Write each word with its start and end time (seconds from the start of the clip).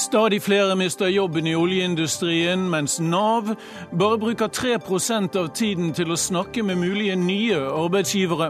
Stadig 0.00 0.42
flere 0.42 0.76
mister 0.76 1.06
jobben 1.06 1.46
i 1.46 1.54
oljeindustrien, 1.54 2.62
mens 2.70 3.00
Nav 3.00 3.50
bare 3.98 4.18
bruker 4.18 4.48
3% 4.48 5.36
av 5.36 5.50
tiden 5.52 5.92
til 5.92 6.14
å 6.14 6.16
snakke 6.16 6.62
med 6.64 6.80
mulige 6.80 7.18
nye 7.20 7.58
arbeidsgivere. 7.68 8.48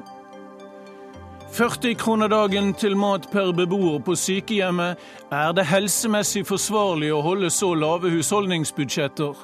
40 1.51 1.97
kroner 1.99 2.31
dagen 2.31 2.71
til 2.79 2.95
mat 2.95 3.27
per 3.33 3.51
beboer 3.51 3.99
på 3.99 4.15
sykehjemmet. 4.15 5.03
Er 5.33 5.51
det 5.57 5.67
helsemessig 5.67 6.45
forsvarlig 6.47 7.11
å 7.11 7.23
holde 7.27 7.51
så 7.51 7.75
lave 7.75 8.15
husholdningsbudsjetter? 8.15 9.35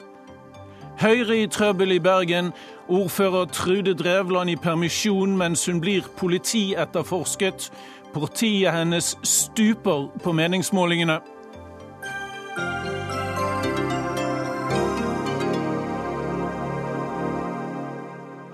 Høyre 1.02 1.42
i 1.42 1.50
trøbbel 1.50 1.98
i 1.98 2.00
Bergen. 2.00 2.54
Ordfører 2.86 3.50
Trude 3.50 3.98
Drevland 3.98 4.54
i 4.54 4.56
permisjon 4.56 5.34
mens 5.36 5.66
hun 5.66 5.82
blir 5.82 6.06
politietterforsket. 6.20 7.72
Partiet 8.14 8.78
hennes 8.78 9.16
stuper 9.26 10.06
på 10.22 10.32
meningsmålingene. 10.32 11.18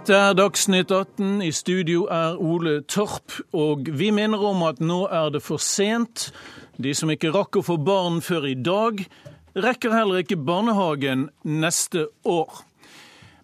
Det 0.02 0.16
er 0.18 0.32
Dagsnytt 0.34 0.90
18. 0.90 1.42
I 1.46 1.52
studio 1.54 2.08
er 2.10 2.34
Ole 2.42 2.80
Torp. 2.90 3.36
Og 3.54 3.86
vi 3.86 4.08
minner 4.10 4.40
om 4.48 4.64
at 4.66 4.80
nå 4.82 5.04
er 5.06 5.28
det 5.30 5.44
for 5.46 5.62
sent. 5.62 6.32
De 6.74 6.90
som 6.90 7.12
ikke 7.12 7.30
rakk 7.30 7.60
å 7.60 7.62
få 7.62 7.76
barn 7.78 8.18
før 8.18 8.48
i 8.50 8.56
dag, 8.58 8.98
rekker 9.54 9.94
heller 9.94 10.24
ikke 10.24 10.40
barnehagen 10.42 11.28
neste 11.46 12.08
år. 12.26 12.64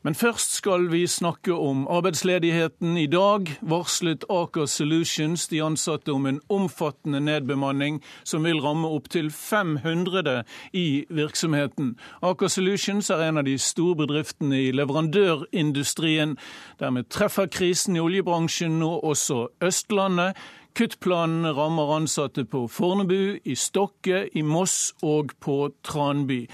Men 0.02 0.14
først 0.14 0.52
skal 0.54 0.92
vi 0.92 1.06
snakke 1.06 1.54
om 1.54 1.86
arbeidsledigheten. 1.90 2.96
I 2.96 3.06
dag 3.06 3.50
varslet 3.60 4.24
Aker 4.30 4.66
Solutions 4.66 5.48
de 5.48 5.62
ansatte 5.62 6.12
om 6.12 6.26
en 6.26 6.40
omfattende 6.48 7.20
nedbemanning 7.20 7.98
som 8.24 8.44
vil 8.46 8.60
ramme 8.62 8.88
opptil 8.88 9.30
500 9.30 10.44
i 10.72 11.04
virksomheten. 11.10 11.96
Aker 12.22 12.48
Solutions 12.48 13.10
er 13.10 13.26
en 13.28 13.42
av 13.42 13.44
de 13.44 13.58
store 13.58 13.96
bedriftene 14.04 14.62
i 14.68 14.70
leverandørindustrien. 14.70 16.38
Dermed 16.78 17.10
treffer 17.10 17.50
krisen 17.50 17.96
i 17.96 18.04
oljebransjen 18.04 18.78
nå 18.78 18.94
også 19.02 19.48
Østlandet. 19.62 20.38
Kuttplanene 20.78 21.50
rammer 21.56 21.96
ansatte 21.96 22.44
på 22.46 22.68
Fornebu, 22.70 23.38
i 23.44 23.54
Stokke, 23.58 24.28
i 24.30 24.42
Moss 24.46 24.92
og 25.02 25.34
på 25.42 25.72
Tranby. 25.82 26.44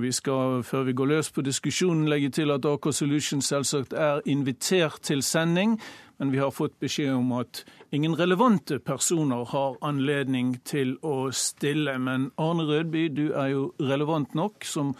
Vi 0.00 0.12
skal, 0.12 0.62
før 0.62 0.82
vi 0.82 0.92
går 0.92 1.06
løs 1.06 1.30
på 1.30 1.42
diskusjonen, 1.44 2.08
legge 2.08 2.30
til 2.30 2.50
at 2.50 2.64
AK 2.64 2.90
Solutions 2.92 3.46
selvsagt 3.46 3.92
er 3.92 4.20
invitert 4.26 5.00
til 5.02 5.22
sending, 5.22 5.80
men 6.18 6.32
vi 6.32 6.38
har 6.38 6.50
fått 6.50 6.78
beskjed 6.80 7.14
om 7.14 7.32
at 7.38 7.64
ingen 7.92 8.18
relevante 8.18 8.78
personer 8.78 9.44
har 9.52 9.78
anledning 9.82 10.54
til 10.64 10.96
å 11.02 11.30
stille. 11.32 11.98
Men 11.98 12.30
Arne 12.38 12.66
Rødby, 12.68 13.08
du 13.08 13.32
er 13.32 13.52
jo 13.54 13.64
relevant 13.80 14.34
nok 14.34 14.64
som 14.64 14.94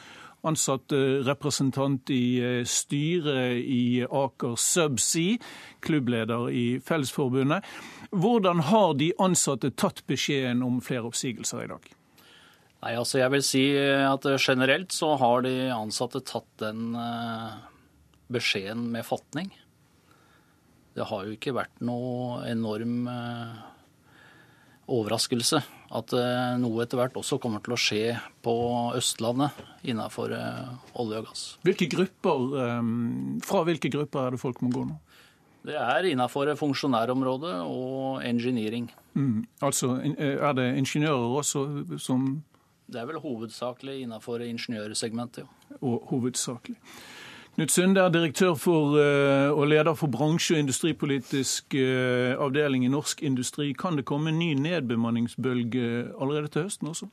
ansatt 0.47 0.93
representant 1.27 2.11
i 2.11 2.41
eh, 2.41 2.65
styret 2.65 3.61
i 3.61 4.01
Aker 4.05 4.57
Subsea, 4.57 5.37
klubbleder 5.85 6.49
i 6.49 6.67
Fellesforbundet. 6.81 7.65
Hvordan 8.11 8.65
har 8.73 8.95
de 8.97 9.13
ansatte 9.21 9.71
tatt 9.77 10.05
beskjeden 10.09 10.65
om 10.65 10.81
flere 10.81 11.11
oppsigelser 11.13 11.67
i 11.67 11.73
dag? 11.75 11.97
Nei, 12.81 12.95
altså 12.97 13.19
jeg 13.21 13.33
vil 13.35 13.43
si 13.45 13.65
at 13.77 14.25
generelt 14.41 14.95
så 14.97 15.13
har 15.21 15.43
de 15.45 15.53
ansatte 15.75 16.23
tatt 16.25 16.49
den 16.63 16.95
eh, 16.97 17.59
beskjeden 18.33 18.87
med 18.95 19.05
fatning. 19.05 19.51
Det 20.97 21.05
har 21.11 21.27
jo 21.27 21.37
ikke 21.37 21.55
vært 21.55 21.83
noe 21.85 22.41
enorm 22.49 23.05
eh, 23.13 23.61
overraskelse 24.97 25.61
at 25.61 26.17
eh, 26.17 26.57
noe 26.63 26.87
etter 26.87 27.03
hvert 27.03 27.21
også 27.21 27.37
kommer 27.43 27.61
til 27.67 27.77
å 27.77 27.81
skje 27.85 28.17
på 28.41 28.57
Østlandet 28.97 29.61
innenfor 29.85 30.33
olje 30.33 31.21
og 31.21 31.29
gass. 31.29 31.47
Hvilke 31.67 31.91
grupper, 31.93 32.49
fra 33.45 33.65
hvilke 33.69 33.93
grupper 33.93 34.25
er 34.25 34.37
det 34.37 34.41
folk 34.41 34.65
må 34.65 34.73
gå 34.73 34.89
nå? 34.89 34.97
Det 35.69 35.77
er 35.77 36.07
innenfor 36.09 36.49
funksjonærområdet 36.57 37.59
og 37.69 38.23
engineering. 38.25 38.87
Mm, 39.13 39.45
altså 39.61 39.99
er 40.01 40.55
det 40.57 40.71
ingeniører 40.81 41.43
også 41.43 41.67
som 42.01 42.39
det 42.91 43.01
er 43.01 43.09
vel 43.09 43.23
hovedsakelig 43.23 44.01
innenfor 44.05 44.43
ingeniørsegmentet, 44.45 45.45
jo. 45.45 45.81
Og 45.81 46.07
hovedsakelig. 46.11 46.77
Knut 47.57 47.73
Sunde 47.75 48.01
er 48.01 48.13
direktør 48.15 48.55
for, 48.55 48.95
eh, 48.97 49.51
og 49.51 49.67
leder 49.69 49.95
for 49.95 50.09
bransje- 50.09 50.55
og 50.55 50.61
industripolitisk 50.61 51.75
eh, 51.75 52.37
avdeling 52.39 52.85
i 52.85 52.89
Norsk 52.89 53.23
Industri. 53.23 53.73
Kan 53.73 53.97
det 53.97 54.05
komme 54.05 54.31
en 54.31 54.39
ny 54.39 54.55
nedbemanningsbølge 54.55 56.15
allerede 56.21 56.49
til 56.49 56.63
høsten 56.63 56.89
også? 56.89 57.09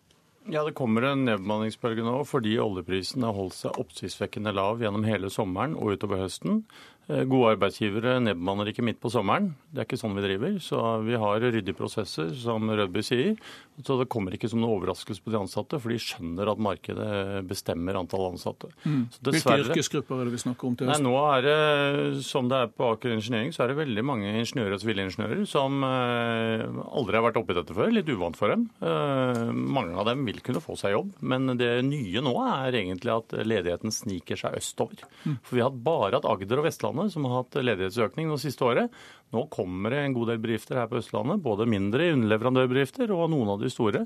Ja, 0.48 0.64
det 0.64 0.76
kommer 0.76 1.04
en 1.04 1.26
nedbemanningsbølge 1.26 2.06
nå 2.06 2.22
fordi 2.24 2.54
oljeprisen 2.64 3.26
har 3.28 3.36
holdt 3.36 3.58
seg 3.58 3.80
oppsiktsvekkende 3.82 4.54
lav 4.56 4.80
gjennom 4.80 5.04
hele 5.04 5.28
sommeren 5.34 5.76
og 5.76 5.98
utover 5.98 6.22
høsten. 6.22 6.62
Eh, 7.08 7.24
gode 7.24 7.54
arbeidsgivere 7.56 8.18
nedbemanner 8.20 8.68
ikke 8.74 8.84
midt 8.84 8.98
på 9.00 9.12
sommeren. 9.14 9.54
Det 9.72 9.80
er 9.80 9.88
ikke 9.88 10.00
sånn 10.02 10.18
vi 10.18 10.26
driver. 10.26 10.58
Så 10.60 10.82
vi 11.06 11.16
har 11.16 11.40
ryddige 11.40 11.78
prosesser, 11.78 12.34
som 12.36 12.68
Rødby 12.68 13.04
sier. 13.06 13.38
Så 13.80 13.96
det 14.00 14.10
kommer 14.12 14.34
ikke 14.36 14.50
som 14.52 14.60
noen 14.60 14.74
overraskelse 14.76 15.24
på 15.24 15.32
de 15.32 15.38
ansatte, 15.40 15.80
for 15.80 15.94
de 15.94 16.00
skjønner 16.02 16.52
at 16.52 16.60
markedet 16.60 17.44
bestemmer 17.48 18.00
antall 18.00 18.26
ansatte. 18.32 18.72
Mm. 18.84 19.06
Hvilke 19.22 19.58
yrkesgrupper 19.64 20.20
er 20.20 20.28
det 20.28 20.34
vi 20.34 20.42
snakker 20.42 20.68
om 20.68 20.76
til 20.76 20.90
høsten? 20.90 21.08
Nå 21.08 21.14
er 21.30 21.46
det, 21.46 22.24
som 22.28 22.50
det 22.52 22.60
er 22.66 22.74
på 22.74 22.90
Aker 22.90 23.14
Ingeniering, 23.16 23.54
så 23.56 23.64
er 23.64 23.72
det 23.72 23.80
veldig 23.80 24.06
mange 24.10 24.34
ingeniører 24.42 24.76
og 24.76 24.84
sivilingeniører 24.84 25.46
som 25.48 25.86
eh, 25.88 26.66
aldri 26.90 27.20
har 27.22 27.28
vært 27.30 27.40
oppi 27.40 27.56
dette 27.56 27.78
før. 27.78 27.94
Litt 27.94 28.12
uvant 28.12 28.40
for 28.40 28.52
dem. 28.52 28.68
Eh, 28.82 29.44
mange 29.54 29.96
av 29.96 30.10
dem 30.10 30.26
vil 30.28 30.42
kunne 30.44 30.64
få 30.64 30.76
seg 30.82 30.98
jobb, 30.98 31.14
men 31.22 31.54
det 31.62 31.72
nye 31.88 32.26
nå 32.26 32.36
er 32.50 32.82
egentlig 32.82 33.16
at 33.16 33.38
ledigheten 33.48 33.96
sniker 33.96 34.42
seg 34.42 34.60
østover. 34.60 35.06
Mm. 35.24 35.40
For 35.40 35.62
vi 35.62 35.64
har 35.64 35.72
bare 35.88 36.18
hatt 36.18 36.28
Agder 36.28 36.64
og 36.64 36.68
Vestlandet 36.68 36.97
Østlandet, 36.98 37.14
som 37.14 37.26
har 37.26 37.44
hatt 37.44 37.58
ledighetsøkning 37.62 38.32
det 38.32 38.42
siste 38.42 38.66
året. 38.66 38.92
Nå 39.34 39.48
kommer 39.52 39.92
det 39.92 40.00
en 40.06 40.14
god 40.16 40.30
del 40.32 40.40
bedrifter 40.40 40.80
her 40.80 40.88
på 40.88 41.00
Østlandet, 41.02 41.42
både 41.44 41.68
mindre 41.68 42.14
underleverandørbedrifter 42.14 43.12
og 43.12 43.30
noen 43.32 43.50
av 43.52 43.62
de 43.62 43.70
store. 43.70 44.06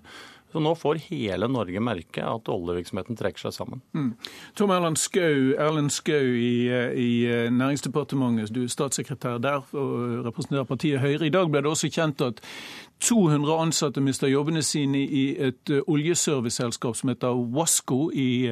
Så 0.52 0.60
nå 0.60 0.74
får 0.76 1.00
hele 1.08 1.48
Norge 1.48 1.80
merke 1.80 2.24
at 2.26 2.50
oljevirksomheten 2.52 3.16
trekker 3.16 3.46
seg 3.46 3.54
sammen. 3.56 3.82
Mm. 3.94 4.10
Tom 4.58 4.74
Erlend 4.74 5.00
Skau, 5.00 5.54
Erlend 5.56 5.94
Skau 5.94 6.26
i, 6.36 6.68
i, 6.98 7.12
Næringsdepartementet, 7.54 8.52
du 8.52 8.66
er 8.66 8.74
statssekretær 8.74 9.40
der 9.40 9.62
og 9.72 10.26
representerer 10.28 10.68
partiet 10.68 11.04
Høyre. 11.04 11.30
I 11.30 11.34
dag 11.34 11.52
ble 11.52 11.64
det 11.64 11.72
også 11.72 11.92
kjent 11.94 12.26
at 12.26 12.42
200 13.02 13.56
ansatte 13.64 14.02
mister 14.04 14.30
jobbene 14.30 14.62
sine 14.66 15.02
i 15.02 15.24
et 15.42 15.72
oljeserviceselskap 15.82 17.00
som 17.00 17.10
heter 17.10 17.40
Wasco 17.56 18.12
i, 18.14 18.46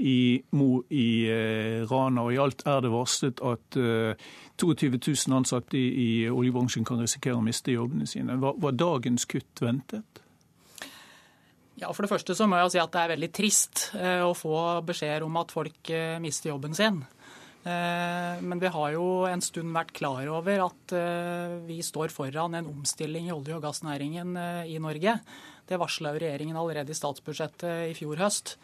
i 0.00 0.16
Mo 0.56 0.70
i 0.88 1.08
eh, 1.28 1.82
Rana. 1.90 2.24
Og 2.24 2.32
I 2.32 2.40
alt 2.40 2.64
er 2.64 2.80
det 2.84 2.92
varslet 2.94 3.42
at 3.44 3.78
22 4.62 4.96
000 4.96 5.36
ansatte 5.36 5.76
i, 5.76 5.86
i 5.92 6.10
oljebransjen 6.30 6.88
kan 6.88 7.02
risikere 7.02 7.36
å 7.36 7.44
miste 7.44 7.74
jobbene 7.74 8.08
sine. 8.08 8.38
Var, 8.40 8.58
var 8.64 8.76
dagens 8.80 9.28
kutt 9.28 9.64
ventet? 9.64 10.22
Ja, 11.82 11.90
For 11.92 12.04
det 12.04 12.12
første 12.12 12.36
så 12.38 12.46
må 12.46 12.60
jeg 12.60 12.74
si 12.74 12.80
at 12.82 12.92
det 12.94 13.00
er 13.02 13.12
veldig 13.16 13.28
trist 13.34 13.88
eh, 13.98 14.22
å 14.22 14.34
få 14.38 14.54
beskjeder 14.86 15.24
om 15.26 15.38
at 15.40 15.54
folk 15.54 15.90
eh, 15.90 16.20
mister 16.22 16.52
jobben 16.52 16.76
sin. 16.78 17.00
Eh, 17.62 18.40
men 18.42 18.62
vi 18.62 18.70
har 18.74 18.94
jo 18.96 19.06
en 19.30 19.44
stund 19.44 19.74
vært 19.74 19.92
klar 19.94 20.26
over 20.32 20.64
at 20.66 20.94
vi 21.66 21.78
står 21.84 22.12
foran 22.14 22.56
en 22.58 22.70
omstilling 22.72 23.28
i 23.28 23.34
olje- 23.34 23.56
og 23.56 23.62
gassnæringen 23.64 24.34
i 24.66 24.78
Norge. 24.82 25.18
Det 25.68 25.78
varsla 25.80 26.12
jo 26.12 26.22
regjeringen 26.24 26.58
allerede 26.58 26.90
i 26.90 26.98
statsbudsjettet 26.98 27.92
i 27.92 27.94
fjor 27.96 28.18
høst. 28.20 28.56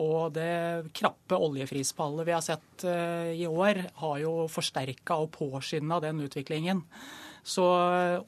Og 0.00 0.32
det 0.32 0.88
krappe 0.96 1.36
oljefrispallet 1.36 2.24
vi 2.24 2.32
har 2.32 2.40
sett 2.42 2.86
i 3.36 3.44
år, 3.44 3.82
har 4.00 4.16
jo 4.22 4.32
forsterka 4.48 5.18
og 5.20 5.28
påskynda 5.36 6.00
den 6.00 6.24
utviklingen. 6.24 6.80
Så 7.44 7.64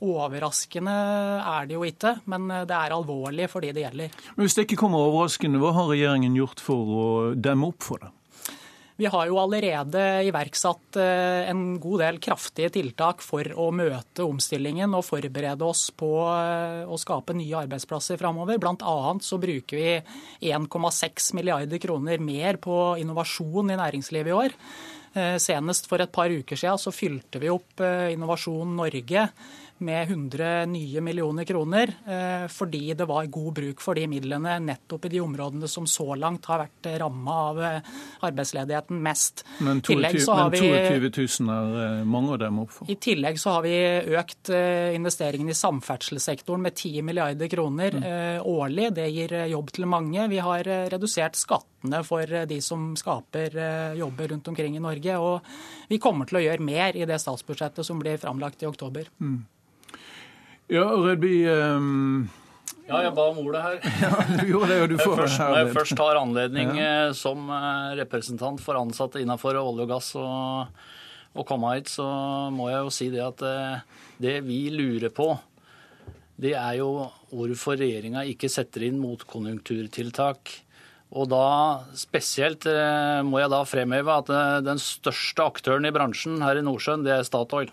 overraskende 0.05 0.93
er 1.41 1.69
det 1.69 1.79
jo 1.79 1.87
ikke, 1.88 2.19
men 2.29 2.50
det 2.69 2.76
er 2.76 2.93
alvorlig 2.93 3.49
for 3.49 3.64
de 3.64 3.73
det 3.73 3.87
gjelder. 3.87 4.12
Men 4.37 4.44
Hvis 4.44 4.59
det 4.59 4.67
ikke 4.67 4.82
kommer 4.85 5.09
overraskende, 5.09 5.61
hva 5.62 5.73
har 5.73 5.88
regjeringen 5.88 6.37
gjort 6.37 6.61
for 6.61 6.93
å 6.93 7.06
demme 7.32 7.73
opp 7.73 7.88
for 7.88 8.05
det? 8.05 8.12
Vi 8.97 9.05
har 9.13 9.27
jo 9.29 9.37
allerede 9.37 10.03
iverksatt 10.25 10.97
eh, 10.97 11.51
en 11.51 11.77
god 11.81 12.01
del 12.01 12.19
kraftige 12.25 12.71
tiltak 12.73 13.21
for 13.21 13.45
å 13.53 13.69
møte 13.77 14.25
omstillingen 14.25 14.97
og 14.97 15.05
forberede 15.05 15.67
oss 15.69 15.91
på 15.93 16.09
eh, 16.33 16.89
å 16.89 16.97
skape 17.01 17.37
nye 17.37 17.61
arbeidsplasser 17.67 18.17
framover. 18.17 18.57
Bl.a. 18.63 18.97
så 19.21 19.37
bruker 19.43 19.77
vi 19.77 20.49
1,6 20.49 21.35
milliarder 21.37 21.83
kroner 21.83 22.25
mer 22.25 22.57
på 22.57 22.79
innovasjon 23.03 23.75
i 23.75 23.77
næringslivet 23.83 24.33
i 24.33 24.39
år. 24.39 24.57
Eh, 25.13 25.37
senest 25.45 25.93
for 25.93 26.01
et 26.01 26.17
par 26.17 26.33
uker 26.33 26.57
siden 26.57 26.81
så 26.81 26.95
fylte 26.95 27.43
vi 27.43 27.53
opp 27.53 27.85
Innovasjon 27.85 28.79
Norge 28.81 29.29
med 29.78 30.08
100 30.08 30.67
nye 30.67 31.00
millioner 31.00 31.44
kroner, 31.44 31.93
eh, 32.06 32.49
fordi 32.49 32.94
det 32.94 33.05
var 33.05 33.26
god 33.26 33.52
bruk 33.55 33.81
for 33.84 33.94
de 33.99 34.06
midlene 34.08 34.56
nettopp 34.64 35.05
i 35.05 35.11
de 35.12 35.20
områdene 35.20 35.69
som 35.69 35.87
så 35.87 36.14
langt 36.17 36.46
har 36.49 36.62
vært 36.64 36.88
ramma 37.02 37.37
av 37.50 37.61
eh, 37.62 37.90
arbeidsledigheten 38.28 39.02
mest. 39.05 39.44
Men 39.58 39.82
22, 39.84 39.99
men 40.00 40.56
22 40.56 41.11
000 41.44 41.82
er 41.84 42.05
mange 42.08 42.32
av 42.32 42.40
dem 42.44 42.61
opp 42.64 42.73
for? 42.73 42.90
I 42.90 42.96
tillegg 42.96 43.40
så 43.40 43.58
har 43.58 43.67
vi 43.67 43.76
økt 44.17 44.50
investeringene 44.50 45.52
i 45.52 45.58
samferdselssektoren 45.58 46.64
med 46.64 46.76
10 46.76 47.05
milliarder 47.06 47.50
kroner 47.52 47.96
mm. 47.96 48.46
årlig. 48.49 48.90
Det 48.96 49.08
gir 49.12 49.34
jobb 49.50 49.73
til 49.76 49.88
mange. 49.90 50.28
Vi 50.32 50.38
har 50.43 50.64
redusert 50.93 51.37
skattene 51.38 52.00
for 52.06 52.32
de 52.49 52.61
som 52.64 52.88
skaper 52.99 53.58
jobber 53.99 54.32
rundt 54.32 54.49
omkring 54.49 54.78
i 54.78 54.82
Norge. 54.82 55.19
Og 55.20 55.90
vi 55.90 56.00
kommer 56.02 56.28
til 56.28 56.40
å 56.40 56.44
gjøre 56.46 56.64
mer 56.64 56.96
i 56.96 57.05
det 57.08 57.20
statsbudsjettet 57.23 57.87
som 57.87 58.00
blir 58.00 58.20
framlagt 58.23 58.64
i 58.64 58.70
oktober. 58.70 59.11
Mm. 59.20 59.44
Ja, 60.67 60.83
Rødby 60.91 61.47
um... 61.47 62.27
Ja, 62.87 63.01
jeg 63.03 63.13
ba 63.15 63.25
om 63.33 63.39
ordet 63.43 63.63
her. 63.63 63.77
Ja, 64.03 64.11
du 64.41 64.49
gjorde 64.51 64.69
det, 64.71 64.79
og 64.83 64.91
du 64.91 64.97
får 64.99 65.17
først, 65.21 65.41
Når 65.43 65.59
jeg 65.59 65.73
først 65.75 66.01
har 66.03 66.19
anledning 66.21 66.73
ja. 66.79 66.87
Eh, 66.87 67.15
som 67.19 67.49
eh, 67.51 67.95
representant 68.01 68.63
for 68.63 68.79
ansatte 68.79 69.23
innenfor 69.23 69.59
olje 69.59 69.87
og 69.87 69.91
gass 69.91 70.13
og, 70.19 70.83
og 71.35 71.47
komme 71.47 71.73
hit, 71.75 71.91
så 71.91 72.07
må 72.55 72.71
jeg 72.71 72.83
jo 72.83 72.95
si 72.95 73.09
det 73.15 73.23
at 73.23 73.43
eh, 73.47 74.01
det 74.23 74.37
vi 74.47 74.61
lurer 74.75 75.11
på, 75.15 75.33
det 76.43 76.55
er 76.59 76.81
jo 76.81 76.91
hvorfor 77.31 77.79
regjeringa 77.79 78.23
ikke 78.31 78.51
setter 78.51 78.87
inn 78.87 78.99
motkonjunkturtiltak. 79.03 80.53
Og 81.17 81.31
da 81.31 81.47
spesielt 81.97 82.67
må 83.25 83.39
jeg 83.39 83.51
da 83.53 83.61
fremheve 83.65 84.17
at 84.21 84.31
den 84.67 84.81
største 84.83 85.47
aktøren 85.47 85.87
i 85.87 85.93
bransjen 85.95 86.43
her 86.45 86.59
i 86.59 86.65
Nordsjøen, 86.67 87.07
det 87.07 87.15
er 87.15 87.25
Statoil. 87.25 87.71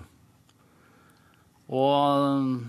Og 1.73 2.61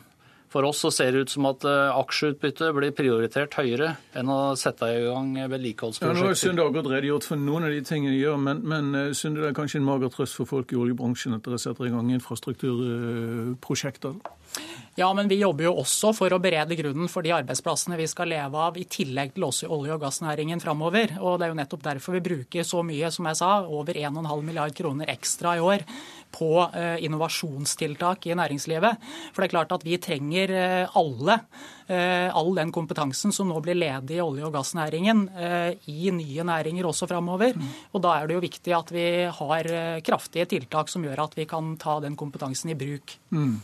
for 0.55 0.71
oss 0.71 0.87
så 0.87 0.95
ser 0.95 1.13
det 1.13 1.27
ut 1.27 1.35
som 1.35 1.51
at 1.51 1.67
aksjeutbytte 1.67 2.45
aksjeutbyttet 2.45 2.75
blir 2.77 2.93
prioritert 2.95 3.55
høyere 3.59 3.97
enn 4.17 4.29
å 4.31 4.55
sette 4.59 4.87
i 4.87 5.03
gang 5.05 5.35
vedlikeholdsprosjekter. 5.51 6.17
Ja, 6.17 6.23
nå 6.23 6.29
har 6.31 6.35
Sunde 6.39 6.63
akkurat 6.65 6.87
redegjort 6.93 7.25
for 7.29 7.37
noen 7.41 7.65
av 7.67 7.71
de 7.75 7.83
tingene 7.87 8.15
de 8.15 8.21
gjør, 8.23 8.39
men, 8.41 8.63
men 8.63 8.95
eh, 8.95 9.13
Sunde, 9.17 9.41
det 9.43 9.49
er 9.51 9.57
kanskje 9.57 9.79
en 9.81 9.89
mager 9.89 10.11
trøst 10.15 10.37
for 10.39 10.47
folk 10.49 10.73
i 10.73 10.77
oljebransjen 10.79 11.35
at 11.37 11.45
dere 11.45 11.59
setter 11.61 11.87
i 11.89 11.95
gang 11.95 12.13
infrastrukturprosjekter? 12.15 14.15
Ja, 14.95 15.09
men 15.17 15.27
vi 15.27 15.41
jobber 15.41 15.65
jo 15.67 15.73
også 15.83 16.13
for 16.15 16.31
å 16.31 16.39
berede 16.39 16.77
grunnen 16.79 17.09
for 17.11 17.27
de 17.27 17.33
arbeidsplassene 17.35 17.99
vi 17.99 18.07
skal 18.11 18.31
leve 18.31 18.55
av, 18.69 18.77
i 18.79 18.87
tillegg 18.87 19.35
til 19.35 19.49
også 19.49 19.67
olje- 19.75 19.97
og 19.97 20.05
gassnæringen 20.05 20.63
framover. 20.63 21.17
Og 21.19 21.41
det 21.41 21.49
er 21.49 21.51
jo 21.51 21.59
nettopp 21.59 21.83
derfor 21.89 22.15
vi 22.15 22.27
bruker 22.29 22.63
så 22.67 22.85
mye, 22.87 23.11
som 23.11 23.27
jeg 23.27 23.41
sa, 23.41 23.51
over 23.67 23.99
1,5 23.99 24.47
milliard 24.47 24.77
kroner 24.79 25.11
ekstra 25.11 25.57
i 25.59 25.65
år 25.65 25.83
på 26.35 26.51
eh, 26.75 27.05
innovasjonstiltak 27.05 28.27
i 28.27 28.37
næringslivet. 28.37 29.07
For 29.33 29.43
det 29.43 29.49
er 29.49 29.55
klart 29.55 29.75
at 29.77 29.85
vi 29.87 29.99
trenger 30.03 30.53
eh, 30.55 30.97
alle, 30.99 31.39
eh, 31.87 32.29
all 32.35 32.53
den 32.59 32.73
kompetansen 32.75 33.35
som 33.35 33.51
nå 33.51 33.61
blir 33.65 33.79
ledig 33.79 34.19
i 34.19 34.25
olje- 34.25 34.47
og 34.49 34.55
gassnæringen, 34.57 35.27
i 35.91 36.11
nye 36.15 36.45
næringer 36.47 36.87
også 36.89 37.09
framover. 37.11 37.55
Og 37.93 38.03
da 38.03 38.17
er 38.19 38.27
det 38.29 38.37
jo 38.37 38.43
viktig 38.45 38.75
at 38.77 38.91
vi 38.95 39.07
har 39.39 39.69
kraftige 40.05 40.49
tiltak 40.51 40.91
som 40.93 41.05
gjør 41.05 41.25
at 41.25 41.39
vi 41.39 41.47
kan 41.49 41.77
ta 41.81 41.99
den 42.03 42.17
kompetansen 42.17 42.73
i 42.73 42.79
bruk. 42.79 43.17
Mm. 43.31 43.61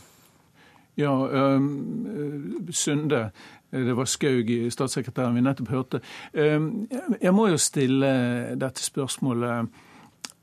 Ja, 0.99 1.11
um, 1.55 2.67
Sunde. 2.71 3.31
Det 3.71 3.93
var 3.95 4.05
Skaug, 4.05 4.49
statssekretæren 4.73 5.37
vi 5.37 5.43
nettopp 5.45 5.69
hørte. 5.71 6.01
Um, 6.33 6.87
jeg 7.21 7.33
må 7.33 7.47
jo 7.47 7.61
stille 7.61 8.11
dette 8.59 8.83
spørsmålet. 8.83 9.71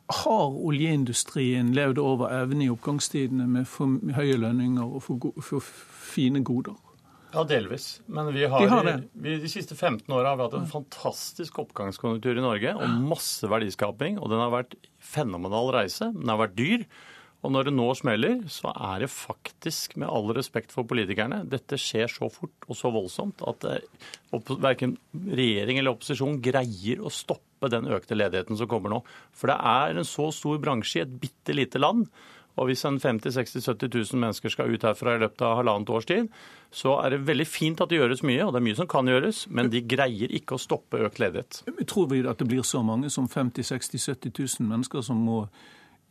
Har 0.08 0.54
oljeindustrien 0.64 1.74
levd 1.76 1.98
over 2.00 2.32
evne 2.32 2.64
i 2.64 2.70
oppgangstidene 2.72 3.44
med 3.50 3.68
for 3.68 3.98
høye 4.16 4.38
lønninger 4.40 4.84
og 4.84 5.02
for, 5.04 5.42
for 5.44 5.64
fine 6.14 6.40
goder? 6.46 6.78
Ja, 7.34 7.42
delvis. 7.44 7.98
Men 8.08 8.30
vi 8.32 8.46
har, 8.48 8.62
de, 8.62 8.70
har 8.72 8.86
vi, 9.12 9.34
de 9.42 9.50
siste 9.52 9.76
15 9.76 10.08
åra 10.16 10.32
har 10.32 10.38
vi 10.38 10.46
hatt 10.46 10.56
en 10.56 10.70
fantastisk 10.70 11.60
oppgangskonjunktur 11.60 12.40
i 12.40 12.44
Norge 12.44 12.72
og 12.78 12.96
masse 13.04 13.50
verdiskaping. 13.52 14.16
Og 14.16 14.32
den 14.32 14.40
har 14.40 14.54
vært 14.54 14.78
fenomenal 14.96 15.68
reise. 15.76 16.08
Den 16.16 16.32
har 16.32 16.40
vært 16.40 16.56
dyr. 16.56 16.86
Og 17.44 17.52
når 17.54 17.68
det 17.68 17.74
nå 17.76 17.86
smeller, 17.94 18.40
så 18.50 18.72
er 18.72 19.04
det 19.04 19.10
faktisk, 19.12 19.94
med 20.00 20.08
all 20.10 20.32
respekt 20.34 20.72
for 20.74 20.88
politikerne, 20.88 21.44
dette 21.46 21.78
skjer 21.78 22.10
så 22.10 22.26
fort 22.32 22.66
og 22.66 22.74
så 22.74 22.90
voldsomt 22.90 23.44
at 23.46 23.66
eh, 23.68 24.48
verken 24.58 24.96
regjering 25.14 25.78
eller 25.78 25.94
opposisjon 25.94 26.40
greier 26.42 27.04
å 27.04 27.12
stoppe 27.14 27.47
den 27.66 27.90
økte 27.90 28.14
ledigheten 28.14 28.58
som 28.58 28.70
kommer 28.70 28.94
nå. 28.94 29.02
For 29.34 29.50
det 29.50 29.58
er 29.58 29.98
en 29.98 30.06
så 30.06 30.30
stor 30.34 30.60
bransje 30.62 31.00
i 31.00 31.06
et 31.06 31.16
bitte 31.20 31.56
lite 31.56 31.82
land. 31.82 32.06
Og 32.58 32.66
hvis 32.66 32.82
en 32.88 32.98
50 32.98 33.34
60 33.36 33.66
70 33.70 33.90
000 33.94 34.22
mennesker 34.22 34.50
skal 34.50 34.72
ut 34.72 34.82
herfra 34.86 35.14
i 35.14 35.22
løpet 35.22 35.44
av 35.46 35.60
halvannet 35.60 35.90
års 35.94 36.08
tid, 36.10 36.30
så 36.74 36.96
er 37.04 37.14
det 37.14 37.22
veldig 37.28 37.46
fint 37.46 37.80
at 37.80 37.90
det 37.90 38.00
gjøres 38.00 38.24
mye, 38.26 38.42
og 38.44 38.52
det 38.52 38.60
er 38.60 38.66
mye 38.66 38.78
som 38.80 38.90
kan 38.90 39.08
gjøres, 39.08 39.44
men 39.54 39.70
de 39.72 39.84
greier 39.86 40.34
ikke 40.34 40.56
å 40.56 40.62
stoppe 40.62 41.00
økt 41.06 41.22
ledighet. 41.22 41.62
Tror 41.86 42.10
vi 42.10 42.24
at 42.26 42.42
det 42.42 42.48
blir 42.50 42.66
så 42.66 42.82
mange 42.84 43.12
som 43.14 43.30
50 43.30 43.70
60 43.70 44.08
70 44.10 44.34
000 44.34 44.70
mennesker 44.72 45.06
som 45.06 45.22
må 45.22 45.44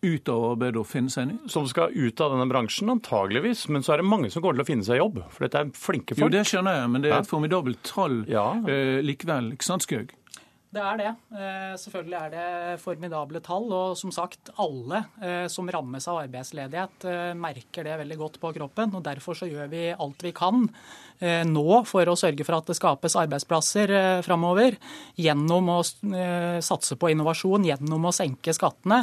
ut 0.05 0.29
av 0.29 0.43
arbeidet 0.51 0.79
og 0.79 0.87
finne 0.87 1.11
seg 1.11 1.27
ny? 1.31 1.37
Som 1.51 1.65
skal 1.69 1.93
ut 1.93 2.21
av 2.21 2.35
denne 2.35 2.47
bransjen, 2.49 2.91
antageligvis. 2.93 3.65
Men 3.73 3.85
så 3.85 3.95
er 3.95 4.03
det 4.03 4.09
mange 4.09 4.29
som 4.33 4.43
går 4.45 4.55
til 4.55 4.63
å 4.63 4.67
finne 4.67 4.85
seg 4.87 5.01
jobb. 5.01 5.23
For 5.33 5.47
dette 5.47 5.63
er 5.63 5.73
flinke 5.75 6.15
folk. 6.15 6.27
Jo, 6.27 6.33
det 6.33 6.45
skjønner 6.49 6.79
jeg, 6.79 6.91
men 6.93 7.03
det 7.03 7.11
er 7.11 7.19
et 7.23 7.29
formidabelt 7.29 7.81
tall 7.87 8.21
ja. 8.29 8.47
eh, 8.69 8.99
likevel. 9.05 9.51
Ikke 9.57 9.67
sant, 9.67 9.87
Skaug? 9.87 10.13
Det 10.67 10.81
er 10.83 10.97
det. 10.99 11.11
Eh, 11.31 11.73
selvfølgelig 11.79 12.17
er 12.19 12.31
det 12.33 12.79
formidable 12.83 13.39
tall. 13.43 13.69
Og 13.71 13.97
som 13.99 14.11
sagt, 14.11 14.51
alle 14.59 14.99
eh, 15.23 15.45
som 15.51 15.69
rammes 15.71 16.07
av 16.11 16.19
arbeidsledighet, 16.25 17.05
eh, 17.07 17.31
merker 17.39 17.87
det 17.87 17.95
veldig 18.01 18.17
godt 18.19 18.39
på 18.41 18.51
kroppen. 18.57 18.91
og 18.97 19.05
Derfor 19.05 19.37
så 19.37 19.47
gjør 19.47 19.69
vi 19.71 19.89
alt 19.95 20.23
vi 20.27 20.35
kan 20.35 20.67
nå 21.17 21.79
for 21.89 22.05
å 22.05 22.13
sørge 22.13 22.45
for 22.45 22.53
at 22.59 22.67
det 22.69 22.75
skapes 22.77 23.15
arbeidsplasser 23.17 23.89
framover. 24.21 24.75
Gjennom 25.17 25.71
å 25.73 25.77
satse 26.61 26.93
på 26.93 27.09
innovasjon, 27.09 27.65
gjennom 27.65 28.05
å 28.05 28.11
senke 28.13 28.53
skattene. 28.53 28.99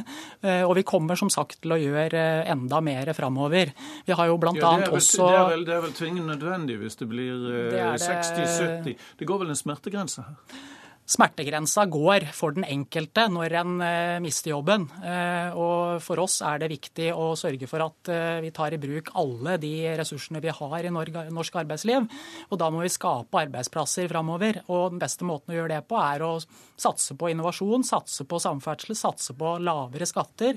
Og 0.63 0.77
vi 0.79 0.85
kommer 0.87 1.19
som 1.19 1.33
sagt 1.35 1.59
til 1.65 1.75
å 1.75 1.81
gjøre 1.81 2.23
enda 2.55 2.79
mer 2.87 3.11
framover. 3.19 3.75
Vi 4.07 4.15
har 4.15 4.31
jo 4.31 4.39
bl.a. 4.39 4.55
ja, 4.55 4.71
annet 4.77 4.95
også 4.95 5.27
det 5.27 5.41
er, 5.41 5.51
vel, 5.57 5.67
det 5.67 5.75
er 5.75 5.83
vel 5.89 5.99
tvingende 5.99 6.37
nødvendig 6.37 6.79
hvis 6.85 7.03
det 7.03 7.11
blir 7.11 7.51
60-70. 7.99 8.95
Det 9.19 9.31
går 9.33 9.43
vel 9.43 9.51
en 9.57 9.63
smertegrense 9.65 10.29
her? 10.29 10.63
Smertegrensa 11.05 11.85
går 11.85 12.25
for 12.33 12.55
den 12.57 12.65
enkelte 12.65 13.27
når 13.29 13.55
en 13.61 13.73
eh, 13.85 14.21
mister 14.25 14.55
jobben. 14.55 14.87
Eh, 15.05 15.53
og 15.53 16.01
For 16.01 16.23
oss 16.23 16.39
er 16.41 16.63
det 16.63 16.71
viktig 16.73 17.11
å 17.13 17.35
sørge 17.37 17.69
for 17.69 17.85
at 17.85 18.09
eh, 18.09 18.41
vi 18.41 18.53
tar 18.57 18.73
i 18.73 18.79
bruk 18.81 19.11
alle 19.21 19.59
de 19.61 19.73
ressursene 20.01 20.41
vi 20.41 20.55
har 20.57 20.89
i 20.89 20.93
norsk 20.95 21.59
arbeidsliv. 21.61 22.09
Og 22.49 22.61
Da 22.61 22.71
må 22.73 22.81
vi 22.81 22.93
skape 22.93 23.43
arbeidsplasser 23.43 24.09
framover. 24.09 24.63
Og 24.73 24.95
den 24.95 25.03
beste 25.03 25.29
måten 25.29 25.53
å 25.53 25.59
gjøre 25.59 25.75
det 25.75 25.83
på, 25.91 25.99
er 26.01 26.25
å 26.25 26.39
satse 26.41 27.19
på 27.21 27.29
innovasjon, 27.35 27.85
satse 27.85 28.25
på 28.25 28.41
samferdsel, 28.41 28.97
satse 28.97 29.37
på 29.37 29.55
lavere 29.61 30.09
skatter 30.09 30.57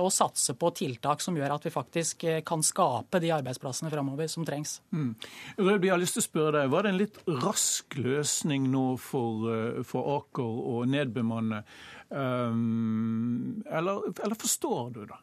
og 0.00 0.10
satse 0.12 0.52
på 0.58 0.68
tiltak 0.76 1.22
som 1.22 1.36
gjør 1.38 1.54
at 1.54 1.64
vi 1.64 1.72
faktisk 1.72 2.24
kan 2.46 2.62
skape 2.66 3.20
de 3.22 3.30
arbeidsplassene 3.32 3.90
framover 3.92 4.28
som 4.28 4.44
trengs. 4.44 4.76
Mm. 4.92 5.14
Rødby, 5.56 5.88
jeg 5.88 5.94
har 5.94 6.02
lyst 6.02 6.18
til 6.18 6.24
å 6.24 6.26
spørre 6.26 6.52
deg, 6.58 6.74
Var 6.74 6.84
det 6.84 6.92
en 6.92 7.00
litt 7.00 7.20
rask 7.40 7.96
løsning 7.96 8.68
nå 8.72 8.84
for 9.00 9.48
for 9.86 10.14
Aker 10.18 10.62
å 10.74 10.84
nedbemanne. 10.90 11.62
Um, 12.10 13.60
eller, 13.70 14.08
eller 14.24 14.38
forstår 14.38 14.94
du 14.96 15.02
det? 15.06 15.20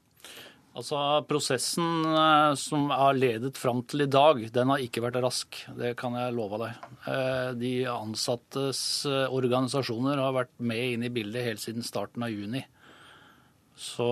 Altså, 0.77 0.97
Prosessen 1.25 2.05
eh, 2.05 2.51
som 2.59 2.91
har 2.93 3.17
ledet 3.17 3.57
fram 3.57 3.79
til 3.89 4.05
i 4.05 4.09
dag, 4.13 4.43
den 4.53 4.69
har 4.69 4.83
ikke 4.83 5.01
vært 5.07 5.17
rask. 5.23 5.57
Det 5.73 5.95
kan 5.97 6.13
jeg 6.19 6.35
love 6.37 6.59
deg. 6.61 6.83
Eh, 7.09 7.49
de 7.57 7.71
ansattes 7.89 8.81
eh, 9.09 9.25
organisasjoner 9.33 10.21
har 10.21 10.35
vært 10.37 10.53
med 10.61 10.83
inn 10.93 11.07
i 11.07 11.13
bildet 11.13 11.47
helt 11.47 11.63
siden 11.63 11.85
starten 11.85 12.27
av 12.27 12.33
juni. 12.33 12.61
Så 13.77 14.05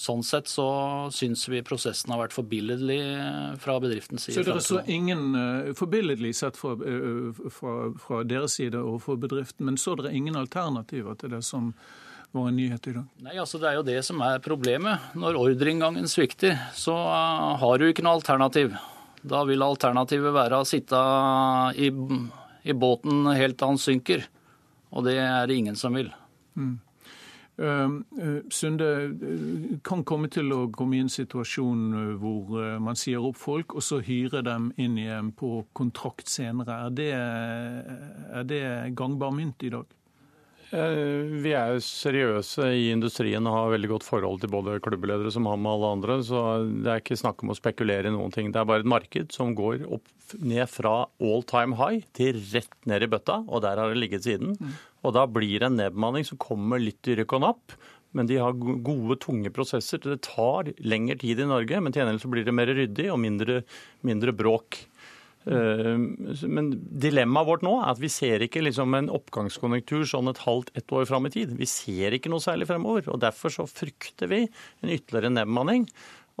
Sånn 0.00 0.22
sett 0.24 0.48
så 0.48 0.64
syns 1.12 1.42
vi 1.52 1.58
prosessen 1.66 2.12
har 2.14 2.22
vært 2.22 2.32
forbilledlig 2.32 3.00
fra 3.60 3.74
bedriftens 3.82 4.24
side. 4.24 4.38
Så 4.38 4.44
dere 4.46 4.62
så 4.64 4.78
ingen 4.88 5.34
uh, 5.36 5.72
forbilledlig 5.76 6.32
sett 6.38 6.56
fra, 6.56 6.72
uh, 6.72 7.42
fra, 7.52 7.74
fra, 8.00 8.22
deres 8.24 8.56
side 8.56 8.80
overfor 8.80 9.18
bedriften, 9.20 9.66
men 9.68 9.76
så 9.80 9.98
er 9.98 10.06
det 10.06 10.14
ingen 10.16 10.40
alternativer 10.40 11.18
til 11.20 11.34
det 11.34 11.42
som 11.44 11.74
var 12.32 12.48
en 12.48 12.56
nyhet 12.56 12.88
i 12.88 12.96
dag? 12.96 13.12
Nei, 13.26 13.36
altså 13.42 13.60
Det 13.60 13.68
er 13.68 13.76
jo 13.76 13.84
det 13.90 14.00
som 14.06 14.24
er 14.24 14.40
problemet. 14.40 15.12
Når 15.20 15.36
ordreinngangen 15.42 16.08
svikter, 16.08 16.56
så 16.72 16.96
uh, 16.96 17.60
har 17.60 17.76
du 17.76 17.90
ikke 17.90 18.06
noe 18.06 18.16
alternativ. 18.22 18.72
Da 19.20 19.44
vil 19.44 19.68
alternativet 19.68 20.32
være 20.32 20.62
å 20.62 20.68
sitte 20.68 21.00
i, 21.76 21.92
i 22.64 22.72
båten 22.72 23.34
helt 23.36 23.60
til 23.60 23.74
han 23.74 23.82
synker. 23.90 24.24
Og 24.96 25.04
det 25.04 25.20
er 25.20 25.44
det 25.44 25.60
ingen 25.60 25.76
som 25.76 25.92
vil. 25.92 26.08
Mm. 26.56 26.78
Ehm, 27.60 28.04
eh, 28.18 28.40
Sunde 28.48 28.88
eh, 29.04 29.78
kan 29.84 30.04
komme 30.08 30.30
til 30.32 30.48
å 30.54 30.62
komme 30.72 30.96
i 30.96 31.04
en 31.04 31.12
situasjon 31.12 31.82
eh, 31.92 32.10
hvor 32.20 32.56
man 32.80 32.96
sier 32.96 33.20
opp 33.20 33.36
folk, 33.40 33.76
og 33.76 33.84
så 33.84 34.00
hyrer 34.04 34.44
dem 34.46 34.70
inn 34.80 34.96
igjen 35.00 35.32
på 35.36 35.66
kontrakt 35.76 36.30
senere. 36.32 36.86
Er 36.86 36.96
det, 36.96 37.10
er 38.40 38.46
det 38.48 38.64
gangbar 38.96 39.34
mynt 39.36 39.66
i 39.66 39.74
dag? 39.76 39.96
Vi 40.70 41.50
er 41.50 41.72
jo 41.74 41.80
seriøse 41.82 42.68
i 42.78 42.84
industrien 42.92 43.42
og 43.50 43.56
har 43.56 43.72
veldig 43.72 43.88
godt 43.90 44.04
forhold 44.06 44.38
til 44.38 44.52
både 44.52 44.76
klubbledere 44.84 45.32
som 45.34 45.48
ham 45.50 45.66
og 45.66 45.72
alle 45.72 45.88
andre, 45.96 46.18
så 46.22 46.42
det 46.62 46.92
er 46.92 47.02
ikke 47.02 47.18
snakk 47.18 47.42
om 47.42 47.50
å 47.50 47.56
spekulere 47.58 48.06
i 48.06 48.14
noen 48.14 48.30
ting. 48.30 48.52
Det 48.54 48.60
er 48.60 48.68
bare 48.70 48.84
et 48.84 48.92
marked 48.92 49.34
som 49.34 49.50
går 49.58 49.82
opp 49.90 50.06
ned 50.38 50.70
fra 50.70 50.94
all 51.18 51.42
time 51.50 51.74
high 51.74 52.06
til 52.14 52.38
rett 52.52 52.78
ned 52.86 53.02
i 53.02 53.10
bøtta, 53.10 53.40
og 53.50 53.64
der 53.66 53.82
har 53.82 53.90
det 53.90 53.98
ligget 53.98 54.28
siden. 54.28 54.54
Og 55.06 55.16
da 55.16 55.24
blir 55.30 55.60
det 55.60 55.70
en 55.70 55.78
nedbemanning 55.80 56.26
som 56.28 56.40
kommer 56.40 56.82
litt 56.82 57.08
i 57.08 57.16
rykk 57.20 57.38
og 57.38 57.44
napp. 57.46 57.78
Men 58.16 58.26
de 58.26 58.40
har 58.42 58.56
gode, 58.58 59.16
tunge 59.22 59.52
prosesser. 59.54 60.00
Det 60.02 60.22
tar 60.26 60.72
lengre 60.82 61.18
tid 61.20 61.40
i 61.40 61.48
Norge, 61.48 61.78
men 61.78 61.94
til 61.94 62.02
gjengjeld 62.02 62.24
så 62.24 62.30
blir 62.32 62.46
det 62.46 62.56
mer 62.56 62.72
ryddig 62.74 63.06
og 63.12 63.20
mindre, 63.22 63.60
mindre 64.06 64.34
bråk. 64.34 64.80
Eh, 65.48 65.94
men 66.52 66.66
dilemmaet 67.00 67.48
vårt 67.48 67.62
nå 67.64 67.72
er 67.78 67.92
at 67.94 68.00
vi 68.02 68.10
ser 68.12 68.42
ikke 68.44 68.64
liksom 68.66 68.92
en 68.98 69.08
oppgangskonjunktur 69.14 70.04
sånn 70.10 70.28
et 70.32 70.42
halvt, 70.44 70.74
ett 70.76 70.92
år 70.92 71.06
fram 71.08 71.30
i 71.30 71.32
tid. 71.32 71.54
Vi 71.56 71.68
ser 71.70 72.16
ikke 72.16 72.32
noe 72.32 72.44
særlig 72.44 72.68
fremover. 72.68 73.08
og 73.08 73.22
Derfor 73.22 73.54
så 73.54 73.68
frykter 73.70 74.30
vi 74.30 74.42
en 74.46 74.92
ytterligere 74.92 75.32
nedbemanning. 75.38 75.86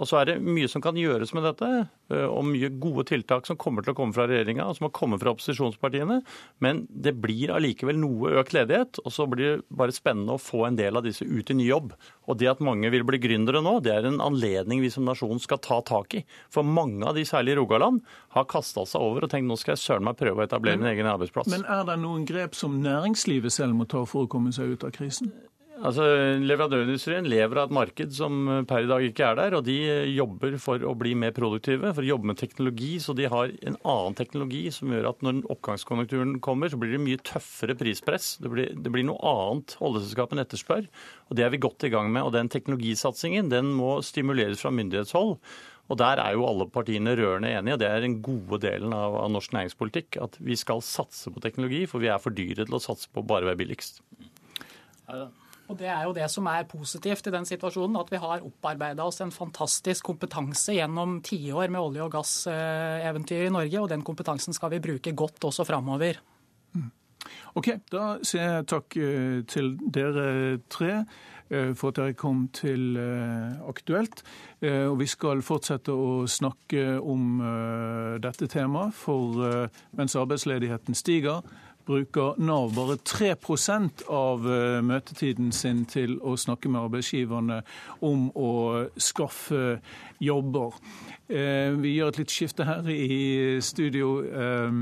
Og 0.00 0.08
så 0.08 0.20
er 0.20 0.30
det 0.30 0.36
mye 0.40 0.68
som 0.70 0.80
kan 0.80 0.96
gjøres 0.96 1.34
med 1.36 1.44
dette, 1.44 1.68
eh, 2.08 2.24
og 2.24 2.46
mye 2.48 2.70
gode 2.80 3.04
tiltak 3.10 3.48
som 3.48 3.58
kommer 3.60 3.84
til 3.84 3.92
å 3.92 3.98
komme 3.98 4.16
fra 4.16 4.24
regjeringa 4.30 4.64
og 4.64 4.78
som 4.78 4.88
har 4.88 4.94
kommet 4.96 5.20
fra 5.20 5.34
opposisjonspartiene. 5.34 6.20
Men 6.64 6.86
det 6.88 7.12
blir 7.20 7.52
allikevel 7.52 8.00
noe 8.00 8.32
økt 8.40 8.54
ledighet, 8.56 9.02
og 9.04 9.12
så 9.12 9.28
blir 9.28 9.58
det 9.58 9.76
bare 9.76 9.94
spennende 9.94 10.38
å 10.38 10.40
få 10.40 10.64
en 10.68 10.80
del 10.80 10.96
av 10.96 11.04
disse 11.04 11.26
ut 11.26 11.52
i 11.52 11.58
ny 11.58 11.68
jobb. 11.68 11.92
Og 12.30 12.40
det 12.40 12.48
at 12.48 12.64
mange 12.64 12.88
vil 12.92 13.04
bli 13.04 13.20
gründere 13.20 13.60
nå, 13.64 13.76
det 13.84 13.92
er 13.92 14.08
en 14.08 14.22
anledning 14.24 14.80
vi 14.80 14.92
som 14.94 15.04
nasjon 15.04 15.42
skal 15.42 15.60
ta 15.60 15.82
tak 15.84 16.16
i. 16.16 16.24
For 16.52 16.64
mange 16.64 17.04
av 17.04 17.18
de, 17.18 17.26
særlig 17.28 17.56
i 17.56 17.60
Rogaland, 17.60 18.00
har 18.36 18.48
kasta 18.48 18.86
seg 18.88 19.04
over 19.04 19.26
og 19.26 19.32
tenkt 19.34 19.50
nå 19.50 19.58
skal 19.60 19.76
jeg 19.76 19.84
søren 19.84 20.08
meg 20.08 20.18
prøve 20.20 20.40
å 20.40 20.48
etablere 20.48 20.80
min 20.80 20.92
egen 20.94 21.10
arbeidsplass. 21.10 21.50
Men 21.52 21.68
er 21.68 21.84
det 21.88 22.00
noen 22.00 22.24
grep 22.28 22.56
som 22.56 22.80
næringslivet 22.80 23.52
selv 23.52 23.76
må 23.76 23.88
ta 23.90 24.06
for 24.08 24.24
å 24.24 24.30
komme 24.30 24.54
seg 24.56 24.76
ut 24.76 24.86
av 24.86 24.94
krisen? 24.96 25.34
Altså, 25.80 26.04
Leverandørindustrien 26.44 27.24
lever 27.30 27.56
av 27.56 27.70
et 27.70 27.72
marked 27.72 28.10
som 28.12 28.42
per 28.68 28.84
i 28.84 28.88
dag 28.90 29.04
ikke 29.06 29.30
er 29.30 29.38
der, 29.38 29.54
og 29.56 29.64
de 29.64 29.76
jobber 30.12 30.58
for 30.60 30.82
å 30.84 30.92
bli 30.98 31.14
mer 31.16 31.32
produktive, 31.36 31.94
for 31.96 32.04
å 32.04 32.10
jobbe 32.10 32.28
med 32.28 32.40
teknologi. 32.40 32.90
Så 33.00 33.14
de 33.16 33.30
har 33.32 33.54
en 33.64 33.78
annen 33.78 34.18
teknologi 34.18 34.66
som 34.76 34.92
gjør 34.92 35.08
at 35.14 35.24
når 35.24 35.40
oppgangskonjunkturen 35.54 36.36
kommer, 36.44 36.68
så 36.68 36.76
blir 36.80 36.92
det 36.92 37.00
mye 37.06 37.22
tøffere 37.24 37.78
prispress. 37.80 38.34
Det 38.44 38.52
blir, 38.52 38.76
det 38.76 38.92
blir 38.92 39.08
noe 39.08 39.32
annet 39.32 39.78
oljeselskapene 39.80 40.44
etterspør, 40.44 40.84
og 41.30 41.40
det 41.40 41.48
er 41.48 41.56
vi 41.56 41.64
godt 41.64 41.88
i 41.88 41.92
gang 41.96 42.12
med. 42.12 42.28
Og 42.28 42.36
den 42.36 42.52
teknologisatsingen 42.52 43.48
den 43.48 43.72
må 43.80 43.96
stimuleres 44.04 44.60
fra 44.60 44.74
myndighetshold. 44.76 45.38
Og 45.90 45.98
Der 45.98 46.20
er 46.22 46.36
jo 46.36 46.44
alle 46.46 46.68
partiene 46.70 47.16
rørende 47.18 47.50
enige, 47.50 47.74
og 47.74 47.80
det 47.82 47.88
er 47.88 48.04
den 48.04 48.20
gode 48.22 48.60
delen 48.62 48.92
av, 48.94 49.16
av 49.24 49.32
norsk 49.32 49.56
næringspolitikk. 49.56 50.20
At 50.22 50.36
vi 50.38 50.60
skal 50.60 50.84
satse 50.86 51.32
på 51.32 51.42
teknologi, 51.42 51.86
for 51.90 52.04
vi 52.04 52.12
er 52.12 52.20
for 52.22 52.36
dyre 52.36 52.68
til 52.68 52.76
å 52.76 52.84
satse 52.84 53.08
på 53.10 53.24
bare 53.26 53.48
å 53.48 53.50
være 53.50 53.64
billigst. 53.64 54.04
Ja. 55.08 55.30
Og 55.70 55.78
Det 55.78 55.86
er 55.86 56.02
jo 56.02 56.14
det 56.14 56.26
som 56.32 56.48
er 56.50 56.66
positivt 56.66 57.28
i 57.30 57.32
den 57.32 57.46
situasjonen, 57.46 58.00
at 58.00 58.08
vi 58.10 58.18
har 58.18 58.42
opparbeida 58.42 59.04
oss 59.06 59.20
en 59.22 59.30
fantastisk 59.30 60.08
kompetanse 60.08 60.74
gjennom 60.74 61.20
tiår 61.22 61.70
med 61.70 61.80
olje- 61.80 62.02
og 62.02 62.10
gasseventyr 62.16 63.46
i 63.46 63.54
Norge, 63.54 63.78
og 63.78 63.88
den 63.92 64.02
kompetansen 64.02 64.56
skal 64.56 64.74
vi 64.74 64.82
bruke 64.82 65.14
godt 65.14 65.46
også 65.46 65.64
framover. 65.68 66.18
Mm. 66.74 66.90
Ok, 67.54 67.68
Da 67.90 68.18
sier 68.26 68.56
jeg 68.56 68.66
takk 68.66 68.96
eh, 68.98 69.42
til 69.46 69.76
dere 69.94 70.58
tre 70.68 71.04
eh, 71.50 71.70
for 71.78 71.92
at 71.92 72.00
dere 72.00 72.18
kom 72.18 72.48
til 72.52 72.96
eh, 72.98 73.62
Aktuelt. 73.70 74.24
Og 74.60 74.98
vi 75.00 75.06
skal 75.08 75.40
fortsette 75.40 75.94
å 75.94 76.26
snakke 76.28 76.98
om 77.00 77.38
dette 78.20 78.44
temaet, 78.52 78.92
for 78.92 79.70
mens 79.96 80.16
arbeidsledigheten 80.20 80.92
stiger, 80.92 81.40
bruker 81.90 82.38
Nav 82.38 82.74
bare 82.74 82.96
3% 82.96 84.04
av 84.08 84.46
eh, 84.46 84.78
møtetiden 84.86 85.50
sin 85.54 85.84
til 85.90 86.18
å 86.22 86.36
snakke 86.38 86.70
med 86.70 86.84
arbeidsgiverne 86.86 87.60
om 88.06 88.28
å 88.38 88.52
skaffe 89.00 89.80
jobber. 90.22 90.76
Eh, 91.30 91.72
vi 91.80 91.96
gjør 91.96 92.12
et 92.12 92.20
litt 92.22 92.34
skifte 92.34 92.66
her 92.68 92.86
i 92.92 93.58
studio, 93.64 94.12
eh, 94.22 94.78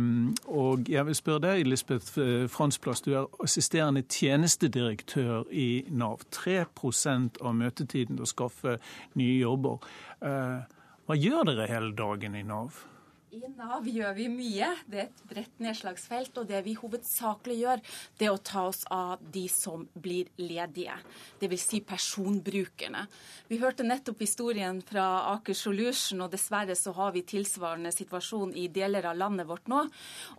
og 0.52 0.90
jeg 0.92 1.08
vil 1.08 1.18
spørre 1.18 1.44
deg, 1.46 1.64
Lisbeth 1.68 2.20
Fransplass. 2.52 3.04
Du 3.06 3.14
er 3.14 3.30
assisterende 3.44 4.04
tjenestedirektør 4.04 5.48
i 5.52 5.86
Nav. 5.88 6.26
3% 6.34 7.40
av 7.40 7.56
møtetiden 7.56 8.18
til 8.18 8.26
å 8.26 8.30
skaffe 8.34 8.78
nye 9.18 9.40
jobber. 9.40 9.80
Hva 10.20 11.16
gjør 11.16 11.46
dere 11.48 11.68
hele 11.70 11.92
dagen 11.96 12.34
i 12.36 12.44
Nav? 12.44 12.84
I 13.28 13.42
Nav 13.58 13.84
gjør 13.84 14.14
vi 14.16 14.24
mye. 14.32 14.68
Det 14.88 15.00
er 15.02 15.08
et 15.10 15.18
bredt 15.28 15.58
nedslagsfelt. 15.60 16.38
Og 16.40 16.46
det 16.48 16.62
vi 16.64 16.72
hovedsakelig 16.78 17.56
gjør, 17.60 17.82
det 18.16 18.28
er 18.28 18.32
å 18.32 18.40
ta 18.40 18.62
oss 18.70 18.86
av 18.94 19.20
de 19.34 19.42
som 19.52 19.82
blir 19.92 20.30
ledige. 20.40 20.94
Dvs. 21.42 21.66
Si 21.68 21.80
personbrukerne. 21.84 23.02
Vi 23.50 23.58
hørte 23.60 23.84
nettopp 23.84 24.24
historien 24.24 24.80
fra 24.80 25.04
Aker 25.34 25.56
Solution, 25.58 26.22
og 26.24 26.32
dessverre 26.32 26.76
så 26.78 26.94
har 26.96 27.12
vi 27.12 27.26
tilsvarende 27.28 27.92
situasjon 27.92 28.54
i 28.56 28.64
deler 28.72 29.10
av 29.10 29.20
landet 29.20 29.48
vårt 29.50 29.68
nå. 29.68 29.82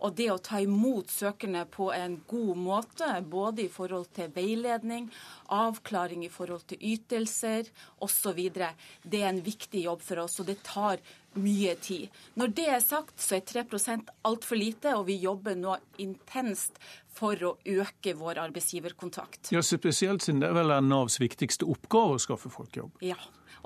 Og 0.02 0.16
det 0.18 0.30
å 0.34 0.40
ta 0.42 0.58
imot 0.58 1.14
søkerne 1.14 1.62
på 1.70 1.92
en 1.94 2.18
god 2.26 2.58
måte, 2.58 3.12
både 3.22 3.68
i 3.68 3.70
forhold 3.70 4.10
til 4.18 4.34
veiledning, 4.34 5.06
avklaring 5.50 6.24
i 6.26 6.32
forhold 6.32 6.66
til 6.70 6.82
ytelser 6.94 7.70
osv., 8.02 8.40
det 9.02 9.22
er 9.22 9.30
en 9.30 9.42
viktig 9.44 9.84
jobb 9.84 10.02
for 10.04 10.24
oss. 10.24 10.38
Og 10.40 10.48
det 10.50 10.60
tar 10.66 11.02
mye 11.38 11.76
tid. 11.82 12.08
Når 12.40 12.54
det 12.56 12.66
er 12.74 12.80
sagt, 12.82 13.14
så 13.22 13.38
er 13.38 13.44
3% 13.46 14.10
altfor 14.26 14.58
lite, 14.58 14.96
og 14.98 15.06
vi 15.10 15.20
jobber 15.22 15.58
nå 15.58 15.76
intenst 16.02 16.80
for 17.14 17.34
å 17.44 17.56
øke 17.66 18.14
vår 18.18 18.40
arbeidsgiverkontakt. 18.46 19.52
Ja, 19.54 19.62
Spesielt 19.62 20.24
siden 20.24 20.40
det 20.42 20.48
er 20.50 20.56
vel 20.56 20.72
Navs 20.86 21.20
viktigste 21.22 21.68
oppgave 21.70 22.14
å 22.16 22.22
skaffe 22.22 22.50
folk 22.52 22.76
jobb. 22.76 22.92
Ja. 23.04 23.18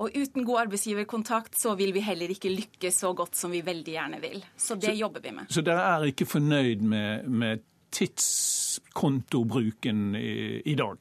Og 0.02 0.10
uten 0.16 0.44
god 0.46 0.60
arbeidsgiverkontakt 0.64 1.58
så 1.58 1.74
vil 1.78 1.92
vi 1.94 2.00
heller 2.02 2.30
ikke 2.34 2.50
lykkes 2.50 2.96
så 3.04 3.12
godt 3.16 3.36
som 3.38 3.50
vi 3.54 3.60
veldig 3.64 3.92
gjerne 3.94 4.18
vil. 4.22 4.44
Så 4.56 4.74
det 4.74 4.90
så, 4.90 4.96
jobber 5.04 5.20
vi 5.22 5.30
med. 5.36 5.44
Så 5.54 5.60
dere 5.64 5.82
er 5.92 6.04
ikke 6.10 6.26
fornøyd 6.26 6.80
med, 6.82 7.28
med 7.30 7.58
tidskontobruken 7.94 10.16
i, 10.18 10.62
i 10.66 10.74
dag? 10.78 10.96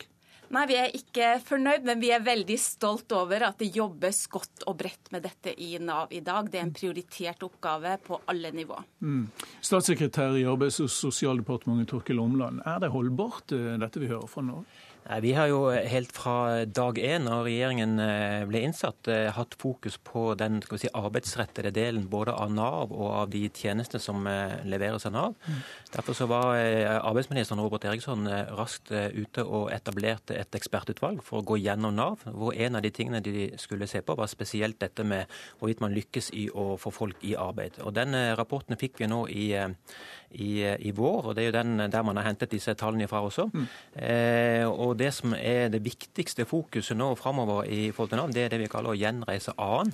Nei, 0.53 0.67
vi 0.69 0.75
er 0.77 0.91
ikke 0.93 1.27
fornøyd, 1.41 1.85
men 1.87 2.01
vi 2.01 2.11
er 2.13 2.21
veldig 2.21 2.55
stolt 2.61 3.13
over 3.17 3.47
at 3.47 3.57
det 3.57 3.71
jobbes 3.73 4.19
godt 4.29 4.65
og 4.69 4.77
bredt 4.83 5.09
med 5.15 5.23
dette 5.25 5.49
i 5.57 5.71
Nav 5.81 6.13
i 6.13 6.21
dag. 6.21 6.51
Det 6.51 6.59
er 6.59 6.67
en 6.67 6.75
prioritert 6.75 7.41
oppgave 7.47 7.95
på 8.05 8.19
alle 8.29 8.51
nivå. 8.53 8.77
Mm. 9.01 9.23
Statssekretær 9.65 10.37
i 10.37 10.45
Arbeids- 10.45 10.77
og 10.83 10.91
sosialdepartementet 10.93 11.89
Torkil 11.89 12.21
Omland, 12.21 12.61
er 12.69 12.83
det 12.83 12.91
holdbart 12.93 13.55
eh, 13.55 13.73
dette 13.81 14.03
vi 14.03 14.11
hører 14.11 14.29
fra 14.29 14.45
Nav? 14.45 14.61
Vi 15.03 15.33
har 15.35 15.49
jo 15.51 15.65
helt 15.67 16.11
fra 16.15 16.63
dag 16.63 16.97
én 17.01 17.25
når 17.27 17.41
regjeringen 17.43 17.97
eh, 17.99 18.43
ble 18.47 18.61
innsatt, 18.63 19.09
eh, 19.11 19.27
hatt 19.35 19.55
fokus 19.59 19.97
på 19.99 20.29
den 20.39 20.61
si, 20.79 20.87
arbeidsrettede 20.95 21.73
delen 21.75 22.05
både 22.07 22.31
av 22.31 22.53
Nav 22.55 22.93
og 22.95 23.09
av 23.09 23.33
de 23.33 23.41
tjenestene 23.49 23.99
som 23.99 24.23
eh, 24.31 24.61
leveres 24.63 25.03
av 25.09 25.15
Nav. 25.15 25.35
Mm. 25.43 25.57
Derfor 25.93 26.15
så 26.15 26.27
var 26.31 26.55
arbeidsministeren 26.55 27.59
Robert 27.61 27.83
Eriksson 27.89 28.25
raskt 28.55 28.89
ute 28.91 29.43
og 29.43 29.67
etablerte 29.75 30.37
et 30.39 30.55
ekspertutvalg 30.55 31.19
for 31.25 31.41
å 31.41 31.47
gå 31.51 31.59
gjennom 31.59 31.93
Nav, 31.99 32.23
hvor 32.23 32.55
en 32.55 32.79
av 32.79 32.85
de 32.85 32.93
tingene 32.95 33.21
de 33.21 33.51
skulle 33.61 33.89
se 33.91 34.01
på, 34.01 34.15
var 34.17 34.31
spesielt 34.31 34.79
dette 34.81 35.03
med 35.05 35.27
hvorvidt 35.59 35.83
man 35.83 35.93
lykkes 35.93 36.31
i 36.39 36.47
å 36.49 36.73
få 36.81 36.93
folk 36.95 37.27
i 37.27 37.35
arbeid. 37.37 37.81
Og 37.83 37.93
Den 37.93 38.15
rapporten 38.39 38.79
fikk 38.79 39.03
vi 39.03 39.11
nå 39.11 39.25
i 39.29 39.45
i, 40.33 40.63
i, 40.79 40.91
vår, 40.95 41.29
og 41.29 41.35
det 41.35 41.43
er 41.43 41.49
jo 41.49 41.55
den 41.57 41.91
der 41.91 42.05
man 42.05 42.17
har 42.19 42.27
hentet 42.27 42.51
disse 42.51 42.73
tallene 42.79 43.07
fra 43.07 43.23
også. 43.25 43.49
Mm. 43.53 43.65
Eh, 43.95 44.65
og 44.67 44.97
Det 44.97 45.13
som 45.13 45.33
er 45.37 45.69
det 45.69 45.83
viktigste 45.83 46.45
fokuset 46.45 46.97
nå 46.97 47.13
framover 47.15 47.65
i 47.65 47.91
forhold 47.91 48.09
til 48.09 48.21
Nav, 48.21 48.33
det 48.33 48.45
er 48.45 48.53
det 48.53 48.63
vi 48.63 48.71
kaller 48.71 48.93
å 48.93 48.99
gjenreise 48.99 49.55
A-en 49.57 49.93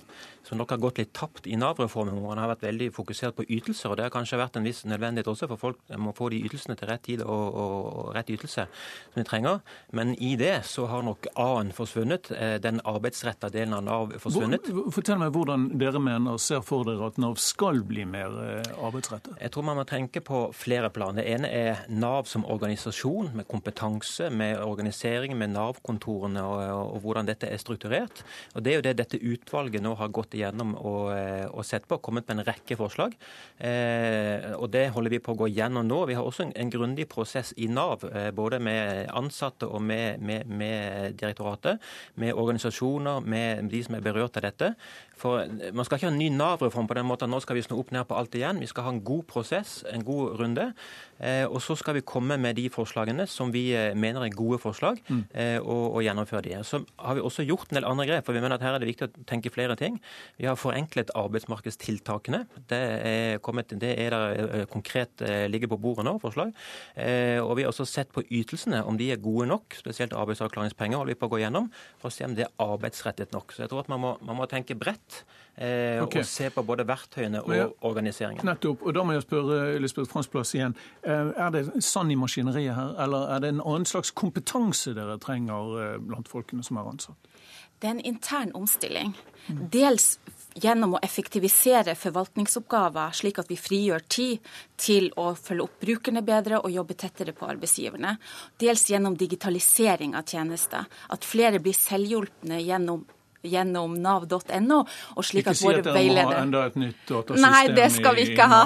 som 0.49 0.57
nok 0.57 0.71
har 0.73 0.81
gått 0.81 0.99
litt 1.01 1.11
tapt 1.13 1.47
i 1.47 1.57
Nav-reformen, 1.59 2.15
hvor 2.17 2.31
man 2.31 2.41
har 2.41 2.49
vært 2.53 2.65
veldig 2.65 2.89
fokusert 2.95 3.35
på 3.37 3.45
ytelser. 3.45 3.91
og 3.91 3.97
Det 3.97 4.05
har 4.07 4.13
kanskje 4.13 4.39
vært 4.39 4.57
en 4.57 4.65
viss 4.65 4.81
nødvendighet 4.87 5.27
også, 5.29 5.49
for 5.51 5.61
folk 5.61 5.93
må 6.01 6.13
få 6.17 6.29
de 6.33 6.39
ytelsene 6.47 6.77
til 6.79 6.89
rett 6.89 7.03
tid 7.05 7.21
og, 7.21 7.43
og, 7.53 7.75
og 7.99 8.15
rett 8.15 8.31
ytelse 8.33 8.65
som 8.65 9.19
de 9.19 9.25
trenger. 9.27 9.59
Men 9.93 10.15
i 10.15 10.35
det 10.39 10.55
så 10.69 10.87
har 10.89 11.05
nok 11.05 11.29
A-en 11.35 11.73
forsvunnet. 11.75 12.31
Eh, 12.33 12.55
den 12.63 12.81
arbeidsretta 12.87 13.51
delen 13.53 13.75
av 13.77 13.83
Nav 13.85 14.15
forsvunnet. 14.23 14.71
Hvor, 14.73 14.89
fortell 14.95 15.19
meg 15.21 15.35
hvordan 15.35 15.67
dere 15.81 16.01
mener, 16.01 16.39
ser 16.41 16.63
for 16.65 16.87
dere 16.87 17.11
at 17.11 17.19
Nav 17.21 17.37
skal 17.41 17.83
bli 17.87 18.07
mer 18.09 18.39
eh, 18.45 18.73
arbeidsrettet? 18.79 19.37
Jeg 19.41 19.53
tror 19.53 19.67
man 19.69 19.81
må 19.81 19.85
tenke 19.89 20.23
på 20.25 20.28
flere 20.55 20.89
plan. 20.93 21.17
Det 21.17 21.25
ene 21.27 21.49
er 21.49 21.81
Nav 21.89 22.27
som 22.29 22.45
organisasjon, 22.45 23.31
med 23.35 23.47
kompetanse, 23.49 24.29
med 24.29 24.59
organisering, 24.61 25.35
med 25.37 25.53
Nav-kontorene 25.53 26.43
og, 26.45 26.61
og, 26.93 26.99
hvordan 27.03 27.27
dette 27.29 27.49
er 27.49 27.61
strukturert. 27.61 28.23
Og 28.55 28.63
Det 28.63 28.71
er 28.71 28.79
jo 28.79 28.85
det 28.85 28.95
dette 28.99 29.19
utvalget 29.19 29.83
nå 29.83 29.95
har 29.99 30.13
gått 30.13 30.37
igjennom 30.37 30.75
og, 30.77 31.11
og 31.49 31.65
sett 31.65 31.87
på, 31.89 31.99
kommet 32.03 32.27
med 32.29 32.39
en 32.39 32.47
rekke 32.51 32.77
forslag. 32.79 33.15
Eh, 33.57 34.53
og 34.55 34.69
Det 34.73 34.87
holder 34.95 35.15
vi 35.15 35.21
på 35.23 35.33
å 35.35 35.39
gå 35.43 35.49
gjennom 35.51 35.87
nå. 35.87 36.03
Vi 36.09 36.17
har 36.17 36.25
også 36.25 36.47
en, 36.47 36.55
en 36.55 36.73
grundig 36.73 37.09
prosess 37.11 37.53
i 37.57 37.69
Nav, 37.71 38.05
eh, 38.09 38.29
både 38.35 38.61
med 38.63 39.09
ansatte 39.09 39.67
og 39.67 39.81
med, 39.81 40.21
med, 40.21 40.47
med 40.47 41.19
direktoratet, 41.19 41.81
med 42.15 42.33
organisasjoner, 42.33 43.21
med 43.25 43.69
de 43.71 43.83
som 43.85 43.97
er 43.97 44.05
berørt 44.05 44.37
av 44.37 44.47
dette. 44.49 44.73
For 45.19 45.43
Man 45.75 45.85
skal 45.85 45.99
ikke 45.99 46.07
ha 46.07 46.13
en 46.13 46.21
ny 46.21 46.29
Nav-reform 46.31 46.87
på 46.87 46.95
den 46.95 47.07
måten. 47.09 47.31
Nå 47.31 47.41
skal 47.43 47.57
vi 47.57 47.65
snu 47.65 47.75
opp 47.79 47.91
ned 47.91 48.05
på 48.07 48.15
alt 48.15 48.35
igjen. 48.37 48.61
Vi 48.61 48.69
skal 48.71 48.85
ha 48.85 48.93
en 48.93 49.03
god 49.03 49.25
prosess, 49.27 49.81
en 49.91 50.05
god 50.07 50.18
runde. 50.27 50.73
Eh, 51.19 51.45
og 51.47 51.59
så 51.63 51.75
skal 51.79 51.97
vi 51.97 52.05
komme 52.07 52.37
med 52.39 52.55
de 52.55 52.67
forslagene 52.71 53.25
som 53.29 53.51
vi 53.51 53.69
eh, 53.75 53.91
mener 53.97 54.23
er 54.23 54.35
gode 54.35 54.59
forslag, 54.63 55.01
mm. 55.07 55.23
Eh, 55.29 55.57
og, 55.59 55.97
og, 55.97 55.99
gjennomføre 56.05 56.45
de. 56.45 56.55
Så 56.63 56.81
har 56.99 57.17
vi 57.17 57.23
også 57.25 57.43
gjort 57.47 57.69
en 57.69 57.79
del 57.79 57.87
andre 57.87 58.07
grep, 58.07 58.27
for 58.27 58.35
vi 58.35 58.43
mener 58.43 58.55
at 58.55 58.63
her 58.63 58.77
er 58.77 58.83
det 58.83 58.89
viktig 58.89 59.09
å 59.09 59.25
tenke 59.27 59.51
flere 59.51 59.75
ting. 59.79 59.99
Vi 60.39 60.47
har 60.47 60.59
forenklet 60.59 61.11
arbeidsmarkedstiltakene. 61.19 62.43
Det 62.71 62.79
er, 62.79 63.41
kommet, 63.43 63.73
det 63.81 63.91
er 63.99 64.15
der 64.15 64.65
konkret 64.71 65.21
ligger 65.51 65.73
på 65.73 65.79
bordet 65.81 66.05
nå, 66.07 66.15
forslag. 66.21 66.53
Og 66.95 67.51
vi 67.57 67.65
har 67.65 67.71
også 67.71 67.85
sett 67.87 68.13
på 68.15 68.23
ytelsene, 68.25 68.81
om 68.87 68.97
de 68.99 69.09
er 69.13 69.21
gode 69.21 69.47
nok, 69.49 69.75
spesielt 69.77 70.15
arbeidsavklaringspenger 70.17 70.99
holder 70.99 71.13
vi 71.13 71.19
på 71.19 71.29
å 71.29 71.33
gå 71.33 71.41
gjennom, 71.43 71.69
for 72.01 72.11
å 72.11 72.15
se 72.15 72.27
om 72.27 72.35
det 72.37 72.47
er 72.47 72.63
arbeidsrettet 72.63 73.35
nok. 73.35 73.53
Så 73.53 73.65
jeg 73.65 73.71
tror 73.71 73.83
at 73.83 73.91
man 73.91 74.03
må, 74.03 74.15
man 74.25 74.39
må 74.39 74.47
tenke 74.49 74.77
bredt 74.79 75.23
okay. 75.59 76.21
og 76.23 76.27
se 76.27 76.49
på 76.53 76.63
både 76.65 76.85
verktøyene 76.87 77.43
og 77.43 77.55
ja, 77.55 77.67
organiseringen. 77.87 78.45
Nettopp. 78.47 78.85
Og 78.87 78.95
da 78.95 79.05
må 79.05 79.17
jeg 79.17 79.25
spørre 79.27 79.59
Elisabeth 79.75 80.11
Fransplass 80.13 80.55
igjen. 80.55 80.77
Eh, 81.09 81.31
er 81.45 81.49
det 81.55 81.83
sand 81.83 82.11
i 82.13 82.17
maskineriet 82.19 82.75
her, 82.75 82.93
eller 83.03 83.31
er 83.35 83.41
det 83.43 83.53
en 83.55 83.63
annen 83.63 83.87
slags 83.89 84.11
kompetanse 84.13 84.93
dere 84.97 85.17
trenger 85.21 85.77
eh, 85.81 85.95
blant 86.03 86.29
folkene 86.29 86.65
som 86.65 86.77
er 86.77 86.91
ansatt? 86.91 87.31
Det 87.79 87.87
er 87.87 87.95
en 87.95 88.03
intern 88.03 88.51
omstilling. 88.59 89.13
Dels 89.47 90.17
gjennom 90.59 90.97
å 90.97 90.99
effektivisere 91.05 91.93
forvaltningsoppgaver, 91.95 93.13
slik 93.15 93.39
at 93.39 93.47
vi 93.49 93.55
frigjør 93.57 94.03
tid 94.11 94.49
til 94.75 95.07
å 95.15 95.31
følge 95.39 95.65
opp 95.65 95.77
brukerne 95.79 96.23
bedre 96.27 96.59
og 96.59 96.73
jobbe 96.73 96.97
tettere 96.99 97.33
på 97.37 97.47
arbeidsgiverne. 97.47 98.17
Dels 98.59 98.83
gjennom 98.91 99.15
digitalisering 99.17 100.17
av 100.19 100.27
tjenester. 100.27 100.89
At 101.07 101.25
flere 101.25 101.63
blir 101.63 101.77
selvhjulpne 101.77 102.59
gjennom 102.65 103.05
gjennom 103.41 103.93
nav.no. 104.03 104.79
og 105.15 105.25
slik 105.25 105.47
at 105.47 105.61
våre 105.63 105.83
veiledere... 105.85 105.99
Ikke 105.99 105.99
si 105.99 106.09
at 106.09 106.15
dere 106.15 106.25
må 106.25 106.31
ha 106.31 106.41
enda 106.43 106.63
et 106.67 106.79
nytt 106.79 107.03
datasystem 107.11 107.45
Nei, 107.45 107.61
det 107.77 107.87
skal 107.95 108.17
vi 108.17 108.25
ikke 108.31 108.47
ha. 108.51 108.61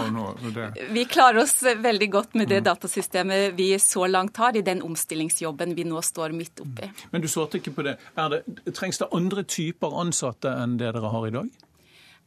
Vi 0.96 1.06
klarer 1.10 1.42
oss 1.44 1.58
veldig 1.64 2.10
godt 2.14 2.40
med 2.40 2.50
det 2.50 2.62
mm. 2.64 2.68
datasystemet 2.70 3.58
vi 3.58 3.70
så 3.82 4.08
langt 4.10 4.40
har 4.42 4.58
i 4.58 4.64
den 4.66 4.82
omstillingsjobben 4.86 5.76
vi 5.78 5.86
nå 5.90 6.02
står 6.02 6.34
midt 6.38 6.64
oppi. 6.64 6.90
Mm. 6.90 7.04
Men 7.12 7.26
du 7.26 7.30
svarte 7.32 7.62
ikke 7.62 7.76
på 7.78 7.86
det. 7.86 7.98
det. 8.16 8.42
Trengs 8.74 9.02
det 9.02 9.12
andre 9.14 9.46
typer 9.46 10.02
ansatte 10.02 10.56
enn 10.64 10.80
det 10.82 10.90
dere 10.96 11.14
har 11.14 11.30
i 11.30 11.36
dag? 11.38 11.54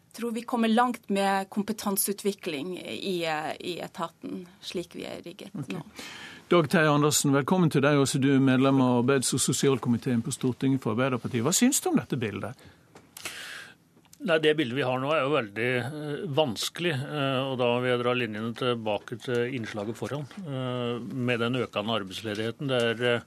Jeg 0.07 0.23
tror 0.23 0.33
vi 0.33 0.47
kommer 0.49 0.73
langt 0.73 1.11
med 1.12 1.50
kompetanseutvikling 1.53 2.79
i, 2.81 3.19
i 3.61 3.75
etaten, 3.85 4.47
slik 4.65 4.97
vi 4.97 5.05
er 5.05 5.21
rigget 5.21 5.53
okay. 5.53 5.76
nå. 5.76 5.83
Dag 6.47 6.69
Terje 6.71 6.93
Andersen, 6.95 7.33
velkommen 7.35 7.73
til 7.75 7.83
deg. 7.83 7.99
Også 7.99 8.21
du 8.23 8.29
er 8.37 8.43
medlem 8.43 8.79
av 8.79 9.00
arbeids- 9.00 9.33
og 9.35 9.41
sosialkomiteen 9.43 10.21
på 10.23 10.31
Stortinget 10.31 10.79
for 10.85 10.95
Arbeiderpartiet. 10.95 11.43
Hva 11.43 11.50
syns 11.50 11.81
du 11.83 11.88
om 11.91 11.97
dette 11.99 12.15
bildet? 12.23 12.55
Nei, 14.23 14.37
Det 14.38 14.53
bildet 14.55 14.79
vi 14.79 14.85
har 14.87 15.00
nå 15.03 15.11
er 15.11 15.25
jo 15.25 15.33
veldig 15.33 15.73
uh, 15.83 16.23
vanskelig. 16.38 16.93
Uh, 17.03 17.50
og 17.50 17.57
Da 17.59 17.73
vil 17.83 17.91
jeg 17.91 18.03
dra 18.05 18.15
linjene 18.15 18.53
tilbake 18.55 19.19
til 19.26 19.59
innslaget 19.59 19.99
foran. 19.99 20.23
Uh, 20.47 21.03
med 21.03 21.43
den 21.43 21.59
økende 21.65 21.99
arbeidsledigheten. 21.99 22.71
Det 22.71 22.81
er, 22.93 23.26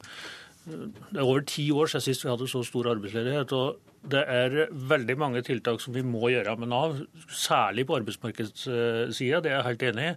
det 0.63 1.19
er 1.19 1.27
over 1.27 1.43
ti 1.43 1.67
år 1.75 1.91
siden 1.91 2.07
sist 2.07 2.23
vi 2.23 2.31
hadde 2.31 2.47
så 2.47 2.63
stor 2.63 2.87
arbeidsledighet. 2.95 3.51
og 3.51 3.98
det 4.07 4.21
er 4.31 4.53
veldig 4.71 5.15
mange 5.19 5.41
tiltak 5.43 5.81
som 5.83 5.93
vi 5.95 6.03
må 6.05 6.29
gjøre 6.31 6.55
med 6.59 6.71
Nav, 6.71 6.95
særlig 7.35 7.83
på 7.89 7.97
arbeidsmarkedssida, 7.97 9.41
det 9.43 9.51
er 9.51 9.57
jeg 9.57 9.65
helt 9.67 9.83
enig 9.89 10.05
i. 10.05 10.13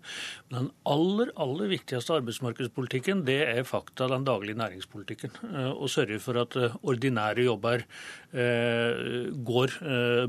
Men 0.50 0.58
den 0.58 0.68
aller, 0.86 1.32
aller 1.42 1.70
viktigste 1.72 2.14
arbeidsmarkedspolitikken, 2.20 3.24
det 3.26 3.40
er 3.48 3.66
fakta 3.66 4.06
den 4.12 4.26
daglige 4.28 4.60
næringspolitikken. 4.60 5.34
Eh, 5.50 5.70
å 5.74 5.90
sørge 5.90 6.20
for 6.22 6.38
at 6.44 6.54
eh, 6.60 6.76
ordinære 6.86 7.46
jobber 7.48 7.82
eh, 7.82 9.32
går 9.50 9.74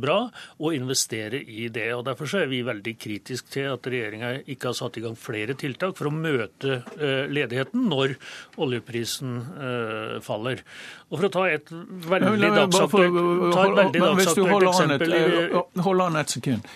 bra, 0.01 0.17
og 0.57 0.75
investere 0.75 1.39
i 1.43 1.67
det. 1.73 1.89
Og 1.93 2.03
Derfor 2.07 2.41
er 2.41 2.49
vi 2.51 2.63
veldig 2.65 2.95
kritiske 2.99 3.53
til 3.53 3.69
at 3.75 3.85
regjeringa 3.89 4.33
ikke 4.49 4.71
har 4.71 4.77
satt 4.77 4.97
i 4.97 5.05
gang 5.05 5.15
flere 5.19 5.55
tiltak 5.59 5.95
for 5.99 6.09
å 6.09 6.15
møte 6.15 6.81
ledigheten 7.29 7.85
når 7.91 8.15
oljeprisen 8.63 9.35
faller. 10.25 10.63
Og 11.11 11.17
For 11.17 11.27
å 11.27 11.31
ta 11.33 11.45
et 11.51 11.71
veldig 12.09 12.51
dagsaktuelt 12.57 13.42
ta 13.51 13.67
et 13.67 13.77
veldig 13.81 14.01
dagsaktuelt 14.07 14.67
eksempel. 14.71 15.19
Eh, 15.19 15.83
hold 15.87 16.07
an 16.07 16.21
et 16.23 16.35
sekund. 16.37 16.73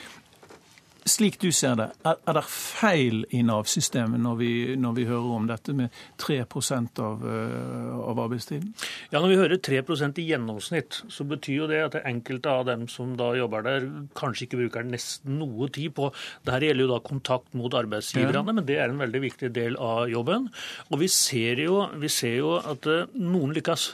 Slik 1.08 1.38
du 1.40 1.48
ser 1.56 1.78
det, 1.80 1.88
er, 2.08 2.18
er 2.28 2.36
det 2.36 2.44
feil 2.50 3.22
i 3.36 3.40
Nav-systemet 3.46 4.20
når, 4.20 4.42
når, 4.82 4.96
vi 4.98 5.06
hører 5.08 5.36
om 5.38 5.46
dette 5.48 5.76
med 5.78 5.94
3% 6.20 7.02
av, 7.04 7.24
eh, 7.32 7.94
av 8.12 8.20
arbeidstiden? 8.26 8.74
Ja, 9.14 9.22
Når 9.22 9.32
vi 9.32 9.38
hører 9.40 9.62
3% 9.64 10.20
i 10.20 10.26
gjennomsnitt, 10.28 11.00
så 11.14 11.26
betyr 11.28 11.62
jo 11.62 11.70
det 11.72 11.80
at 11.86 12.00
enkelte 12.02 12.52
av 12.52 12.66
dem 12.68 12.88
som 12.92 13.16
da 13.20 13.30
jobber 13.38 13.64
der, 13.66 13.88
kanskje 14.20 14.48
ikke 14.48 14.62
bruker 14.66 14.88
nesten 14.88 15.40
noe 15.40 15.70
tid 15.72 15.96
på 15.96 16.10
Dette 16.48 16.68
gjelder 16.68 16.84
jo 16.84 16.92
da 16.92 17.00
kontakt 17.06 17.56
mot 17.58 17.74
arbeidsgiverne, 17.78 18.42
ja. 18.42 18.46
men 18.50 18.68
det 18.68 18.80
er 18.82 18.92
en 18.92 19.00
veldig 19.06 19.24
viktig 19.24 19.54
del 19.56 19.80
av 19.80 20.10
jobben. 20.12 20.50
Og 20.92 21.02
vi 21.04 21.12
ser 21.12 21.64
jo, 21.64 21.86
vi 22.02 22.12
ser 22.12 22.42
jo 22.42 22.58
at 22.60 22.90
eh, 22.92 23.08
noen 23.16 23.56
lykkes. 23.56 23.94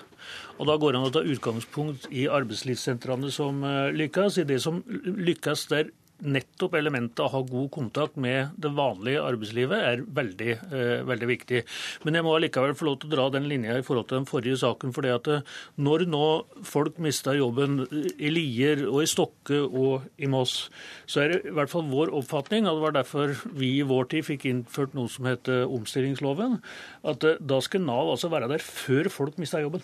Og 0.64 0.70
Da 0.70 0.78
går 0.80 0.94
det 0.96 1.00
an 1.02 1.10
å 1.10 1.12
ta 1.12 1.22
utgangspunkt 1.28 2.06
i 2.16 2.24
arbeidslivssentrene 2.32 3.28
som 3.36 3.58
eh, 3.68 3.92
lykkes. 3.92 4.40
I 4.40 4.48
det 4.48 4.62
som 4.64 4.78
lykkes 5.04 5.68
der 5.68 5.90
nettopp 6.24 6.78
elementet 6.78 7.20
å 7.20 7.30
ha 7.34 7.42
god 7.44 7.66
kontakt 7.74 8.16
med 8.22 8.54
det 8.62 8.70
vanlige 8.78 9.24
arbeidslivet 9.26 9.88
er 9.90 10.04
veldig, 10.08 10.52
eh, 10.72 11.02
veldig 11.04 11.28
viktig. 11.28 11.64
Men 12.06 12.16
jeg 12.16 12.24
må 12.24 12.36
allikevel 12.38 12.76
få 12.80 12.86
lov 12.88 13.00
til 13.02 13.10
å 13.10 13.16
dra 13.16 13.30
den 13.30 13.50
linja 13.50 13.76
i 13.78 13.84
forhold 13.84 14.08
til 14.08 14.20
den 14.20 14.30
forrige 14.30 14.60
saken. 14.62 14.94
fordi 14.94 15.10
at 15.14 15.28
eh, 15.28 15.42
Når 15.78 16.08
nå 16.08 16.46
folk 16.64 16.98
mister 16.98 17.34
jobben 17.36 17.88
i 17.92 18.30
Lier 18.30 18.88
og 18.88 19.02
i 19.04 19.10
Stokke 19.10 19.68
og 19.68 20.04
i 20.18 20.28
Moss, 20.28 20.70
så 21.06 21.24
er 21.24 21.28
det 21.28 21.46
i 21.46 21.56
hvert 21.56 21.70
fall 21.70 21.90
vår 21.92 22.14
oppfatning, 22.14 22.68
og 22.68 22.80
det 22.80 22.84
var 22.84 23.04
derfor 23.04 23.36
vi 23.52 23.80
i 23.80 23.84
vår 23.84 24.08
tid 24.08 24.24
fikk 24.24 24.46
innført 24.46 24.94
noe 24.94 25.10
som 25.10 25.26
heter 25.26 25.68
omstillingsloven, 25.68 26.62
at 27.04 27.24
eh, 27.24 27.36
da 27.42 27.60
skal 27.60 27.82
Nav 27.82 28.16
altså 28.16 28.32
være 28.32 28.48
der 28.48 28.64
før 28.64 29.10
folk 29.10 29.38
mister 29.38 29.60
jobben 29.60 29.84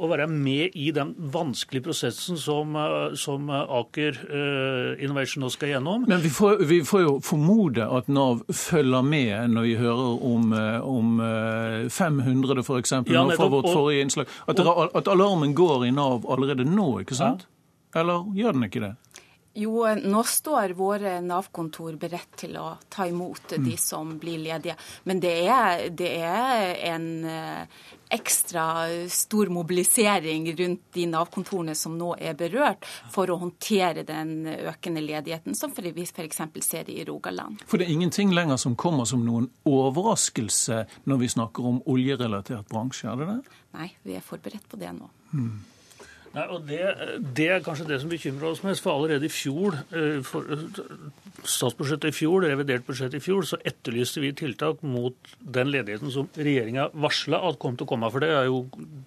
å 0.00 0.08
være 0.08 0.26
med 0.30 0.76
i 0.78 0.88
den 0.96 1.12
vanskelige 1.32 1.84
prosessen 1.90 2.38
som, 2.40 2.76
eh, 2.76 3.12
som 3.20 3.50
Aker 3.50 4.16
uh, 4.30 5.02
Innovation 5.02 5.44
nå 5.44 5.50
skal 5.52 5.74
gjennom. 5.74 6.06
Men 6.08 6.22
vi 6.24 6.30
får, 6.32 6.64
vi 6.68 6.80
får, 6.86 7.02
jo 7.04 7.14
formode 7.24 7.84
at 7.84 8.08
Nav 8.12 8.42
følger 8.48 9.04
med 9.04 9.52
når 9.54 9.68
vi 9.68 9.76
hører 9.80 10.24
om, 10.30 10.52
eh, 10.56 10.80
om 10.80 11.20
500 11.90 12.64
f.eks. 12.64 12.96
Ja, 13.12 13.26
fra 13.36 13.50
vårt 13.52 13.68
forrige 13.68 14.06
innslag. 14.06 14.30
At, 14.46 14.60
at, 14.60 15.08
alarmen 15.08 15.54
går 15.54 15.86
i 15.88 15.94
Nav 15.94 16.26
allerede 16.30 16.64
nå, 16.68 16.92
ikke 17.04 17.18
sant? 17.18 17.44
Ja. 17.44 18.00
Eller 18.00 18.28
gjør 18.36 18.56
den 18.56 18.68
ikke 18.70 18.84
det? 18.84 18.94
Jo, 19.58 19.82
nå 19.98 20.20
står 20.30 20.76
våre 20.78 21.16
Nav-kontor 21.26 21.96
beredt 21.98 22.36
til 22.44 22.54
å 22.60 22.76
ta 22.88 23.08
imot 23.10 23.56
de 23.56 23.74
mm. 23.74 23.80
som 23.82 24.12
blir 24.22 24.38
ledige. 24.38 24.76
Men 25.10 25.20
det 25.20 25.32
er, 25.42 25.88
det 25.90 26.12
er 26.22 26.76
en 26.92 27.08
ekstra 28.10 28.64
stor 29.08 29.50
mobilisering 29.54 30.48
rundt 30.58 30.82
de 30.92 31.06
Nav-kontorene 31.10 31.74
som 31.78 31.96
nå 31.98 32.12
er 32.18 32.34
berørt, 32.38 32.86
for 33.14 33.30
å 33.30 33.38
håndtere 33.40 34.04
den 34.06 34.46
økende 34.50 35.02
ledigheten, 35.04 35.54
som 35.54 35.72
vi 35.76 36.04
f.eks. 36.04 36.42
ser 36.66 36.90
i 36.90 37.04
Rogaland. 37.04 37.62
For 37.66 37.78
det 37.78 37.86
er 37.86 37.94
ingenting 37.94 38.34
lenger 38.34 38.58
som 38.60 38.76
kommer 38.76 39.08
som 39.08 39.24
noen 39.26 39.48
overraskelse 39.68 40.84
når 41.04 41.22
vi 41.22 41.32
snakker 41.36 41.66
om 41.72 41.82
oljerelatert 41.90 42.68
bransje, 42.70 43.10
er 43.10 43.20
det 43.20 43.30
det? 43.30 43.58
Nei, 43.78 43.90
vi 44.02 44.16
er 44.18 44.24
forberedt 44.24 44.66
på 44.68 44.80
det 44.80 44.90
nå. 44.96 45.10
Hmm. 45.30 45.60
Nei, 46.30 46.44
og 46.46 46.66
det, 46.68 46.78
det, 47.34 47.46
er 47.50 47.62
kanskje 47.64 47.88
det 47.88 47.96
som 48.02 48.10
bekymrer 48.12 48.52
oss 48.52 48.62
mest. 48.62 48.84
For 48.84 48.94
allerede 48.94 49.26
i 49.26 49.32
fjor, 49.32 49.80
eh, 49.90 50.20
for, 50.26 50.46
statsbudsjettet 51.42 52.12
i 52.12 52.14
fjor, 52.14 52.46
revidert 52.46 52.86
budsjett 52.86 53.16
i 53.18 53.22
fjor, 53.22 53.42
så 53.48 53.58
etterlyste 53.66 54.22
vi 54.22 54.30
tiltak 54.38 54.84
mot 54.86 55.34
den 55.40 55.72
ledigheten 55.74 56.12
som 56.14 56.28
regjeringa 56.38 56.90
varsla 56.94 57.42
at 57.48 57.58
kom 57.62 57.74
til 57.74 57.88
å 57.88 57.90
komme. 57.94 58.12
For 58.14 58.22
det, 58.22 58.30
jo, 58.46 58.62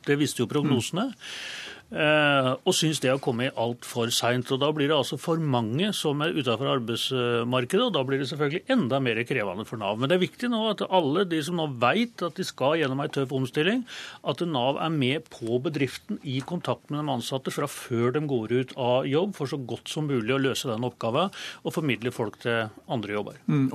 det 0.08 0.20
visste 0.20 0.44
jo 0.44 0.52
prognosene. 0.52 1.12
Mm. 1.14 1.72
Eh, 1.94 2.50
og 2.66 2.74
syns 2.74 2.98
det 3.04 3.12
har 3.12 3.22
kommet 3.22 3.54
altfor 3.60 4.10
seint. 4.14 4.50
Da 4.50 4.70
blir 4.74 4.90
det 4.90 4.98
altså 4.98 5.20
for 5.22 5.38
mange 5.38 5.92
som 5.94 6.24
er 6.26 6.34
utenfor 6.34 6.72
arbeidsmarkedet, 6.72 7.84
og 7.86 7.94
da 7.94 8.02
blir 8.08 8.22
det 8.22 8.30
selvfølgelig 8.32 8.64
enda 8.74 9.00
mer 9.04 9.22
krevende 9.30 9.66
for 9.70 9.82
Nav. 9.82 10.00
Men 10.00 10.10
det 10.10 10.18
er 10.18 10.24
viktig 10.26 10.50
nå 10.50 10.64
at 10.72 10.82
alle 10.90 11.26
de 11.30 11.42
som 11.46 11.60
nå 11.60 11.68
vet 11.84 12.26
at 12.26 12.40
de 12.40 12.48
skal 12.48 12.80
gjennom 12.82 13.04
en 13.04 13.14
tøff 13.14 13.36
omstilling, 13.38 13.84
at 14.26 14.42
Nav 14.50 14.82
er 14.82 14.94
med 14.94 15.30
på 15.34 15.60
bedriften 15.64 16.18
i 16.26 16.40
kontakt 16.42 16.90
med 16.90 17.04
de 17.04 17.14
ansatte 17.14 17.54
fra 17.54 17.70
før 17.70 18.18
de 18.18 18.26
går 18.30 18.58
ut 18.58 18.74
av 18.74 19.10
jobb, 19.10 19.38
for 19.38 19.50
så 19.50 19.62
godt 19.62 19.94
som 19.94 20.10
mulig 20.10 20.34
å 20.34 20.42
løse 20.42 20.70
den 20.72 20.88
oppgaven 20.88 21.30
og 21.64 21.78
formidle 21.78 22.14
folk 22.16 22.42
til 22.42 22.74
andre 22.92 23.18
jobber. 23.20 23.40
Mm, 23.46 23.70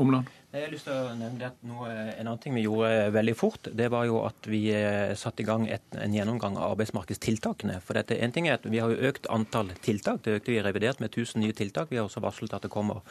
Jeg 0.48 0.62
har 0.64 0.70
lyst 0.72 0.86
til 0.88 0.94
å 0.96 1.10
nevne 1.12 1.48
at 1.50 1.56
noe, 1.68 1.88
En 1.92 2.22
annen 2.22 2.38
ting 2.40 2.54
vi 2.56 2.62
gjorde 2.62 3.10
veldig 3.12 3.34
fort, 3.36 3.68
det 3.76 3.90
var 3.92 4.06
jo 4.08 4.22
at 4.24 4.46
vi 4.48 4.62
eh, 4.72 5.12
satte 5.12 5.44
i 5.44 5.46
gang 5.46 5.66
et, 5.68 5.84
en 5.92 6.14
gjennomgang 6.16 6.56
av 6.56 6.72
arbeidsmarkedstiltakene. 6.72 7.76
For 7.84 7.98
dette, 7.98 8.16
en 8.16 8.32
ting 8.32 8.48
er 8.48 8.56
at 8.56 8.64
Vi 8.64 8.80
har 8.80 8.88
jo 8.88 9.10
økt 9.10 9.28
antall 9.28 9.74
tiltak. 9.84 10.22
Det 10.24 10.38
økte 10.38 10.54
vi 10.54 10.62
revidert 10.64 11.02
med 11.04 11.12
1000 11.12 11.44
nye 11.44 11.52
tiltak. 11.52 11.92
Vi 11.92 12.00
har 12.00 12.08
også 12.08 12.24
varslet 12.24 12.56
at 12.56 12.64
det 12.64 12.72
kommer 12.72 13.04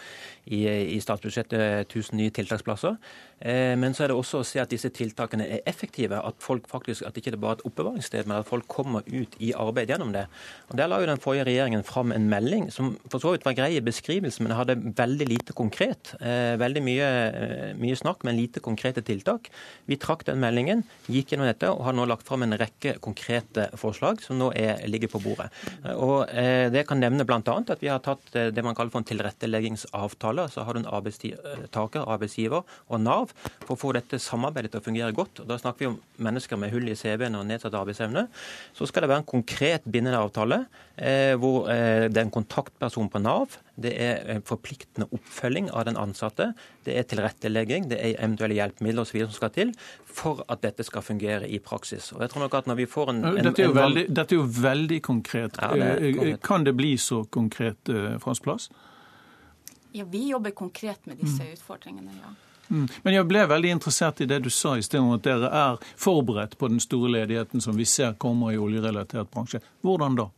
i, 0.46 0.66
i 0.66 0.98
statsbudsjettet 0.98 1.86
1000 1.86 2.18
nye 2.18 2.34
tiltaksplasser. 2.34 2.98
Eh, 3.40 3.76
men 3.78 3.94
så 3.94 4.06
er 4.06 4.12
det 4.12 4.18
også 4.18 4.42
å 4.42 4.48
se 4.48 4.62
at 4.62 4.72
disse 4.72 4.90
tiltakene 4.94 5.48
er 5.58 5.66
effektive. 5.70 6.20
At 6.20 6.40
folk 6.44 6.68
faktisk, 6.72 7.06
at 7.08 7.18
ikke 7.18 7.36
det 7.36 7.42
bare 7.42 7.58
er 7.58 7.62
et 7.62 7.68
oppbevaringssted, 7.70 8.28
men 8.30 8.40
at 8.40 8.50
folk 8.50 8.68
kommer 8.72 9.06
ut 9.08 9.38
i 9.44 9.54
arbeid 9.58 9.94
gjennom 9.94 10.14
det. 10.16 10.28
Og 10.72 10.78
Der 10.78 10.88
la 10.88 11.02
jo 11.02 11.10
den 11.10 11.22
forrige 11.22 11.48
regjeringen 11.50 11.86
fram 11.86 12.12
en 12.12 12.30
melding 12.30 12.72
som 12.74 12.96
for 13.12 13.24
så 13.24 13.36
vidt 13.36 13.46
var 13.46 13.58
grei 13.58 13.76
i 13.78 13.84
beskrivelsen, 13.84 14.46
men 14.46 14.58
hadde 14.58 14.80
veldig 14.98 15.28
lite 15.28 15.58
konkret. 15.58 16.16
Eh, 16.22 16.56
veldig 16.58 16.84
mye 16.84 17.08
Eh, 17.08 17.74
mye 17.80 17.96
snakk, 17.96 18.24
men 18.24 18.38
lite 18.38 18.62
konkrete 18.64 19.02
tiltak. 19.06 19.50
Vi 19.86 19.98
trakk 20.02 20.26
den 20.28 20.40
meldingen, 20.42 20.84
gikk 21.12 21.34
gjennom 21.34 21.48
dette 21.50 21.70
og 21.72 21.84
har 21.86 21.96
nå 21.96 22.08
lagt 22.10 22.28
fram 22.28 22.46
en 22.46 22.58
rekke 22.60 22.98
konkrete 23.04 23.68
forslag 23.80 24.22
som 24.24 24.40
nå 24.40 24.52
er, 24.58 24.84
ligger 24.88 25.12
på 25.12 25.22
bordet. 25.24 25.50
Og 25.96 26.28
Det 26.28 26.84
kan 26.88 27.00
nevne 27.00 27.26
bl.a. 27.26 27.40
at 27.44 27.82
vi 27.82 27.90
har 27.90 28.00
tatt 28.04 28.32
det 28.34 28.64
man 28.64 28.76
kaller 28.76 28.92
for 28.92 29.02
en 29.02 29.08
tilretteleggingsavtale. 29.08 30.48
Så 30.52 30.66
har 30.66 30.74
du 30.74 30.82
en 30.82 30.90
arbeidstaker, 30.90 32.06
arbeidsgiver 32.06 32.64
og 32.90 33.02
Nav 33.02 33.27
for 33.66 33.76
å 33.76 33.80
få 33.80 33.94
dette 33.98 34.20
samarbeidet 34.22 34.74
til 34.74 34.82
å 34.82 34.88
fungere 34.88 35.16
godt. 35.16 35.44
Og 35.44 35.50
Da 35.50 35.60
snakker 35.60 35.86
vi 35.86 35.92
om 35.92 36.00
mennesker 36.28 36.60
med 36.60 36.74
hull 36.74 36.90
i 36.90 36.98
CV-en 36.98 37.40
og 37.40 37.48
nedsatt 37.50 37.78
arbeidsevne. 37.78 38.28
Så 38.78 38.90
skal 38.90 39.06
det 39.06 39.12
være 39.14 39.26
en 39.26 39.32
konkret 39.36 39.88
bindende 39.88 40.22
avtale 40.22 40.66
hvor 41.38 41.68
det 41.70 42.18
er 42.18 42.24
en 42.24 42.34
kontaktperson 42.34 43.12
på 43.14 43.20
Nav 43.22 43.60
det 43.78 43.92
er 44.02 44.40
forpliktende 44.46 45.06
oppfølging 45.14 45.70
av 45.70 45.86
den 45.86 46.00
ansatte, 46.02 46.50
det 46.86 46.96
er 46.98 47.06
tilrettelegging, 47.10 47.86
det 47.92 48.00
er 48.02 48.16
eventuelle 48.16 48.58
hjelpemidler 48.58 49.06
osv. 49.06 49.20
som 49.28 49.36
skal 49.38 49.54
til 49.54 49.74
for 50.18 50.42
at 50.50 50.64
dette 50.66 50.86
skal 50.88 51.06
fungere 51.06 51.46
i 51.50 51.60
praksis. 51.62 52.10
Og 52.16 52.24
jeg 52.26 52.34
tror 52.34 52.48
nok 52.48 52.58
at 52.58 52.72
når 52.72 52.80
vi 52.82 52.88
får 52.90 53.14
en... 53.14 53.22
en 53.30 53.38
dette, 53.52 53.68
er 53.68 53.76
veldig, 53.76 54.08
dette, 54.10 54.34
er 54.34 54.42
jo 54.42 54.48
veldig, 54.64 55.00
konkret. 55.06 55.62
Ja, 55.62 55.72
det 55.76 55.92
eh, 55.94 56.18
konkret. 56.18 56.42
Kan 56.50 56.66
det 56.66 56.74
bli 56.80 56.96
så 56.98 57.22
konkret, 57.30 57.94
uh, 57.94 58.18
Frans 58.24 58.42
Plass? 58.42 58.70
Ja, 59.94 60.08
vi 60.10 60.26
jobber 60.32 60.58
konkret 60.58 61.06
med 61.06 61.22
disse 61.22 61.46
mm. 61.46 61.54
utfordringene, 61.54 62.18
ja. 62.18 62.34
Mm. 62.70 62.88
Men 63.04 63.14
jeg 63.14 63.28
ble 63.30 63.46
veldig 63.50 63.76
interessert 63.78 64.22
i 64.22 64.30
det 64.30 64.42
du 64.46 64.50
sa 64.54 64.76
i 64.78 64.86
sted 64.86 65.00
om 65.02 65.14
at 65.16 65.26
dere 65.28 65.52
er 65.52 65.78
forberedt 66.00 66.58
på 66.58 66.70
den 66.72 66.82
store 66.84 67.12
ledigheten 67.14 67.64
som 67.64 67.78
vi 67.78 67.86
ser 67.86 68.18
kommer 68.20 68.52
i 68.54 68.60
oljerelatert 68.62 69.32
bransje. 69.32 69.62
Hvordan 69.86 70.20
da? 70.20 70.30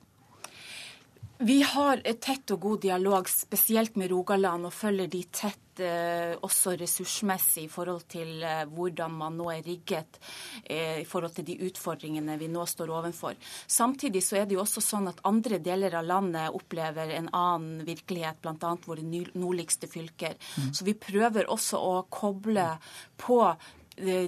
Vi 1.42 1.62
har 1.64 2.02
et 2.04 2.18
tett 2.20 2.52
og 2.52 2.60
god 2.60 2.82
dialog, 2.84 3.30
spesielt 3.32 3.96
med 3.96 4.12
Rogaland, 4.12 4.68
og 4.68 4.74
følger 4.76 5.08
de 5.08 5.22
tett 5.32 5.80
eh, 5.80 6.34
også 6.36 6.74
ressursmessig 6.82 7.64
i 7.64 7.72
forhold 7.72 8.04
til 8.12 8.44
eh, 8.44 8.66
hvordan 8.68 9.16
man 9.22 9.38
nå 9.40 9.48
er 9.54 9.64
rigget 9.64 10.20
eh, 10.66 11.00
i 11.00 11.08
forhold 11.08 11.38
til 11.38 11.48
de 11.48 11.56
utfordringene 11.70 12.36
vi 12.42 12.52
nå 12.52 12.66
står 12.68 12.92
overfor. 12.92 13.40
Samtidig 13.72 14.26
så 14.26 14.42
er 14.42 14.50
det 14.50 14.58
jo 14.58 14.66
også 14.66 14.84
sånn 14.84 15.08
at 15.14 15.24
andre 15.32 15.62
deler 15.64 15.96
av 16.02 16.12
landet 16.12 16.60
opplever 16.60 17.16
en 17.16 17.32
annen 17.32 17.88
virkelighet, 17.88 18.44
bl.a. 18.44 18.76
våre 18.84 19.08
nordligste 19.08 19.88
fylker. 19.88 20.36
Mm. 20.36 20.74
Så 20.76 20.92
vi 20.92 21.00
prøver 21.00 21.48
også 21.48 21.80
å 21.80 22.02
koble 22.12 22.74
på 23.16 23.46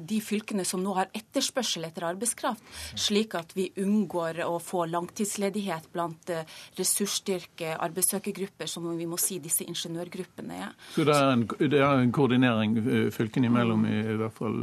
de 0.01 0.19
fylkene 0.23 0.65
som 0.67 0.83
nå 0.83 0.93
har 0.97 1.11
etterspørsel 1.15 1.85
etter 1.87 2.05
arbeidskraft, 2.09 2.63
slik 2.99 3.35
at 3.39 3.55
vi 3.57 3.69
unngår 3.81 4.41
å 4.45 4.57
få 4.63 4.85
langtidsledighet 4.91 5.89
blant 5.93 6.31
eh, 6.33 6.45
ressursstyrke 6.79 7.75
arbeidssøkergrupper, 7.77 8.69
som 8.71 8.89
vi 8.97 9.07
må 9.09 9.19
si 9.21 9.39
disse 9.43 9.67
ingeniørgruppene 9.67 10.61
er. 10.67 10.75
Så 10.95 11.07
det 11.07 11.17
er 11.17 11.33
en, 11.35 11.47
det 11.61 11.81
er 11.81 12.05
en 12.05 12.13
koordinering 12.15 12.77
eh, 12.81 13.09
fylkene 13.15 13.51
imellom, 13.51 13.87
i, 13.89 13.99
i 14.13 14.21
hvert 14.21 14.37
fall, 14.37 14.61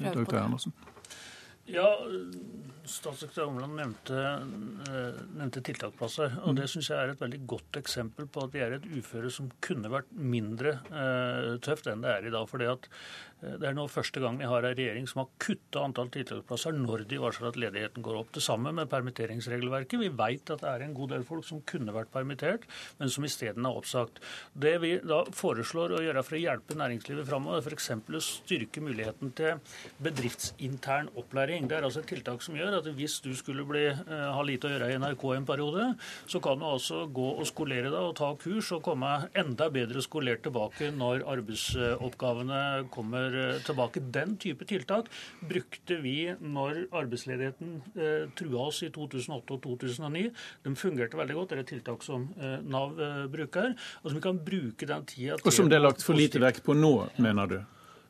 dr. 0.00 0.40
Andersen? 0.44 0.76
Ja, 1.70 1.86
Statssekretær 2.90 3.46
Omland 3.46 3.76
nevnte, 3.78 4.22
nevnte, 5.36 5.60
tiltaksplasser. 5.62 6.40
og 6.42 6.56
Det 6.58 6.64
synes 6.72 6.88
jeg 6.90 6.98
er 6.98 7.12
et 7.12 7.20
veldig 7.20 7.38
godt 7.52 7.78
eksempel 7.78 8.26
på 8.26 8.42
at 8.42 8.56
vi 8.56 8.62
er 8.64 8.74
et 8.74 8.88
uføre 8.90 9.30
som 9.30 9.52
kunne 9.62 9.92
vært 9.92 10.10
mindre 10.10 10.80
eh, 10.90 11.52
tøft 11.62 11.86
enn 11.92 12.02
det 12.02 12.10
er 12.10 12.26
i 12.26 12.32
dag. 12.34 12.48
fordi 12.50 12.66
at 12.72 12.88
Eh, 12.90 13.29
det 13.40 13.70
er 13.70 13.76
nå 13.76 13.86
første 13.88 14.20
gang 14.20 14.36
vi 14.36 14.48
har 14.48 14.64
en 14.66 14.74
regjering 14.76 15.06
som 15.08 15.22
har 15.22 15.30
kutta 15.40 15.80
antall 15.86 16.10
tiltaksplasser 16.12 16.74
når 16.76 17.06
de 17.08 17.20
varsler 17.22 17.48
at 17.48 17.58
ledigheten 17.60 18.04
går 18.04 18.18
opp. 18.18 18.32
Det 18.36 18.42
samme 18.44 18.72
med 18.76 18.90
permitteringsregelverket. 18.92 20.00
Vi 20.02 20.10
vet 20.12 20.52
at 20.52 20.60
det 20.60 20.68
er 20.68 20.84
en 20.84 20.96
god 20.96 21.14
del 21.14 21.24
folk 21.24 21.46
som 21.48 21.62
kunne 21.68 21.94
vært 21.94 22.12
permittert, 22.12 22.66
men 23.00 23.12
som 23.12 23.24
isteden 23.24 23.64
er 23.64 23.78
oppsagt. 23.80 24.20
Det 24.52 24.74
vi 24.82 24.92
da 25.00 25.22
foreslår 25.36 25.96
å 25.96 26.02
gjøre 26.04 26.24
for 26.26 26.36
å 26.36 26.42
hjelpe 26.42 26.76
næringslivet 26.76 27.28
framover, 27.30 27.62
er 27.62 27.64
f.eks. 27.64 27.88
å 27.96 28.22
styrke 28.24 28.84
muligheten 28.84 29.32
til 29.38 29.78
bedriftsintern 30.04 31.08
opplæring. 31.16 31.70
Det 31.70 31.78
er 31.78 31.88
altså 31.88 32.04
et 32.04 32.10
tiltak 32.12 32.44
som 32.44 32.58
gjør 32.60 32.80
at 32.82 32.90
hvis 32.98 33.18
du 33.24 33.32
skulle 33.38 33.64
bli, 33.68 33.86
eh, 33.88 34.26
ha 34.36 34.44
lite 34.44 34.68
å 34.68 34.74
gjøre 34.74 34.92
i 34.92 35.00
NRK 35.00 35.26
en 35.38 35.48
periode, 35.48 35.88
så 36.28 36.42
kan 36.44 36.60
du 36.60 36.68
altså 36.68 37.06
gå 37.08 37.30
og 37.38 37.48
skolere 37.48 37.88
deg 37.88 38.00
og 38.02 38.14
ta 38.20 38.34
kurs 38.40 38.68
og 38.76 38.84
komme 38.84 39.16
enda 39.32 39.70
bedre 39.72 40.04
skolert 40.04 40.44
tilbake 40.44 40.92
når 40.92 41.24
arbeidsoppgavene 41.38 42.62
kommer 42.92 43.29
år 43.30 43.54
eh, 43.54 43.62
tilbake. 43.64 44.00
Den 44.00 44.36
type 44.36 44.64
tiltak 44.64 45.08
brukte 45.40 46.00
vi 46.02 46.34
når 46.40 46.86
arbeidsledigheten 46.90 47.74
eh, 47.94 48.28
trua 48.38 48.68
oss 48.68 48.82
i 48.82 48.90
2008 48.90 49.56
og 49.56 49.62
2009. 49.62 50.30
De 50.64 50.76
fungerte 50.76 51.18
veldig 51.20 51.38
godt. 51.38 51.50
Det 51.50 51.58
er 51.58 51.64
et 51.64 51.72
tiltak 51.74 52.06
som 52.06 52.28
eh, 52.38 52.58
Nav 52.70 52.96
bruker. 53.32 53.74
Og 54.02 54.10
som 54.10 54.18
vi 54.18 54.24
kan 54.24 54.40
bruke 54.44 54.86
den 54.86 55.06
tida 55.06 55.36
til 55.36 55.46
Og 55.46 55.54
som 55.54 55.70
det 55.70 55.78
er 55.78 55.86
lagt 55.86 56.04
for 56.04 56.18
lite 56.18 56.42
vekt 56.42 56.64
på 56.66 56.76
nå, 56.76 56.94
mener 57.18 57.50
du? 57.50 57.60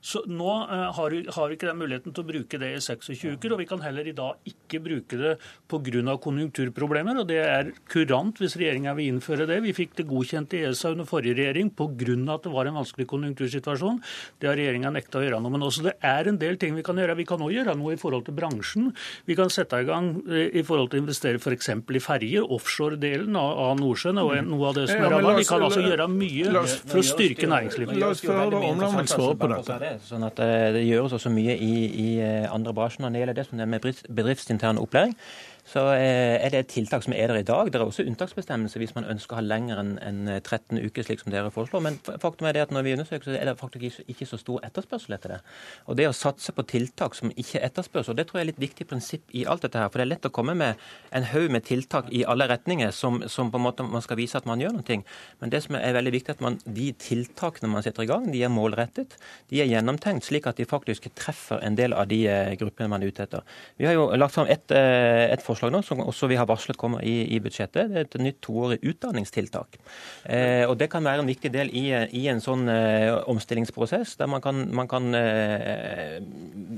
Så 0.01 0.23
Nå 0.31 0.49
uh, 0.49 0.89
har, 0.97 1.13
vi, 1.13 1.25
har, 1.29 1.49
vi, 1.51 1.57
ikke 1.59 1.69
den 1.69 1.81
muligheten 1.81 2.15
til 2.17 2.25
å 2.25 2.29
bruke 2.29 2.61
det 2.61 2.71
i 2.73 2.81
26 2.81 3.37
uker, 3.37 3.53
og 3.53 3.61
vi 3.61 3.67
kan 3.69 3.83
heller 3.85 4.07
i 4.09 4.15
dag 4.17 4.49
ikke 4.49 4.81
bruke 4.81 5.19
det 5.21 5.35
pga. 5.69 6.17
konjunkturproblemer. 6.25 7.21
og 7.21 7.29
Det 7.29 7.41
er 7.45 7.73
kurant 7.91 8.41
hvis 8.41 8.57
regjeringa 8.57 8.95
vil 8.97 9.13
innføre 9.13 9.47
det. 9.49 9.61
Vi 9.67 9.75
fikk 9.77 9.99
det 9.99 10.09
godkjent 10.09 10.57
i 10.57 10.63
ESA 10.71 10.95
under 10.95 11.09
forrige 11.09 11.37
regjering 11.37 11.73
pga. 11.77 11.91
at 12.33 12.43
det 12.43 12.53
var 12.53 12.67
en 12.67 12.81
vanskelig 12.81 13.07
konjunktursituasjon. 13.13 14.01
Det 14.41 14.49
har 14.49 14.57
regjeringa 14.57 14.91
nekta 14.91 15.21
å 15.21 15.25
gjøre 15.27 15.43
noe 15.43 15.53
med. 15.53 15.69
så 15.71 15.85
det 15.85 15.97
er 16.01 16.29
en 16.29 16.39
del 16.39 16.57
ting 16.57 16.75
vi 16.75 16.83
kan 16.83 16.97
gjøre. 16.97 17.17
Vi 17.17 17.29
kan 17.29 17.45
òg 17.45 17.53
gjøre 17.53 17.77
noe 17.77 17.93
i 17.93 18.01
forhold 18.01 18.25
til 18.25 18.35
bransjen. 18.35 18.95
Vi 19.27 19.37
kan 19.37 19.53
sette 19.53 19.83
i 19.83 19.85
gang 19.85 20.15
uh, 20.25 20.49
i 20.49 20.65
forhold 20.65 20.91
til 20.91 21.01
å 21.01 21.05
investere 21.05 21.37
f.eks. 21.37 21.69
i 21.77 22.01
ferjer. 22.01 22.49
Offshore-delen 22.49 23.37
av, 23.37 23.53
av 23.69 23.77
Nordsjøen 23.81 24.23
og 24.25 24.33
noe 24.49 24.73
av 24.73 24.81
det 24.81 24.89
som 24.89 25.05
er 25.05 25.13
ramma. 25.13 25.37
Vi 25.37 25.45
kan 25.45 25.69
altså 25.69 25.85
gjøre 25.85 26.09
mye 26.09 26.65
for 26.89 27.03
å 27.03 27.05
styrke 27.05 27.51
næringslivet. 27.51 28.01
La 28.01 28.15
oss 28.15 28.25
høre 28.25 28.65
om 28.65 29.07
svare 29.11 29.37
på 29.37 29.53
dette 29.53 29.90
sånn 30.07 30.27
at 30.27 30.41
eh, 30.43 30.71
Det 30.77 30.83
gjøres 30.87 31.17
også 31.17 31.33
mye 31.33 31.57
i, 31.57 31.75
i 31.89 32.09
eh, 32.25 32.47
andre 32.53 32.75
bransjer 32.77 33.05
når 33.05 33.15
det 33.15 33.23
gjelder 33.23 33.39
det 33.41 33.47
som 33.49 33.61
er 33.61 33.71
med 33.71 33.89
bedriftsintern 34.09 34.81
opplæring 34.83 35.17
så 35.71 35.85
eh, 35.95 36.41
er 36.43 36.51
det 36.51 36.61
et 36.65 36.71
tiltak 36.73 37.05
som 37.05 37.13
er 37.15 37.31
der 37.31 37.39
i 37.39 37.47
dag. 37.47 37.69
Det 37.71 37.79
er 37.79 37.85
også 37.85 38.03
unntaksbestemmelser 38.09 38.83
hvis 38.83 38.95
man 38.97 39.07
ønsker 39.13 39.37
å 39.37 39.39
ha 39.39 39.45
lenger 39.45 39.79
enn 39.79 40.25
13 40.27 40.81
eh, 40.81 40.87
uker, 40.89 41.05
slik 41.07 41.21
som 41.23 41.31
dere 41.31 41.53
foreslår. 41.55 41.85
Men 41.85 41.99
faktum 42.03 42.49
er 42.49 42.57
det 42.57 42.65
at 42.65 42.73
når 42.75 42.87
vi 42.87 42.95
undersøker, 42.97 43.29
så 43.29 43.37
er 43.39 43.47
det 43.47 43.55
faktisk 43.61 44.01
ikke 44.11 44.27
så 44.27 44.39
stor 44.41 44.65
etterspørsel 44.67 45.15
etter 45.15 45.37
det. 45.37 45.39
Og 45.87 45.99
det 46.01 46.09
å 46.11 46.17
satse 46.17 46.55
på 46.57 46.65
tiltak 46.67 47.15
som 47.15 47.31
ikke 47.31 47.63
etterspørs, 47.63 48.11
og 48.11 48.19
det 48.19 48.27
tror 48.27 48.41
jeg 48.41 48.49
er 48.49 48.51
litt 48.51 48.65
viktig 48.65 48.89
prinsipp 48.91 49.31
i 49.31 49.45
alt 49.47 49.63
dette 49.63 49.79
her. 49.79 49.93
For 49.93 50.03
det 50.03 50.09
er 50.09 50.11
lett 50.17 50.27
å 50.27 50.33
komme 50.35 50.57
med 50.59 50.83
en 51.15 51.29
haug 51.31 51.55
med 51.55 51.67
tiltak 51.69 52.11
i 52.11 52.25
alle 52.27 52.51
retninger 52.51 52.91
som, 52.97 53.23
som, 53.31 53.53
på 53.55 53.61
en 53.61 53.67
måte 53.69 53.87
man 53.87 54.03
skal 54.03 54.19
vise 54.19 54.41
at 54.41 54.51
man 54.51 54.63
gjør 54.63 54.75
noe. 54.81 54.99
Men 55.39 55.55
det 55.55 55.63
som 55.69 55.79
er 55.79 55.95
veldig 55.95 56.15
viktig, 56.17 56.35
at 56.35 56.43
man, 56.43 56.59
de 56.67 56.89
tiltakene 56.99 57.71
man 57.71 57.87
setter 57.87 58.09
i 58.09 58.11
gang, 58.11 58.27
de 58.35 58.43
er 58.43 58.51
målrettet, 58.51 59.15
de 59.55 59.63
er 59.63 59.71
gjennomtenkt, 59.71 60.27
slik 60.27 60.51
at 60.51 60.59
de 60.59 60.67
faktisk 60.67 61.07
treffer 61.15 61.63
en 61.63 61.79
del 61.79 61.95
av 61.95 62.11
de 62.11 62.25
eh, 62.27 62.53
gruppene 62.59 62.91
man 62.91 63.07
er 63.07 63.15
ute 63.15 63.23
etter. 63.29 63.47
Vi 63.79 63.87
har 63.87 63.95
jo 63.95 64.11
lagt 64.19 64.35
fram 64.35 64.51
et, 64.51 64.67
et 64.75 65.47
forslag 65.47 65.60
forslag 65.61 65.75
nå, 65.75 65.83
som 65.85 66.01
også 66.01 66.29
vi 66.31 66.39
har 66.39 66.49
varslet 66.49 66.79
kommer 66.81 67.03
i, 67.05 67.27
i 67.35 67.41
budsjettet. 67.41 67.91
Det 67.91 67.99
er 67.99 68.07
et 68.07 68.17
nytt 68.21 68.41
toårig 68.41 68.81
utdanningstiltak. 68.83 69.77
Eh, 70.25 70.65
og 70.65 70.79
Det 70.79 70.91
kan 70.91 71.05
være 71.05 71.21
en 71.21 71.29
viktig 71.29 71.53
del 71.53 71.71
i, 71.77 71.93
i 72.17 72.27
en 72.29 72.41
sånn 72.41 72.69
eh, 72.69 73.13
omstillingsprosess, 73.29 74.17
der 74.17 74.31
man 74.31 74.41
kan, 74.41 74.65
man 74.73 74.89
kan 74.89 75.13
eh, 75.15 76.21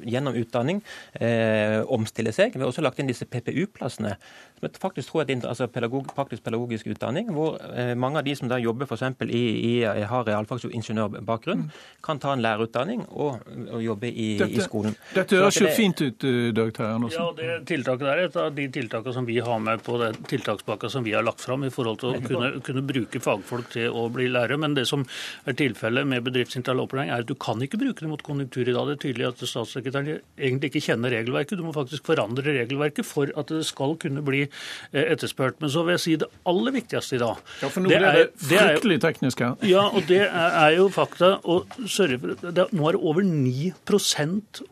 gjennom 0.02 0.34
utdanning 0.34 0.82
eh, 1.14 1.82
omstille 1.86 2.32
seg. 2.34 2.56
Vi 2.56 2.64
har 2.64 2.72
også 2.72 2.82
lagt 2.82 2.98
inn 2.98 3.10
disse 3.10 3.28
PPU-plassene, 3.28 4.16
faktisk 4.62 5.10
tror 5.10 5.24
er 5.26 5.46
altså 5.48 5.66
pedagog, 5.66 6.06
praktisk 6.14 6.44
pedagogisk 6.44 6.86
utdanning, 6.86 7.30
hvor 7.34 7.58
eh, 7.74 7.94
mange 7.98 8.18
av 8.18 8.24
de 8.24 8.34
som 8.38 8.48
da 8.48 8.58
jobber 8.62 8.86
f.eks. 8.86 9.02
I, 9.26 9.42
i, 9.58 9.72
har 9.82 10.24
realfags- 10.26 10.64
og 10.68 10.74
ingeniørbakgrunn, 10.76 11.64
kan 12.04 12.20
ta 12.22 12.32
en 12.32 12.42
lærerutdanning 12.44 13.02
og, 13.10 13.42
og 13.72 13.82
jobbe 13.82 14.10
i, 14.10 14.38
dette, 14.38 14.54
i 14.54 14.62
skolen. 14.62 14.94
Dette 15.14 15.40
høres 15.40 15.58
jo 15.58 15.66
det, 15.66 15.74
fint 15.74 16.02
ut, 16.02 16.26
eh, 16.28 16.50
Dag 16.54 16.72
Terje 16.76 16.98
Andersen. 16.98 17.22
Ja, 17.22 17.32
det 17.38 17.66
tiltaket 17.70 18.06
der 18.06 18.22
er 18.22 18.30
et 18.30 18.38
av 18.38 18.54
de 18.54 18.68
tiltakene 18.76 19.16
som 19.16 19.26
vi 19.26 19.38
har 19.42 19.62
med 19.62 19.82
på 19.82 19.98
den 20.02 20.20
tiltakspakka 20.30 20.90
som 20.92 21.06
vi 21.06 21.16
har 21.16 21.26
lagt 21.26 21.42
fram, 21.42 21.66
i 21.66 21.72
forhold 21.74 21.98
til 22.02 22.12
å 22.12 22.22
kunne, 22.22 22.52
kunne 22.62 22.84
bruke 22.86 23.22
fagfolk 23.22 23.72
til 23.74 23.90
å 23.90 24.06
bli 24.14 24.28
lærere. 24.30 24.60
Men 24.62 24.78
det 24.78 24.86
som 24.90 25.04
er 25.48 25.58
tilfellet 25.58 26.06
med 26.08 26.22
bedriftsintern 26.28 26.82
opplæring, 26.82 27.10
er 27.10 27.26
at 27.26 27.30
du 27.30 27.34
kan 27.34 27.62
ikke 27.62 27.80
bruke 27.82 28.04
det 28.04 28.12
mot 28.12 28.22
konjunktur 28.26 28.68
i 28.68 28.76
dag. 28.76 28.92
Det 28.92 28.98
er 28.98 29.02
tydelig 29.08 29.28
at 29.32 29.42
statssekretæren 29.42 30.22
egentlig 30.38 30.70
ikke 30.70 30.86
kjenner 30.86 31.14
regelverket. 31.18 31.58
Du 31.58 31.66
må 31.66 31.74
faktisk 31.74 32.06
forandre 32.06 32.54
regelverket 32.62 33.08
for 33.08 33.34
at 33.38 33.50
det 33.50 33.64
skal 33.66 33.96
kunne 34.02 34.22
bli 34.26 34.44
eh, 34.44 34.51
etterspurt. 34.92 35.58
Men 35.62 35.72
så 35.72 35.84
vil 35.86 35.96
jeg 35.96 36.04
si 36.04 36.16
det 36.22 36.28
aller 36.48 36.76
viktigste 36.78 37.18
i 37.18 37.22
dag. 37.22 37.40
Ja, 37.62 37.70
for 37.72 37.84
nå 37.84 37.92
det, 37.92 38.00
det 38.48 38.58
fryktelig 38.58 38.98
teknisk 39.04 39.44
her. 39.44 39.56
Ja, 39.68 39.86
og 39.90 40.08
det 40.10 40.22
er, 40.26 40.58
er 40.64 40.76
jo 40.78 40.88
fakta. 40.92 41.34
Og 41.42 41.78
sørge 41.86 42.20
for, 42.22 42.50
det, 42.50 42.68
Nå 42.72 42.88
er 42.88 42.98
det 42.98 43.02
over 43.02 43.24
9 43.26 43.72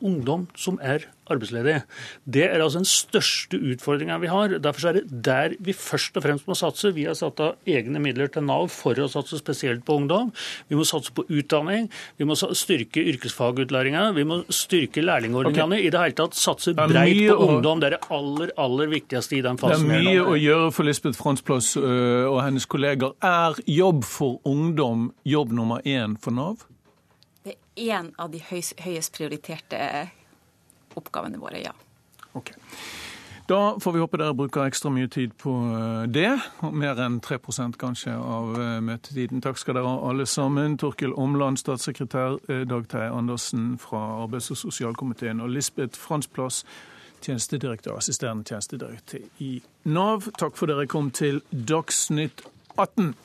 ungdom 0.00 0.46
som 0.56 0.78
er 0.82 1.08
arbeidsledige. 1.30 1.82
Det 2.24 2.44
er 2.46 2.60
altså 2.60 2.80
den 2.82 2.88
største 2.88 3.60
utfordringa 3.72 4.18
vi 4.22 4.30
har. 4.30 4.56
Derfor 4.62 4.90
er 4.90 5.00
det 5.00 5.22
der 5.26 5.54
vi 5.60 5.74
først 5.76 6.16
og 6.18 6.24
fremst 6.26 6.48
må 6.50 6.56
satse. 6.58 6.92
Vi 6.96 7.06
har 7.08 7.16
satt 7.18 7.40
av 7.44 7.56
egne 7.68 8.02
midler 8.02 8.30
til 8.32 8.46
Nav 8.46 8.68
for 8.74 8.98
å 8.98 9.08
satse 9.10 9.40
spesielt 9.40 9.84
på 9.86 9.98
ungdom. 10.00 10.32
Vi 10.68 10.78
må 10.78 10.86
satse 10.88 11.14
på 11.16 11.24
utdanning. 11.28 11.88
Vi 12.18 12.28
må 12.28 12.36
styrke 12.36 13.04
yrkesfagutlæringa. 13.12 14.10
Vi 14.16 14.26
må 14.28 14.42
styrke 14.52 15.04
lærlingordningene. 15.04 15.80
Okay. 15.80 15.88
I 15.88 15.94
det 15.94 16.04
hele 16.04 16.18
tatt 16.22 16.38
satse 16.38 16.74
breit 16.78 17.22
på 17.26 17.36
å... 17.36 17.48
ungdom. 17.56 17.82
Det 17.82 17.90
er 17.90 17.96
det 17.98 18.02
aller, 18.16 18.54
aller 18.60 18.92
viktigste 18.92 19.38
i 19.38 19.44
den 19.46 19.60
fasen. 19.60 19.88
Det 19.88 20.00
er 20.00 20.08
mye 20.10 20.26
å 20.34 20.38
gjøre 20.38 20.70
for 20.76 20.88
Lisbeth 20.88 21.20
Fransplass 21.20 21.72
øh, 21.80 22.26
og 22.30 22.42
hennes 22.44 22.68
kolleger. 22.70 23.14
Er 23.24 23.58
jobb 23.70 24.04
for 24.08 24.40
ungdom 24.48 25.10
jobb 25.24 25.52
nummer 25.52 25.80
én 25.86 26.16
for 26.20 26.34
Nav? 26.34 26.66
Det 27.44 27.56
er 27.76 28.00
en 28.00 28.10
av 28.20 28.30
de 28.32 28.40
høyest 28.44 29.14
prioriterte 29.16 29.78
oppgavene 30.98 31.38
våre, 31.40 31.62
ja. 31.62 31.72
Okay. 32.35 32.57
Da 33.50 33.81
får 33.81 33.92
vi 33.92 33.98
håpe 33.98 34.18
dere 34.20 34.35
bruker 34.38 34.62
ekstra 34.62 34.92
mye 34.94 35.09
tid 35.11 35.33
på 35.42 35.50
eh, 35.50 36.03
det. 36.14 36.29
Mer 36.70 37.00
enn 37.03 37.16
3% 37.18 37.74
kanskje 37.81 38.12
av 38.14 38.53
eh, 38.55 38.76
møtetiden. 38.87 39.42
Takk 39.42 39.59
skal 39.59 39.74
dere 39.74 39.90
ha 39.90 40.11
alle 40.11 40.26
sammen. 40.31 40.76
Torkil 40.79 41.16
Omland, 41.18 41.59
statssekretær, 41.59 42.37
eh, 42.46 42.62
Dag 42.70 42.87
Terje 42.92 43.11
Andersen 43.11 43.72
fra 43.83 44.05
arbeids- 44.20 44.53
og 44.55 44.61
sosialkomiteen 44.61 45.42
og 45.42 45.50
Lisbeth 45.50 45.98
Fransplass, 45.98 46.62
tjenestedirektør, 47.26 47.98
assisterende 47.98 48.46
tjenestedirektør 48.46 49.26
i 49.42 49.50
Nav. 49.90 50.31
Takk 50.38 50.55
for 50.55 50.70
dere 50.70 50.87
kom 50.87 51.11
til 51.11 51.42
Dagsnytt 51.50 52.46
18. 52.79 53.16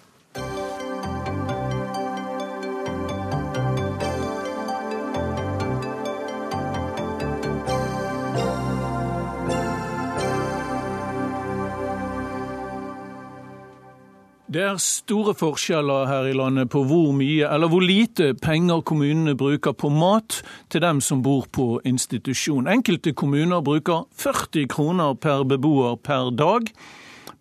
Det 14.55 14.61
er 14.63 14.77
store 14.79 15.33
forskjeller 15.35 16.05
her 16.07 16.29
i 16.29 16.35
landet 16.37 16.69
på 16.71 16.85
hvor 16.87 17.09
mye 17.11 17.43
eller 17.51 17.67
hvor 17.67 17.83
lite 17.83 18.29
penger 18.39 18.85
kommunene 18.87 19.33
bruker 19.35 19.73
på 19.75 19.89
mat 19.91 20.37
til 20.71 20.79
dem 20.79 21.01
som 21.03 21.19
bor 21.25 21.43
på 21.51 21.81
institusjon. 21.83 22.69
Enkelte 22.71 23.11
kommuner 23.11 23.59
bruker 23.59 24.05
40 24.15 24.69
kroner 24.71 25.19
per 25.19 25.43
beboer 25.43 25.97
per 25.99 26.31
dag, 26.31 26.71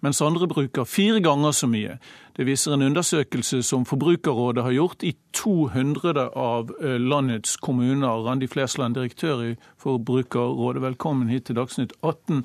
mens 0.03 0.23
andre 0.27 0.51
bruker 0.51 0.91
fire 0.91 1.23
ganger 1.23 1.55
så 1.55 1.71
mye. 1.71 2.01
Det 2.35 2.49
viser 2.51 2.75
en 2.75 2.83
undersøkelse 2.83 3.63
som 3.63 3.87
Forbrukerrådet 3.87 4.67
har 4.67 4.75
gjort 4.75 5.07
i 5.07 5.15
200 5.39 6.29
av 6.35 6.75
eh, 6.83 6.99
landets 6.99 7.57
kommuner. 7.63 8.27
Randi 8.27 8.51
Flesland, 8.51 8.99
direktør 8.99 9.53
i 9.53 9.57
Forbrukerrådet, 9.79 10.83
velkommen 10.83 11.31
hit 11.31 11.47
til 11.47 11.63
Dagsnytt 11.63 11.95
18. 12.03 12.43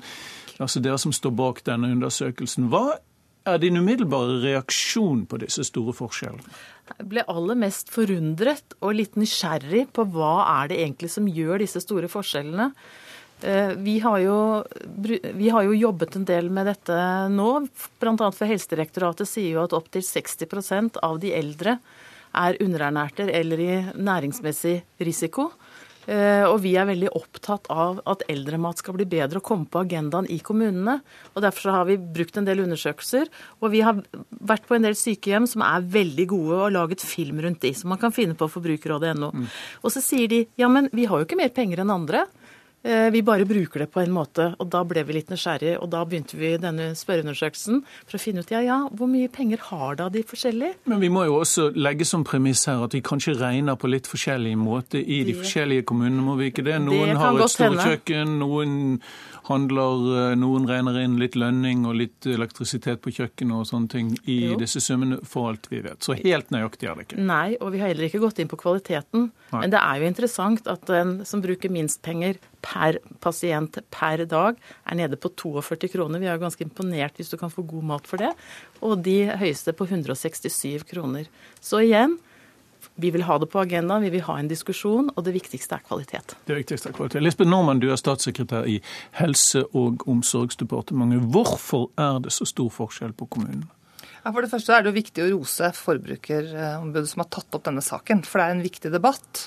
Altså 0.60 0.78
dere 0.78 0.98
som 0.98 1.10
står 1.10 1.34
bak 1.34 1.64
denne 1.66 1.90
undersøkelsen. 1.90 2.70
Hva 2.70 3.00
er 3.54 3.62
din 3.62 3.78
umiddelbare 3.80 4.40
reaksjon 4.44 5.24
på 5.30 5.40
disse 5.42 5.64
store 5.68 5.94
forskjellene? 5.96 6.58
Jeg 6.90 7.06
ble 7.12 7.24
aller 7.30 7.58
mest 7.58 7.92
forundret 7.92 8.74
og 8.80 8.96
litt 8.98 9.14
nysgjerrig 9.18 9.86
på 9.94 10.04
hva 10.10 10.34
er 10.62 10.72
det 10.72 10.80
egentlig 10.82 11.10
som 11.12 11.28
gjør 11.30 11.62
disse 11.62 11.82
store 11.84 12.10
forskjellene. 12.10 12.70
Eh, 13.40 13.72
vi 13.80 13.98
har, 14.02 14.18
jo, 14.18 14.64
vi 15.32 15.48
har 15.48 15.64
jo 15.64 15.76
jobbet 15.76 16.18
en 16.18 16.26
del 16.28 16.50
med 16.52 16.68
dette 16.68 16.98
nå. 17.32 17.50
Bl.a. 18.02 18.14
for 18.34 18.50
Helsedirektoratet 18.50 19.30
sier 19.30 19.54
jo 19.54 19.64
at 19.64 19.76
opptil 19.76 20.04
60% 20.04 21.00
av 21.06 21.20
de 21.22 21.32
eldre 21.36 21.78
er 22.36 22.58
underernærte 22.62 23.26
eller 23.34 23.62
i 23.62 23.72
næringsmessig 23.96 24.80
risiko. 25.02 25.50
Eh, 26.08 26.44
og 26.48 26.60
vi 26.64 26.72
er 26.78 26.88
veldig 26.88 27.10
opptatt 27.18 27.68
av 27.72 28.00
at 28.08 28.24
eldremat 28.30 28.80
skal 28.80 28.96
bli 28.96 29.06
bedre 29.10 29.40
og 29.40 29.46
komme 29.46 29.68
på 29.70 29.82
agendaen 29.82 30.28
i 30.32 30.38
kommunene. 30.44 31.00
og 31.34 31.44
Derfor 31.44 31.74
har 31.76 31.88
vi 31.90 31.98
brukt 32.00 32.38
en 32.40 32.48
del 32.48 32.62
undersøkelser. 32.64 33.28
Og 33.60 33.74
vi 33.74 33.82
har 33.84 34.00
vært 34.40 34.66
på 34.68 34.78
en 34.78 34.88
del 34.88 34.96
sykehjem 34.98 35.48
som 35.50 35.64
er 35.66 35.86
veldig 35.86 36.26
gode 36.30 36.60
og 36.64 36.74
laget 36.76 37.04
film 37.04 37.42
rundt 37.44 37.62
de, 37.64 37.74
som 37.76 37.92
man 37.92 38.00
kan 38.00 38.14
finne 38.14 38.38
på 38.38 38.48
forbrukerrådet.no. 38.50 39.32
Mm. 39.34 39.48
Og 39.84 39.94
så 39.94 40.02
sier 40.04 40.30
de 40.30 40.44
ja, 40.60 40.70
men 40.72 40.88
vi 40.96 41.06
har 41.10 41.20
jo 41.20 41.28
ikke 41.28 41.40
mer 41.40 41.52
penger 41.54 41.84
enn 41.84 41.94
andre. 41.94 42.26
Eh, 42.82 43.10
vi 43.12 43.20
bare 43.22 43.44
bruker 43.44 43.82
det 43.82 43.90
på 43.92 44.00
en 44.00 44.12
måte, 44.12 44.46
og 44.56 44.68
da 44.72 44.80
ble 44.88 45.02
vi 45.04 45.18
litt 45.18 45.28
nysgjerrige. 45.28 45.76
Og 45.84 45.90
da 45.92 46.00
begynte 46.08 46.38
vi 46.40 46.54
denne 46.60 46.90
spørreundersøkelsen 46.96 47.82
for 48.06 48.16
å 48.16 48.20
finne 48.22 48.40
ut 48.40 48.52
ja, 48.54 48.62
ja, 48.64 48.78
hvor 48.96 49.10
mye 49.10 49.28
penger 49.32 49.60
har 49.68 49.98
da 50.00 50.08
de 50.12 50.22
forskjellige? 50.24 50.78
Men 50.88 51.02
vi 51.04 51.10
må 51.12 51.26
jo 51.28 51.36
også 51.42 51.68
legge 51.76 52.08
som 52.08 52.24
premiss 52.24 52.64
her 52.70 52.80
at 52.86 52.96
vi 52.96 53.02
kanskje 53.04 53.36
regner 53.36 53.76
på 53.76 53.90
litt 53.92 54.08
forskjellig 54.08 54.54
måte 54.60 55.00
i 55.00 55.20
de 55.28 55.36
forskjellige 55.36 55.84
kommunene, 55.90 56.24
må 56.24 56.38
vi 56.40 56.48
ikke 56.54 56.64
det? 56.64 56.78
Noen 56.86 57.12
det 57.12 57.20
har 57.20 57.36
et 57.36 57.52
storkjøkken, 57.52 58.38
noen 58.40 58.78
handler 59.50 60.06
eh, 60.14 60.36
Noen 60.38 60.66
regner 60.68 61.00
inn 61.02 61.18
litt 61.20 61.36
lønning 61.38 61.84
og 61.88 61.98
litt 61.98 62.28
elektrisitet 62.30 63.02
på 63.04 63.12
kjøkkenet 63.16 63.56
og 63.56 63.66
sånne 63.68 63.92
ting 63.92 64.12
i 64.24 64.38
jo. 64.52 64.58
disse 64.60 64.82
summene, 64.84 65.20
for 65.26 65.50
alt 65.52 65.68
vi 65.72 65.82
vet. 65.84 66.00
Så 66.06 66.16
helt 66.18 66.52
nøyaktig 66.54 66.88
er 66.88 66.96
det 66.96 67.08
ikke. 67.08 67.20
Nei, 67.28 67.58
og 67.58 67.74
vi 67.74 67.82
har 67.82 67.92
heller 67.92 68.08
ikke 68.08 68.22
gått 68.22 68.40
inn 68.42 68.50
på 68.50 68.60
kvaliteten. 68.60 69.28
Nei. 69.50 69.60
Men 69.64 69.74
det 69.74 69.82
er 69.82 70.00
jo 70.00 70.10
interessant 70.12 70.70
at 70.70 70.86
den 70.88 71.18
som 71.28 71.42
bruker 71.44 71.72
minst 71.72 72.00
penger 72.06 72.38
per 72.64 73.00
pasient 73.24 73.78
per 73.92 74.24
dag, 74.28 74.58
er 74.84 74.98
nede 74.98 75.18
på 75.20 75.32
42 75.32 75.92
kroner. 75.94 76.20
Vi 76.22 76.28
er 76.28 76.36
jo 76.36 76.44
ganske 76.44 76.64
imponert 76.64 77.20
hvis 77.20 77.32
du 77.32 77.38
kan 77.40 77.52
få 77.52 77.64
god 77.68 77.86
mat 77.92 78.10
for 78.10 78.20
det. 78.22 78.32
Og 78.84 79.00
de 79.04 79.18
høyeste 79.40 79.74
på 79.76 79.88
167 79.88 80.84
kroner. 80.88 81.28
Så 81.60 81.82
igjen, 81.84 82.18
vi 82.94 83.10
vil 83.14 83.24
ha 83.28 83.38
det 83.38 83.48
på 83.52 83.60
agendaen, 83.62 84.02
vi 84.02 84.12
vil 84.16 84.24
ha 84.26 84.36
en 84.38 84.48
diskusjon, 84.50 85.10
og 85.14 85.24
det 85.24 85.34
viktigste 85.36 85.78
er 85.78 85.84
kvalitet. 85.86 86.34
Det 86.48 86.56
viktigste 86.58 86.90
er 86.90 86.96
kvalitet. 86.96 87.22
Lisbeth 87.24 87.50
Normann, 87.50 87.80
du 87.80 87.88
er 87.90 88.00
statssekretær 88.00 88.68
i 88.68 88.80
Helse- 89.20 89.64
og 89.76 90.06
omsorgsdepartementet. 90.10 91.28
Hvorfor 91.32 91.88
er 92.00 92.20
det 92.24 92.34
så 92.36 92.48
stor 92.48 92.70
forskjell 92.74 93.14
på 93.16 93.28
kommunene? 93.30 93.70
Ja, 94.20 94.32
for 94.34 94.44
det 94.44 94.50
første 94.52 94.74
er 94.76 94.84
det 94.84 94.90
jo 94.90 94.98
viktig 94.98 95.22
å 95.24 95.30
rose 95.30 95.70
Forbrukerombudet 95.78 97.08
som 97.08 97.22
har 97.24 97.30
tatt 97.32 97.56
opp 97.56 97.64
denne 97.64 97.84
saken, 97.84 98.20
for 98.28 98.40
det 98.40 98.46
er 98.46 98.56
en 98.58 98.66
viktig 98.66 98.92
debatt. 98.92 99.46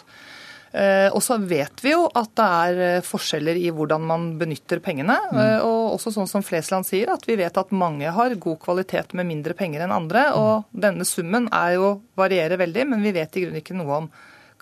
Eh, 0.74 1.14
og 1.14 1.22
så 1.22 1.38
vet 1.38 1.84
vi 1.86 1.92
jo 1.92 2.08
at 2.18 2.32
det 2.34 2.46
er 2.66 2.80
eh, 2.82 3.06
forskjeller 3.06 3.60
i 3.62 3.70
hvordan 3.76 4.08
man 4.10 4.26
benytter 4.40 4.82
pengene. 4.82 5.20
Mm. 5.30 5.38
Eh, 5.38 5.58
og 5.62 5.94
også 6.00 6.16
sånn 6.16 6.30
som 6.30 6.46
Flesland 6.46 6.88
sier, 6.88 7.12
at 7.14 7.28
vi 7.30 7.38
vet 7.38 7.60
at 7.62 7.76
mange 7.78 8.10
har 8.16 8.34
god 8.42 8.58
kvalitet 8.64 9.14
med 9.14 9.30
mindre 9.30 9.54
penger 9.58 9.86
enn 9.86 9.94
andre. 9.94 10.26
Mm. 10.32 10.40
Og 10.42 10.82
denne 10.86 11.06
summen 11.06 11.46
er 11.54 11.78
jo, 11.78 11.94
varierer 12.18 12.58
veldig, 12.62 12.88
men 12.90 13.06
vi 13.06 13.14
vet 13.14 13.38
i 13.38 13.46
grunnen 13.46 13.62
ikke 13.62 13.78
noe 13.78 14.02
om 14.02 14.10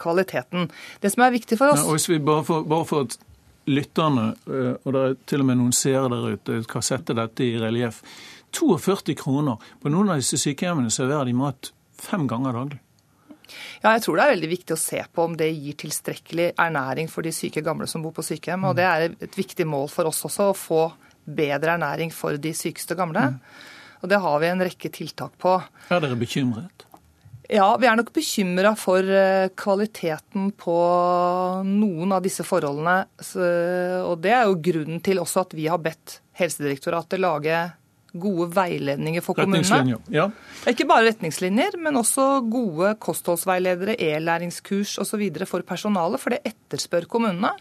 kvaliteten. 0.02 0.68
Det 1.00 1.14
som 1.14 1.24
er 1.24 1.36
viktig 1.38 1.60
for 1.60 1.72
oss 1.72 1.86
ja, 1.86 1.96
hvis 1.96 2.10
vi 2.10 2.20
bare 2.26 2.44
får, 2.44 2.68
bare 2.68 2.90
for 2.90 3.18
lytterne, 3.72 4.32
og 4.82 4.88
det 4.96 5.02
er 5.06 5.18
til 5.30 5.44
og 5.44 5.48
med 5.48 5.60
noen 5.60 5.76
seere 5.76 6.10
der 6.10 6.34
ute, 6.34 6.64
kan 6.68 6.84
sette 6.84 7.14
dette 7.16 7.46
i 7.46 7.54
relieff. 7.62 8.02
42 8.58 9.14
kroner. 9.22 9.62
På 9.80 9.94
noen 9.94 10.10
av 10.12 10.20
disse 10.20 10.42
sykehjemmene 10.42 10.92
serverer 10.92 11.30
de 11.30 11.38
mat 11.38 11.70
fem 12.02 12.26
ganger 12.28 12.58
daglig. 12.58 12.82
Ja, 13.82 13.94
jeg 13.96 14.04
tror 14.06 14.18
det 14.18 14.26
er 14.26 14.34
veldig 14.36 14.52
viktig 14.52 14.76
å 14.76 14.82
se 14.82 15.02
på 15.12 15.26
om 15.28 15.38
det 15.40 15.50
gir 15.52 15.78
tilstrekkelig 15.82 16.52
ernæring 16.60 17.10
for 17.12 17.26
de 17.26 17.34
syke 17.36 17.64
gamle 17.66 17.88
som 17.90 18.04
bor 18.06 18.14
på 18.16 18.26
sykehjem. 18.26 18.70
Og 18.70 18.78
det 18.80 18.88
er 18.88 19.08
et 19.12 19.38
viktig 19.38 19.68
mål 19.70 19.90
for 19.92 20.10
oss 20.10 20.24
også, 20.30 20.52
å 20.52 20.58
få 20.58 20.84
bedre 21.26 21.76
ernæring 21.78 22.14
for 22.14 22.38
de 22.42 22.54
sykeste 22.58 22.98
gamle. 22.98 23.28
Og 24.02 24.10
det 24.10 24.22
har 24.22 24.40
vi 24.42 24.50
en 24.50 24.64
rekke 24.66 24.90
tiltak 24.94 25.36
på. 25.42 25.58
Er 25.90 26.02
dere 26.02 26.18
bekymret? 26.20 26.88
Ja, 27.52 27.68
vi 27.76 27.88
er 27.90 27.98
nok 28.00 28.14
bekymra 28.16 28.72
for 28.80 29.04
eh, 29.04 29.50
kvaliteten 29.60 30.54
på 30.56 30.76
noen 31.68 32.14
av 32.16 32.24
disse 32.24 32.46
forholdene. 32.48 32.96
Og 34.08 34.16
det 34.24 34.32
er 34.32 34.48
jo 34.48 34.62
grunnen 34.70 35.02
til 35.04 35.20
også 35.20 35.44
at 35.44 35.56
vi 35.58 35.68
har 35.68 35.82
bedt 35.84 36.22
Helsedirektoratet 36.40 37.20
lage 37.20 37.58
gode 38.14 38.50
veiledninger 38.56 39.24
for 39.24 39.38
kommunene. 39.38 39.98
Ja. 40.12 40.28
Ikke 40.70 40.88
bare 40.90 41.08
retningslinjer, 41.10 41.78
men 41.82 42.00
også 42.00 42.42
gode 42.52 42.94
kostholdsveiledere, 43.04 43.96
e-læringskurs 43.96 44.98
osv. 45.02 45.24
for 45.46 45.64
personalet, 45.68 46.20
for 46.20 46.36
det 46.36 46.42
etterspør 46.52 47.08
kommunene. 47.12 47.54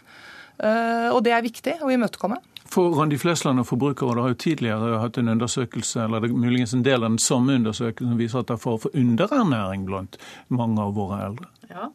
Eh, 0.61 1.09
og 1.15 1.23
det 1.25 1.35
er 1.37 1.47
viktig 1.47 1.77
å 1.81 1.93
imøtekomme. 1.93 2.41
For 2.71 2.95
Randi 2.95 3.19
Flesland 3.19 3.63
og 3.63 3.67
Forbrukerrådet 3.67 4.23
har 4.23 4.35
jo 4.35 4.43
tidligere 4.45 4.99
hatt 5.03 5.17
en 5.19 5.33
undersøkelse, 5.33 6.05
eller 6.05 6.23
det 6.23 6.31
er 6.31 6.43
muligens 6.45 6.75
en 6.77 6.85
del 6.87 7.03
av 7.03 7.11
den 7.11 7.23
samme 7.23 7.57
undersøkelsen, 7.59 8.13
som 8.13 8.21
viser 8.21 8.43
at 8.43 8.51
det 8.51 8.59
er 8.59 8.63
fare 8.63 8.83
for 8.85 9.01
underernæring 9.01 9.87
blant 9.89 10.21
mange 10.55 10.83
av 10.83 10.95
våre 10.95 11.19
eldre. 11.25 11.51
Ja, 11.71 11.89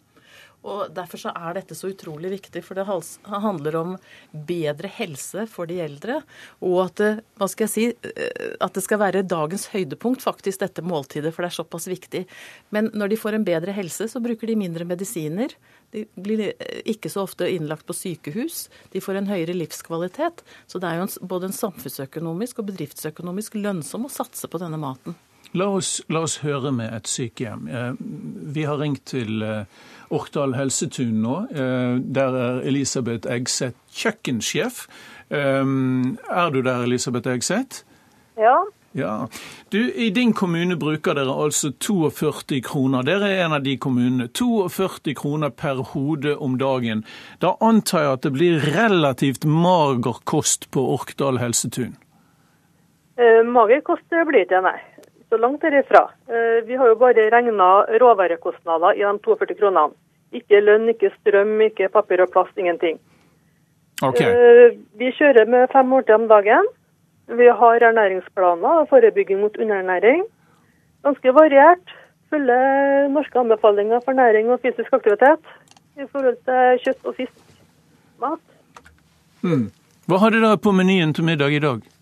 Og 0.65 0.89
Derfor 0.95 1.21
så 1.21 1.32
er 1.38 1.58
dette 1.60 1.78
så 1.78 1.91
utrolig 1.91 2.32
viktig, 2.34 2.63
for 2.65 2.78
det 2.78 2.86
handler 2.88 3.78
om 3.78 3.95
bedre 4.47 4.89
helse 4.97 5.45
for 5.51 5.69
de 5.69 5.78
eldre. 5.84 6.19
Og 6.65 6.80
at 6.88 7.01
det, 7.01 7.12
hva 7.38 7.47
skal 7.51 7.67
jeg 7.67 7.73
si, 7.73 7.86
eh, 8.10 8.56
at 8.63 8.73
det 8.73 8.84
skal 8.86 9.01
være 9.01 9.25
dagens 9.30 9.67
høydepunkt, 9.73 10.25
faktisk, 10.25 10.63
dette 10.63 10.84
måltidet, 10.86 11.34
for 11.36 11.45
det 11.45 11.51
er 11.51 11.60
såpass 11.60 11.88
viktig. 11.91 12.25
Men 12.73 12.89
når 12.97 13.13
de 13.13 13.21
får 13.21 13.38
en 13.38 13.47
bedre 13.47 13.75
helse, 13.78 14.10
så 14.10 14.21
bruker 14.23 14.49
de 14.49 14.58
mindre 14.60 14.88
medisiner. 14.89 15.54
De 15.93 16.06
blir 16.15 16.47
eh, 16.49 16.82
ikke 16.95 17.12
så 17.13 17.25
ofte 17.28 17.49
innlagt 17.51 17.86
på 17.86 17.95
sykehus. 17.95 18.65
De 18.95 19.04
får 19.04 19.21
en 19.21 19.30
høyere 19.30 19.56
livskvalitet. 19.58 20.43
Så 20.71 20.82
det 20.82 20.89
er 20.89 20.99
jo 20.99 21.08
en, 21.08 21.15
både 21.30 21.51
en 21.51 21.60
samfunnsøkonomisk 21.62 22.63
og 22.63 22.71
bedriftsøkonomisk 22.71 23.60
lønnsom 23.62 24.10
å 24.10 24.13
satse 24.13 24.49
på 24.49 24.62
denne 24.62 24.82
maten. 24.82 25.17
La 25.56 25.69
oss, 25.71 26.01
la 26.12 26.25
oss 26.25 26.39
høre 26.43 26.73
med 26.75 26.91
et 26.91 27.08
sykehjem. 27.08 27.69
Eh, 27.69 27.91
vi 28.56 28.65
har 28.67 28.82
ringt 28.82 29.06
til 29.13 29.45
Orkdal 30.09 30.55
helsetun 30.57 31.21
nå. 31.23 31.35
Eh, 31.51 31.99
der 32.15 32.39
er 32.39 32.61
Elisabeth 32.67 33.29
Eggseth 33.31 33.77
kjøkkensjef. 33.95 34.85
Eh, 35.29 35.65
er 35.65 36.49
du 36.53 36.61
der, 36.61 36.83
Elisabeth 36.83 37.29
Eggseth? 37.29 37.83
Ja. 38.37 38.63
Ja. 38.95 39.27
Du, 39.69 39.91
I 39.91 40.09
din 40.09 40.33
kommune 40.33 40.77
bruker 40.79 41.17
dere 41.17 41.33
altså 41.43 41.73
42 41.83 42.61
kroner. 42.63 43.03
Dere 43.03 43.27
er 43.27 43.45
en 43.45 43.57
av 43.57 43.65
de 43.65 43.75
kommunene. 43.77 44.29
42 44.31 45.15
kroner 45.19 45.51
per 45.51 45.81
hode 45.91 46.37
om 46.37 46.55
dagen. 46.57 47.03
Da 47.43 47.57
antar 47.59 48.05
jeg 48.05 48.13
at 48.13 48.23
det 48.23 48.33
blir 48.37 48.63
relativt 48.77 49.43
mager 49.43 50.21
kost 50.23 50.69
på 50.71 50.85
Orkdal 50.95 51.41
helsetun? 51.43 51.97
Eh, 53.19 53.43
mager 53.43 53.83
kost 53.83 54.07
blir 54.27 54.47
det, 54.47 54.63
nei 54.63 54.79
så 55.35 55.41
langt 55.41 55.61
derifra. 55.61 56.09
Eh, 56.27 56.63
vi 56.67 56.75
har 56.75 56.87
jo 56.87 56.95
bare 56.95 57.27
regna 57.31 57.69
råvarekostnader 58.01 58.95
i 58.95 59.03
de 59.03 59.19
42 59.27 59.57
kronene. 59.59 59.91
Ikke 60.35 60.61
lønn, 60.63 60.87
ikke 60.91 61.11
strøm, 61.19 61.59
ikke 61.67 61.91
papir 61.91 62.23
og 62.23 62.31
plast, 62.31 62.55
ingenting. 62.57 62.99
Okay. 64.03 64.31
Eh, 64.31 64.77
vi 64.99 65.11
kjører 65.15 65.47
med 65.47 65.67
fem 65.73 65.87
måltider 65.91 66.21
om 66.21 66.27
dagen. 66.31 66.67
Vi 67.27 67.47
har 67.59 67.83
ernæringsplaner 67.89 68.81
og 68.81 68.89
forebygging 68.89 69.41
mot 69.41 69.57
underernæring. 69.57 70.23
Ganske 71.03 71.35
variert. 71.35 71.95
Følger 72.29 73.07
norske 73.13 73.39
anbefalinger 73.39 73.99
for 74.05 74.11
næring 74.11 74.49
og 74.51 74.59
fysisk 74.63 74.93
aktivitet 74.93 75.43
i 75.95 76.07
forhold 76.11 76.37
til 76.47 76.79
kjøtt 76.83 77.05
og 77.05 77.15
fisk. 77.15 77.35
Mat. 78.19 78.39
Mm. 79.43 79.67
Hva 80.07 80.21
har 80.21 80.31
dere 80.31 80.57
på 80.57 80.71
menyen 80.71 81.13
til 81.13 81.27
middag 81.27 81.51
i 81.51 81.59
dag? 81.59 81.94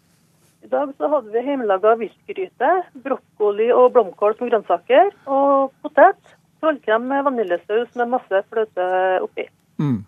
Dag 0.74 0.94
så 0.98 1.10
hadde 1.12 1.30
vi 1.30 1.42
hjemmelaga 1.46 1.92
viltgryte, 2.00 2.70
brokkoli 3.06 3.68
og 3.76 3.92
blomkål 3.94 4.34
som 4.40 4.50
grønnsaker, 4.50 5.12
og 5.30 5.70
potet. 5.86 6.34
Trollkrem 6.64 7.06
med 7.12 7.28
vaniljesaus 7.28 7.92
med 8.00 8.10
masse 8.16 8.42
fløte 8.50 8.88
oppi. 9.22 9.46
Mm. 9.84 10.00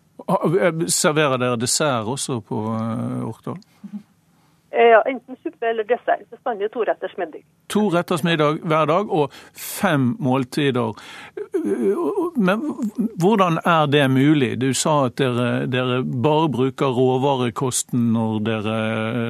Serverer 0.89 1.38
dere 1.41 1.60
dessert 1.62 2.10
også 2.10 2.39
på 2.47 2.63
uh, 2.71 3.28
Orkdal? 3.28 3.60
Eh, 4.75 4.83
ja, 4.83 5.01
enten 5.01 5.35
suppe 5.43 5.67
eller 5.67 5.83
dessert. 5.83 6.29
Bestandig 6.29 6.71
toretters 6.71 7.17
middag. 7.17 7.43
To 7.67 7.89
retters 7.89 8.23
middag 8.23 8.57
hver 8.67 8.89
dag 8.89 9.11
og 9.11 9.31
fem 9.81 10.09
måltider. 10.19 10.97
Men 12.35 12.65
hvordan 13.21 13.61
er 13.63 13.85
det 13.88 14.03
mulig? 14.11 14.49
Du 14.59 14.73
sa 14.73 15.05
at 15.05 15.15
dere, 15.21 15.63
dere 15.71 16.01
bare 16.03 16.51
bruker 16.51 16.91
råvarekosten 16.91 18.11
når 18.17 18.43
dere, 18.49 18.75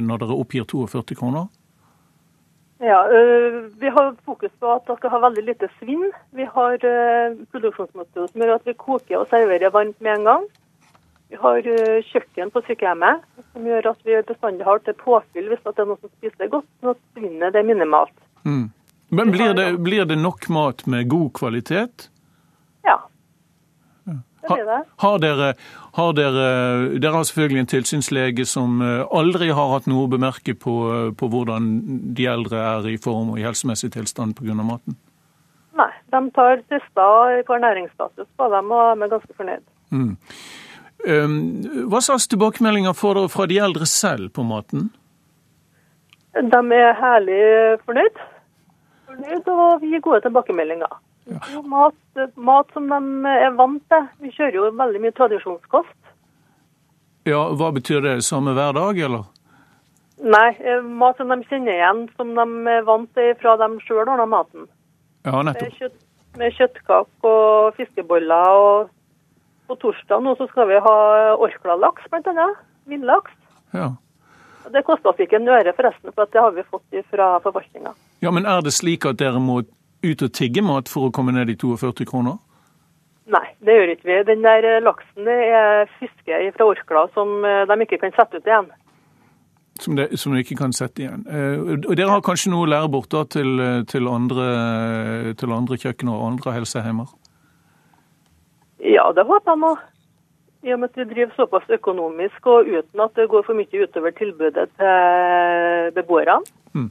når 0.02 0.26
dere 0.26 0.40
oppgir 0.42 0.66
42 0.66 1.20
kroner? 1.22 1.46
Ja, 2.82 3.06
Vi 3.80 3.90
har 3.90 4.16
fokus 4.26 4.52
på 4.60 4.74
at 4.74 4.90
dere 4.90 5.14
har 5.14 5.26
veldig 5.30 5.46
lite 5.46 5.70
svinn. 5.78 6.10
Vi 6.34 6.50
har 6.58 6.78
produksjonsmetode 7.54 8.32
som 8.32 8.42
gjør 8.42 8.58
at 8.58 8.66
vi 8.66 8.74
koker 8.74 9.22
og 9.22 9.30
serverer 9.30 9.70
varmt 9.70 10.02
med 10.02 10.18
en 10.18 10.32
gang. 10.34 10.54
Vi 11.36 11.40
har 11.42 11.66
kjøkken 12.14 12.52
på 12.54 12.62
sykehjemmet 12.64 13.24
som 13.52 13.66
gjør 13.68 13.90
at 13.90 14.06
vi 14.08 14.16
bestandig 14.24 14.64
har 14.64 14.80
til 14.86 14.96
påfyll 14.96 15.50
hvis 15.52 15.60
det 15.66 15.74
er 15.84 15.90
noen 15.90 16.00
som 16.00 16.12
spiser 16.14 16.48
godt, 16.54 16.68
sånn 16.80 16.94
at 16.94 17.02
svinnet 17.12 17.58
er 17.60 17.66
minimalt. 17.68 18.16
Mm. 18.48 18.70
Men 19.20 19.34
blir 19.34 19.52
det, 19.58 19.66
blir 19.84 20.08
det, 20.08 20.16
nok 20.16 20.48
mat 20.56 20.86
med 20.88 21.10
god 21.12 21.34
kvalitet? 21.36 22.08
Ja. 22.88 22.96
Det 24.08 24.48
blir 24.48 24.64
det. 24.70 24.80
Har 25.04 25.20
dere, 25.20 25.52
har 26.00 26.16
dere, 26.16 26.48
dere 27.04 27.14
har 27.18 27.28
selvfølgelig 27.28 27.66
en 27.66 27.72
tilsynslege 27.74 28.48
som 28.48 28.80
aldri 29.12 29.52
har 29.52 29.74
hatt 29.76 29.92
noe 29.92 30.08
å 30.08 30.12
bemerke 30.16 30.56
på, 30.56 30.76
på 31.20 31.32
hvordan 31.36 31.72
de 32.16 32.30
eldre 32.32 32.64
er 32.64 32.92
i 32.94 33.00
form 33.02 33.34
og 33.36 33.42
i 33.42 33.48
helsemessig 33.48 33.92
tilstand 33.98 34.40
pga. 34.40 34.56
maten? 34.64 34.96
Nei, 35.76 35.92
de 36.16 36.28
tar 36.32 36.64
tester 36.72 37.42
for 37.44 37.60
næringsstatus 37.60 38.32
på 38.40 38.54
dem 38.56 38.72
og 38.72 39.04
er 39.04 39.18
ganske 39.18 39.36
fornøyd. 39.36 39.68
Mm. 39.92 40.16
Hva 41.04 42.00
slags 42.02 42.28
tilbakemeldinger 42.32 42.96
får 42.98 43.18
dere 43.20 43.30
fra 43.30 43.46
de 43.50 43.60
eldre 43.62 43.86
selv 43.90 44.32
på 44.34 44.46
maten? 44.48 44.88
De 46.36 46.62
er 46.76 46.96
herlig 47.00 47.42
fornøyd. 47.86 48.24
fornøyd 49.10 49.52
og 49.54 49.82
vi 49.84 49.92
gir 49.94 50.02
gode 50.04 50.22
tilbakemeldinger. 50.26 50.96
Ja. 51.26 51.62
Mat, 51.66 51.96
mat, 52.36 52.68
som 52.74 52.90
de 52.90 53.30
er 53.32 53.54
vant 53.58 53.84
til. 53.90 54.10
Vi 54.22 54.34
kjører 54.34 54.58
jo 54.60 54.72
veldig 54.78 55.02
mye 55.02 55.16
tradisjonskost. 55.18 55.96
Ja, 57.26 57.48
Hva 57.58 57.72
betyr 57.74 58.04
det? 58.06 58.20
Samme 58.24 58.54
hver 58.54 58.76
dag, 58.78 59.00
eller? 59.08 59.24
Nei, 60.22 60.52
mat 60.86 61.18
som 61.18 61.32
de 61.34 61.40
kjenner 61.50 61.74
igjen, 61.74 62.04
som 62.16 62.36
de 62.38 62.46
er 62.72 62.86
vant 62.88 63.10
til 63.18 63.34
fra 63.42 63.56
dem 63.60 63.80
sjøl 63.84 64.06
ordner 64.06 64.30
maten. 64.30 64.68
Ja, 65.26 65.42
nettopp. 65.42 65.66
Med, 65.66 65.80
kjøtt, 65.80 65.98
med 66.38 66.54
kjøttkake 66.60 67.32
og 67.32 67.80
fiskeboller. 67.80 68.60
og 68.68 68.95
På 69.68 69.76
torsdag 69.82 70.24
nå 70.24 70.36
så 70.38 70.48
skal 70.52 70.68
vi 70.70 70.80
ha 70.86 70.98
Orkla-laks, 71.42 72.10
bl.a. 72.12 72.50
Villaks. 72.86 73.32
Ja. 73.74 73.96
Det 74.74 74.82
koster 74.86 75.12
oss 75.12 75.22
ikke 75.22 75.38
en 75.40 75.50
øre, 75.50 75.74
forresten, 75.78 76.14
for 76.14 76.30
det 76.32 76.42
har 76.42 76.54
vi 76.54 76.64
fått 76.70 77.00
fra 77.10 77.36
forvaltninga. 77.44 77.94
Ja, 78.26 78.32
men 78.34 78.46
er 78.50 78.62
det 78.66 78.74
slik 78.74 79.06
at 79.06 79.20
dere 79.22 79.42
må 79.42 79.62
ut 80.06 80.22
og 80.26 80.34
tigge 80.34 80.64
mat 80.66 80.90
for 80.90 81.10
å 81.10 81.14
komme 81.14 81.34
ned 81.36 81.52
i 81.54 81.58
42 81.58 82.08
kroner? 82.10 82.40
Nei, 83.26 83.46
det 83.66 83.74
gjør 83.74 83.92
ikke 83.96 84.10
vi. 84.10 84.18
Den 84.30 84.46
der 84.46 84.66
laksen 84.86 85.30
er 85.34 85.90
fiske 85.98 86.42
fra 86.58 86.68
Orkla 86.70 87.08
som 87.14 87.40
de 87.42 87.78
ikke 87.86 88.02
kan 88.04 88.14
sette 88.18 88.42
ut 88.42 88.50
igjen. 88.50 88.70
Som 89.82 89.98
de, 89.98 90.06
som 90.16 90.32
de 90.32 90.44
ikke 90.46 90.58
kan 90.60 90.74
sette 90.74 91.04
igjen. 91.04 91.26
Og 91.26 91.90
Dere 91.98 92.14
har 92.14 92.22
kanskje 92.26 92.54
noe 92.54 92.68
å 92.68 92.70
lære 92.70 92.92
bort 92.94 93.10
da 93.12 93.26
til, 93.28 93.58
til, 93.90 94.08
andre, 94.08 94.46
til 95.42 95.56
andre 95.58 95.80
kjøkkener 95.82 96.14
og 96.16 96.28
andre 96.30 96.54
helseheimer? 96.60 97.10
Ja, 98.84 99.12
det 99.16 99.26
håper 99.28 99.56
jeg 99.56 99.62
nå. 99.64 99.74
I 100.66 100.74
og 100.74 100.80
med 100.82 100.90
at 100.90 100.98
vi 100.98 101.14
driver 101.14 101.34
såpass 101.38 101.70
økonomisk 101.70 102.48
og 102.50 102.68
uten 102.68 103.02
at 103.04 103.16
det 103.16 103.30
går 103.30 103.44
for 103.46 103.58
mye 103.58 103.84
utover 103.86 104.14
tilbudet 104.18 104.70
til 104.80 105.92
beboerne. 105.94 106.40
Mm. 106.74 106.90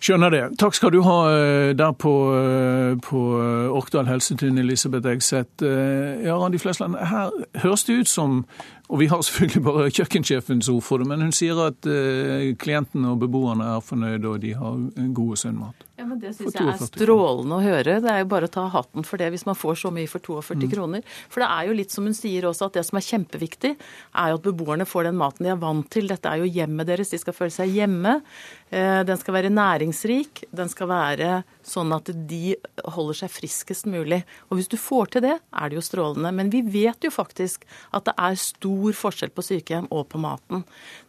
Skjønner 0.00 0.30
det. 0.30 0.42
Takk 0.60 0.76
skal 0.76 0.92
du 0.92 1.00
ha 1.02 1.18
der 1.76 1.92
på, 1.92 2.12
på 3.04 3.20
Orkdal 3.74 4.06
helsetun, 4.06 4.58
Elisabeth 4.60 5.08
Egseth. 5.08 5.64
Ja, 5.64 6.36
Randi 6.38 6.60
Flesland, 6.62 6.96
her 6.96 7.32
høres 7.64 7.84
det 7.84 8.00
ut 8.00 8.08
som 8.08 8.44
og 8.86 9.00
vi 9.00 9.08
har 9.10 9.22
selvfølgelig 9.26 9.64
bare 9.66 9.90
kjøkkensjefens 9.90 10.70
ord 10.72 10.84
for 10.86 11.02
det, 11.02 11.08
men 11.10 11.24
hun 11.26 11.34
sier 11.34 11.58
at 11.66 11.88
klientene 12.62 13.14
og 13.14 13.20
beboerne 13.24 13.66
er 13.76 13.84
fornøyde 13.84 14.30
og 14.30 14.40
de 14.44 14.54
har 14.58 14.80
god 15.16 15.34
og 15.34 15.40
sunn 15.42 15.60
mat. 15.60 15.86
Ja, 15.96 16.04
men 16.04 16.18
Det 16.20 16.34
syns 16.36 16.52
jeg 16.52 16.68
er 16.68 16.76
strålende 16.90 17.56
å 17.56 17.64
høre. 17.64 17.96
Det 18.04 18.10
er 18.12 18.20
jo 18.20 18.28
bare 18.28 18.48
å 18.50 18.52
ta 18.52 18.66
hatten 18.68 19.06
for 19.06 19.20
det 19.20 19.30
hvis 19.32 19.46
man 19.48 19.56
får 19.56 19.78
så 19.80 19.92
mye 19.94 20.10
for 20.10 20.20
42 20.20 20.58
mm. 20.60 20.66
kroner. 20.74 21.16
For 21.32 21.40
det 21.40 21.48
er 21.48 21.70
jo 21.70 21.76
litt 21.78 21.94
som 21.94 22.04
hun 22.04 22.16
sier 22.16 22.44
også, 22.48 22.68
at 22.68 22.76
det 22.76 22.84
som 22.88 23.00
er 23.00 23.06
kjempeviktig, 23.06 23.72
er 24.12 24.32
jo 24.32 24.38
at 24.38 24.44
beboerne 24.44 24.88
får 24.88 25.08
den 25.08 25.16
maten 25.16 25.48
de 25.48 25.54
er 25.54 25.62
vant 25.62 25.88
til. 25.92 26.10
Dette 26.12 26.28
er 26.28 26.44
jo 26.44 26.52
hjemmet 26.52 26.90
deres, 26.90 27.14
de 27.14 27.20
skal 27.22 27.36
føle 27.36 27.54
seg 27.54 27.72
hjemme. 27.72 28.18
Den 28.70 29.22
skal 29.22 29.38
være 29.38 29.54
næringsrik. 29.56 30.44
Den 30.52 30.68
skal 30.72 30.92
være 30.92 31.30
sånn 31.66 31.94
at 31.96 32.10
de 32.30 32.56
holder 32.94 33.20
seg 33.22 33.32
friskest 33.34 33.88
mulig. 33.90 34.22
Og 34.48 34.60
hvis 34.60 34.70
du 34.70 34.78
får 34.80 35.14
til 35.14 35.26
det, 35.26 35.38
er 35.38 35.70
det 35.70 35.78
jo 35.78 35.84
strålende. 35.84 36.32
Men 36.36 36.52
vi 36.54 36.62
vet 36.62 37.04
jo 37.04 37.12
faktisk 37.14 37.66
at 37.96 38.06
det 38.08 38.14
er 38.16 38.38
stor 38.40 39.00
forskjell 39.00 39.34
på 39.34 39.44
sykehjem 39.44 39.90
og 39.90 40.06
på 40.12 40.22
maten. 40.22 40.62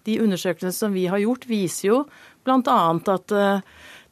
De 0.09 0.17
undersøkelsene 0.23 0.75
som 0.75 0.97
vi 0.97 1.05
har 1.11 1.21
gjort, 1.23 1.47
viser 1.49 1.91
jo 1.91 2.01
bl.a. 2.47 2.79
at 3.13 3.33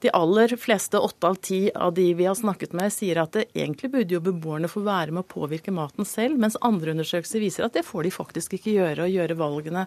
de 0.06 0.12
aller 0.14 0.52
fleste, 0.60 1.00
åtte 1.00 1.28
av 1.28 1.36
ti 1.36 1.72
av 1.72 1.94
de 1.98 2.14
vi 2.14 2.28
har 2.28 2.36
snakket 2.36 2.76
med, 2.78 2.94
sier 2.94 3.18
at 3.22 3.34
det 3.34 3.48
egentlig 3.56 3.90
burde 3.94 4.14
jo 4.14 4.22
beboerne 4.22 4.70
få 4.70 4.84
være 4.86 5.16
med 5.16 5.24
å 5.24 5.32
påvirke 5.32 5.74
maten 5.74 6.06
selv, 6.06 6.38
mens 6.42 6.60
andre 6.62 6.94
undersøkelser 6.94 7.42
viser 7.42 7.66
at 7.66 7.74
det 7.78 7.86
får 7.88 8.06
de 8.06 8.14
faktisk 8.14 8.58
ikke 8.58 8.76
gjøre, 8.76 9.08
og 9.08 9.16
gjøre 9.16 9.40
valgene. 9.40 9.86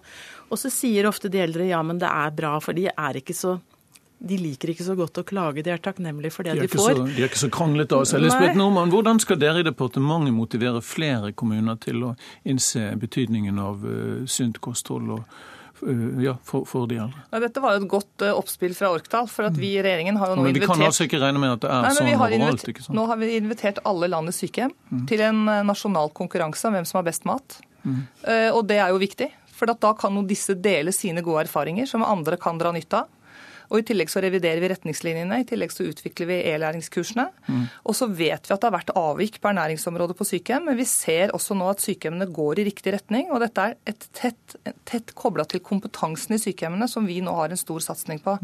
Og 0.48 0.58
så 0.58 0.72
sier 0.74 1.06
ofte 1.06 1.30
de 1.30 1.42
eldre 1.44 1.68
ja, 1.68 1.82
men 1.86 2.00
det 2.02 2.10
er 2.10 2.34
bra, 2.34 2.56
for 2.64 2.74
de 2.74 2.88
er 2.90 3.20
ikke 3.20 3.36
så 3.36 3.58
de 4.18 4.38
liker 4.40 4.72
ikke 4.72 4.84
så 4.86 4.96
godt 4.98 5.20
å 5.20 5.24
klage, 5.26 5.62
de 5.62 5.70
er 5.70 5.82
takknemlige 5.82 6.34
for 6.34 6.46
det 6.46 6.56
de, 6.58 6.66
de 6.66 6.72
får. 6.72 6.96
Så, 6.96 7.04
de 7.06 7.22
er 7.22 7.28
ikke 7.28 7.42
så 7.44 7.50
kranglete 7.54 7.98
av 7.98 8.08
seg. 8.10 8.24
Lisbeth 8.24 8.58
Nordmann, 8.58 8.90
hvordan 8.90 9.20
skal 9.22 9.38
dere 9.38 9.62
i 9.62 9.66
departementet 9.66 10.34
motivere 10.34 10.82
flere 10.82 11.30
kommuner 11.38 11.78
til 11.82 12.02
å 12.08 12.14
innse 12.48 12.90
betydningen 12.98 13.60
av 13.62 13.84
uh, 13.86 14.24
sunt 14.26 14.58
kosthold 14.64 15.12
og 15.14 15.22
eh, 15.86 16.24
ja, 16.24 16.34
for, 16.42 16.66
for 16.66 16.90
de 16.90 16.98
eldre. 16.98 17.22
Ja, 17.30 17.42
dette 17.46 17.62
var 17.62 17.76
jo 17.76 17.84
et 17.84 17.90
godt 17.92 18.26
uh, 18.26 18.32
oppspill 18.40 18.74
fra 18.74 18.90
Orkdal. 18.96 19.30
for 19.30 19.46
at 19.46 19.58
vi 19.58 19.76
i 19.76 19.82
regjeringen 19.86 20.18
har 20.18 20.32
jo 20.32 20.38
nå 20.40 20.42
Men 20.42 20.50
vi 20.50 20.56
invitert... 20.56 20.74
kan 20.74 20.86
altså 20.88 21.06
ikke 21.06 21.20
regne 21.22 21.42
med 21.44 21.54
at 21.54 21.62
det 21.62 21.70
er 21.70 21.86
Nei, 21.86 21.92
sånn 22.00 22.10
overalt? 22.16 22.38
invitert- 22.40 22.72
ikke 22.74 22.86
sant? 22.88 22.96
Nå 22.98 23.04
har 23.12 23.20
vi 23.22 23.28
invitert 23.38 23.82
alle 23.86 24.10
landets 24.10 24.42
sykehjem 24.42 24.74
til 25.10 25.22
en 25.28 25.44
nasjonal 25.68 26.10
konkurranse 26.10 26.66
om 26.66 26.74
hvem 26.74 26.88
som 26.90 26.98
har 26.98 27.06
best 27.06 27.28
mat. 27.28 27.60
Uh, 27.86 28.50
og 28.50 28.64
det 28.66 28.80
er 28.82 28.90
jo 28.90 28.98
viktig, 28.98 29.30
for 29.54 29.70
at 29.70 29.78
da 29.82 29.94
kan 29.98 30.18
jo 30.18 30.26
disse 30.26 30.58
dele 30.58 30.90
sine 30.94 31.22
gode 31.22 31.46
erfaringer 31.46 31.86
som 31.86 32.02
andre 32.06 32.38
kan 32.40 32.58
dra 32.58 32.74
nytte 32.74 33.04
av. 33.04 33.14
Og 33.68 33.82
I 33.82 33.86
tillegg 33.90 34.10
så 34.12 34.22
reviderer 34.24 34.62
vi 34.62 34.70
retningslinjene, 34.72 35.40
i 35.42 35.46
tillegg 35.48 35.72
så 35.74 35.86
utvikler 35.88 36.30
vi 36.30 36.38
e-læringskursene. 36.52 37.26
Og 37.84 37.96
så 37.96 38.08
vet 38.08 38.48
vi 38.48 38.54
at 38.54 38.62
det 38.62 38.68
har 38.68 38.74
vært 38.74 38.94
avvik 38.96 39.40
på 39.42 39.50
ernæringsområdet 39.50 40.16
på 40.18 40.26
sykehjem, 40.28 40.70
men 40.70 40.78
vi 40.78 40.86
ser 40.88 41.34
også 41.36 41.56
nå 41.58 41.68
at 41.72 41.84
sykehjemmene 41.84 42.30
går 42.32 42.62
i 42.62 42.66
riktig 42.70 42.94
retning. 42.96 43.28
Og 43.32 43.42
dette 43.44 43.66
er 43.68 43.76
et 43.92 44.08
tett, 44.16 44.56
tett 44.88 45.12
kobla 45.18 45.44
til 45.48 45.62
kompetansen 45.64 46.36
i 46.36 46.40
sykehjemmene, 46.42 46.88
som 46.90 47.06
vi 47.08 47.20
nå 47.24 47.34
har 47.36 47.52
en 47.52 47.60
stor 47.60 47.84
satsing 47.84 48.22
på. 48.24 48.38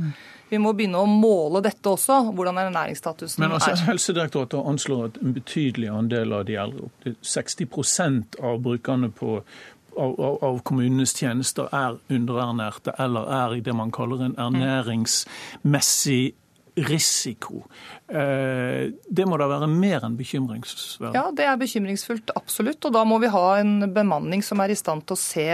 Vi 0.52 0.60
må 0.60 0.74
begynne 0.76 1.00
å 1.00 1.08
måle 1.08 1.62
dette 1.64 1.88
også, 1.88 2.20
hvordan 2.36 2.60
ernæringsstatusen 2.66 3.42
Men 3.42 3.56
altså, 3.56 3.72
er. 3.72 3.86
Helsedirektoratet 3.88 4.60
anslår 4.74 5.06
at 5.08 5.20
en 5.22 5.34
betydelig 5.36 5.88
andel 5.90 6.36
av 6.36 6.44
de 6.48 6.58
eldre, 6.60 6.90
opptil 6.90 7.16
60% 7.24 8.38
av 8.44 8.60
brukerne 8.64 9.10
på, 9.14 9.40
av, 9.96 10.38
av, 10.42 10.60
kommunenes 10.66 11.14
tjenester, 11.16 11.68
er 11.72 11.98
underernærte 12.10 12.94
eller 12.98 13.28
er 13.42 13.54
i 13.56 13.60
det 13.64 13.74
man 13.76 13.92
kaller 13.94 14.24
en 14.24 14.38
ernæringsmessig 14.38 16.34
risiko. 16.76 17.64
Eh, 18.14 18.92
det 19.10 19.26
må 19.26 19.38
da 19.40 19.48
være 19.50 19.66
mer 19.70 20.04
enn 20.06 20.14
bekymringsverdig? 20.18 21.16
Ja, 21.16 21.26
det 21.34 21.48
er 21.50 21.58
bekymringsfullt, 21.58 22.30
absolutt. 22.38 22.86
Og 22.86 22.94
da 22.94 23.02
må 23.08 23.18
vi 23.22 23.32
ha 23.32 23.46
en 23.58 23.90
bemanning 23.94 24.44
som 24.46 24.62
er 24.62 24.70
i 24.70 24.78
stand 24.78 25.06
til 25.08 25.16
å 25.16 25.20
se 25.20 25.48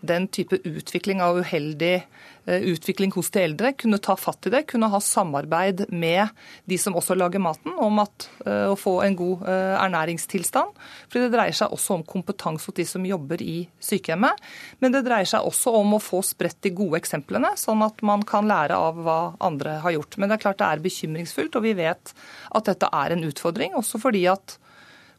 den 0.00 0.28
type 0.32 0.56
utvikling 0.62 1.20
av 1.20 1.40
uheldig 1.42 1.96
eh, 1.98 2.64
utvikling 2.72 3.12
hos 3.12 3.28
de 3.34 3.42
eldre. 3.44 3.74
Kunne 3.76 4.00
ta 4.00 4.16
fatt 4.16 4.48
i 4.48 4.52
det, 4.54 4.62
kunne 4.70 4.88
ha 4.88 5.00
samarbeid 5.04 5.84
med 5.92 6.32
de 6.70 6.78
som 6.80 6.96
også 6.96 7.18
lager 7.18 7.42
maten, 7.44 7.76
om 7.76 8.00
at, 8.00 8.30
eh, 8.46 8.70
å 8.72 8.78
få 8.78 9.02
en 9.04 9.18
god 9.18 9.44
ernæringstilstand. 9.48 10.80
For 11.10 11.20
det 11.20 11.34
dreier 11.34 11.56
seg 11.60 11.74
også 11.76 11.98
om 11.98 12.06
kompetanse 12.08 12.70
hos 12.70 12.78
de 12.78 12.88
som 12.88 13.04
jobber 13.04 13.42
i 13.44 13.58
sykehjemmet. 13.84 14.48
Men 14.80 14.96
det 14.96 15.04
dreier 15.04 15.28
seg 15.28 15.44
også 15.44 15.76
om 15.76 15.98
å 15.98 16.00
få 16.00 16.22
spredt 16.24 16.62
de 16.64 16.72
gode 16.72 17.02
eksemplene, 17.02 17.52
sånn 17.60 17.84
at 17.84 18.00
man 18.06 18.24
kan 18.24 18.48
lære 18.48 18.80
av 18.80 19.04
hva 19.04 19.20
andre 19.44 19.76
har 19.84 19.98
gjort. 19.98 20.16
Men 20.16 20.30
det 20.30 20.38
er 20.38 20.46
klart 20.46 20.62
det 20.62 20.72
er 20.72 20.86
bekymringsfullt, 20.88 21.58
og 21.58 21.68
vi 21.68 21.76
vet 21.76 21.97
at 22.54 22.70
dette 22.70 22.88
er 22.92 23.14
en 23.14 23.26
utfordring. 23.28 23.76
Også 23.78 24.00
fordi 24.02 24.26
at 24.30 24.58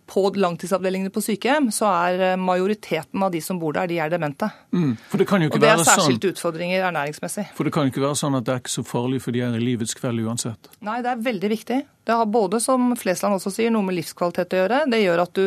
på 0.10 0.24
langtidsavdelingene 0.36 1.12
på 1.14 1.22
sykehjem 1.24 1.70
så 1.74 1.90
er 1.92 2.24
eh, 2.32 2.40
majoriteten 2.40 3.24
av 3.26 3.34
de 3.34 3.42
som 3.44 3.60
bor 3.62 3.76
der, 3.78 3.90
de 3.92 4.00
er 4.02 4.12
demente. 4.12 4.50
Mm, 4.74 4.96
for 5.12 5.22
det 5.22 5.28
kan 5.30 5.44
jo 5.44 5.52
Og 5.54 5.60
det 5.62 5.70
er 5.70 5.84
særskilte 5.84 6.32
sånn 6.32 6.36
utfordringer 6.36 6.88
ernæringsmessig. 6.90 7.50
for 7.58 7.68
det 7.68 7.74
kan 7.76 7.86
jo 7.86 7.94
ikke 7.94 8.06
være 8.08 8.22
sånn 8.24 8.40
at 8.40 8.48
det 8.48 8.56
er 8.56 8.64
ikke 8.64 8.78
så 8.80 8.86
farlig 8.88 9.22
for 9.26 9.36
de 9.36 9.44
er 9.46 9.60
i 9.60 9.62
livets 9.64 9.94
kveld 9.98 10.24
uansett. 10.26 10.72
Nei, 10.86 11.02
det 11.06 11.14
er 11.14 11.28
veldig 11.30 11.52
viktig. 11.54 11.80
Det 12.10 12.18
har 12.22 12.32
både, 12.34 12.62
som 12.64 12.96
Flesland 12.98 13.38
også 13.38 13.54
sier, 13.54 13.74
noe 13.74 13.86
med 13.86 14.00
livskvalitet 14.00 14.56
å 14.56 14.64
gjøre. 14.64 14.82
Det 14.90 15.02
gjør 15.04 15.24
at 15.28 15.36
du 15.38 15.46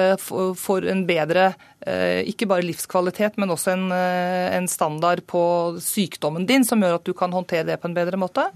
eh, 0.00 0.30
får 0.64 0.88
en 0.94 1.04
bedre, 1.08 1.50
eh, 1.84 2.22
ikke 2.30 2.48
bare 2.48 2.64
livskvalitet, 2.64 3.36
men 3.36 3.52
også 3.52 3.74
en, 3.74 3.90
en 3.92 4.70
standard 4.70 5.26
på 5.28 5.42
sykdommen 5.84 6.48
din 6.48 6.64
som 6.64 6.80
gjør 6.80 7.02
at 7.02 7.04
du 7.04 7.12
kan 7.16 7.36
håndtere 7.36 7.68
det 7.68 7.80
på 7.82 7.90
en 7.90 7.98
bedre 8.00 8.20
måte. 8.20 8.48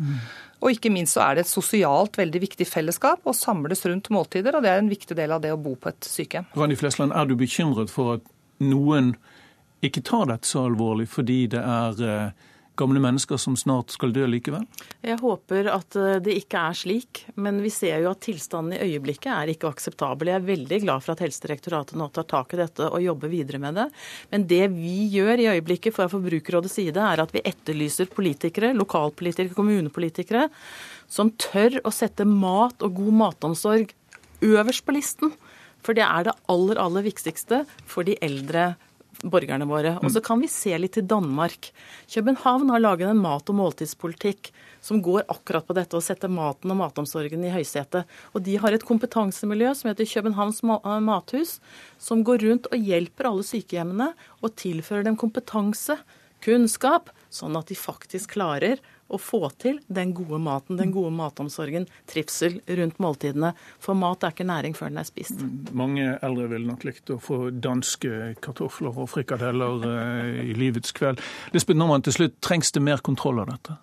Og 0.65 0.73
ikke 0.73 0.89
minst 0.93 1.19
så 1.19 1.27
er 1.27 1.37
det 1.37 1.45
et 1.45 1.53
sosialt 1.53 2.17
veldig 2.17 2.41
viktig 2.47 2.65
fellesskap 2.65 3.27
å 3.29 3.37
samles 3.37 3.85
rundt 3.85 4.09
måltider, 4.15 4.57
og 4.57 4.65
det 4.65 4.73
er 4.73 4.81
en 4.81 4.89
viktig 4.89 5.17
del 5.19 5.35
av 5.37 5.43
det 5.45 5.53
å 5.53 5.61
bo 5.61 5.75
på 5.77 5.93
et 5.93 6.09
sykehjem. 6.09 6.49
Randi 6.57 6.79
Flesland, 6.81 7.13
er 7.13 7.29
du 7.29 7.37
bekymret 7.37 7.93
for 7.93 8.17
at 8.17 8.31
noen 8.65 9.13
ikke 9.85 10.01
tar 10.09 10.31
dette 10.31 10.49
så 10.49 10.65
alvorlig 10.65 11.05
fordi 11.13 11.43
det 11.53 11.61
er 11.61 12.01
eh, 12.09 12.47
gamle 12.79 13.01
mennesker 13.03 13.39
som 13.41 13.57
snart 13.59 13.95
skal 13.95 14.13
dø 14.15 14.27
likevel? 14.29 14.65
Jeg 15.05 15.19
håper 15.21 15.69
at 15.73 15.97
eh, 15.99 16.19
det 16.25 16.37
ikke 16.41 16.63
er 16.71 16.79
slik, 16.79 17.23
men 17.41 17.61
vi 17.65 17.71
ser 17.73 18.03
jo 18.03 18.11
at 18.13 18.23
tilstanden 18.25 18.77
i 18.77 18.93
øyeblikket 18.93 19.31
er 19.33 19.53
ikke 19.53 19.71
akseptabel. 19.71 20.33
Jeg 20.33 20.41
er 20.41 20.49
veldig 20.49 20.81
glad 20.85 21.05
for 21.05 21.15
at 21.15 21.25
Helsedirektoratet 21.25 21.99
nå 22.01 22.09
tar 22.15 22.29
tak 22.31 22.55
i 22.55 22.61
dette 22.61 22.89
og 22.91 23.05
jobber 23.05 23.33
videre 23.33 23.63
med 23.63 23.79
det. 23.79 23.89
Men 24.33 24.47
det 24.51 24.63
vi 24.75 24.97
gjør 25.15 25.43
i 25.43 25.51
øyeblikket 25.55 25.97
fra 25.97 26.09
Forbrukerrådets 26.13 26.79
side, 26.81 27.01
er 27.01 27.23
at 27.23 27.35
vi 27.35 27.45
etterlyser 27.47 28.11
politikere, 28.15 28.75
lokalpolitikere, 28.77 29.57
kommunepolitikere, 29.57 30.49
som 31.11 31.33
tør 31.39 31.81
å 31.85 31.93
sette 31.95 32.27
mat 32.29 32.83
og 32.85 32.99
god 32.99 33.21
matomsorg 33.25 33.95
øverst 34.45 34.85
på 34.87 34.97
listen. 34.97 35.35
For 35.85 35.97
det 35.97 36.05
er 36.07 36.27
det 36.27 36.39
aller, 36.49 36.81
aller 36.81 37.05
viktigste 37.05 37.65
for 37.85 38.07
de 38.09 38.17
eldre 38.25 38.73
borgerne 39.31 39.67
våre. 39.69 39.97
Og 40.03 40.13
så 40.13 40.23
kan 40.25 40.41
vi 40.43 40.51
se 40.51 40.75
litt 40.79 40.95
til 40.97 41.07
Danmark. 41.09 41.71
København 42.13 42.71
har 42.73 42.83
laget 42.83 43.11
en 43.11 43.23
mat- 43.23 43.51
og 43.51 43.59
måltidspolitikk 43.59 44.51
som 44.85 45.01
går 45.03 45.25
akkurat 45.33 45.67
på 45.67 45.77
dette, 45.77 45.97
å 45.97 46.05
sette 46.05 46.29
maten 46.29 46.73
og 46.75 46.81
matomsorgen 46.83 47.45
i 47.47 47.53
høysetet. 47.55 48.05
Og 48.37 48.45
de 48.45 48.59
har 48.61 48.77
et 48.77 48.85
kompetansemiljø 48.85 49.73
som 49.79 49.91
heter 49.91 50.11
Københavns 50.11 50.61
eh, 50.65 51.01
mathus, 51.05 51.59
som 51.99 52.25
går 52.27 52.45
rundt 52.45 52.69
og 52.71 52.91
hjelper 52.91 53.31
alle 53.31 53.47
sykehjemmene 53.49 54.13
og 54.43 54.57
tilfører 54.61 55.09
dem 55.09 55.17
kompetanse, 55.21 55.97
kunnskap, 56.45 57.09
sånn 57.33 57.57
at 57.57 57.71
de 57.71 57.79
faktisk 57.79 58.37
klarer 58.37 58.83
å 59.09 59.21
få 59.21 59.43
til 59.61 59.81
den 59.93 60.15
gode 60.17 60.41
maten, 60.43 60.79
den 60.81 60.93
gode 60.95 61.13
matomsorgen, 61.15 61.87
trivsel 62.11 62.61
rundt 62.81 63.01
måltidene. 63.03 63.53
For 63.83 63.99
mat 63.99 64.25
er 64.25 64.35
ikke 64.35 64.49
næring 64.49 64.77
før 64.79 64.93
den 64.93 65.03
er 65.03 65.09
spist. 65.09 65.41
Mange 65.77 66.17
eldre 66.25 66.49
ville 66.53 66.69
nok 66.69 66.87
likt 66.89 67.13
å 67.13 67.21
få 67.23 67.49
danske 67.53 68.35
kartofler 68.45 68.95
og 68.95 69.11
frikadeller 69.13 69.89
eh, 69.91 70.45
i 70.51 70.59
livets 70.59 70.95
kveld. 70.97 71.23
Lisbeth 71.55 71.79
Normann, 71.79 72.05
til 72.07 72.17
slutt, 72.19 72.39
trengs 72.45 72.73
det 72.75 72.85
mer 72.85 73.05
kontroll 73.05 73.43
av 73.45 73.53
dette? 73.53 73.79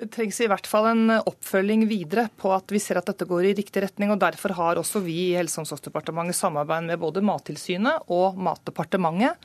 Det 0.00 0.06
trengs 0.14 0.38
i 0.40 0.46
hvert 0.48 0.64
fall 0.64 0.86
en 0.88 1.10
oppfølging 1.12 1.82
videre 1.84 2.30
på 2.40 2.48
at 2.54 2.72
vi 2.72 2.80
ser 2.80 2.96
at 2.96 3.10
dette 3.10 3.26
går 3.28 3.50
i 3.50 3.56
riktig 3.58 3.82
retning. 3.84 4.08
og 4.14 4.22
Derfor 4.22 4.54
har 4.56 4.80
også 4.80 5.02
vi 5.04 5.16
i 5.26 5.34
Helse- 5.36 5.58
og 5.58 5.66
omsorgsdepartementet 5.66 6.38
samarbeid 6.38 6.86
med 6.88 7.02
både 7.02 7.20
Mattilsynet 7.20 8.08
og 8.08 8.38
Matdepartementet 8.40 9.36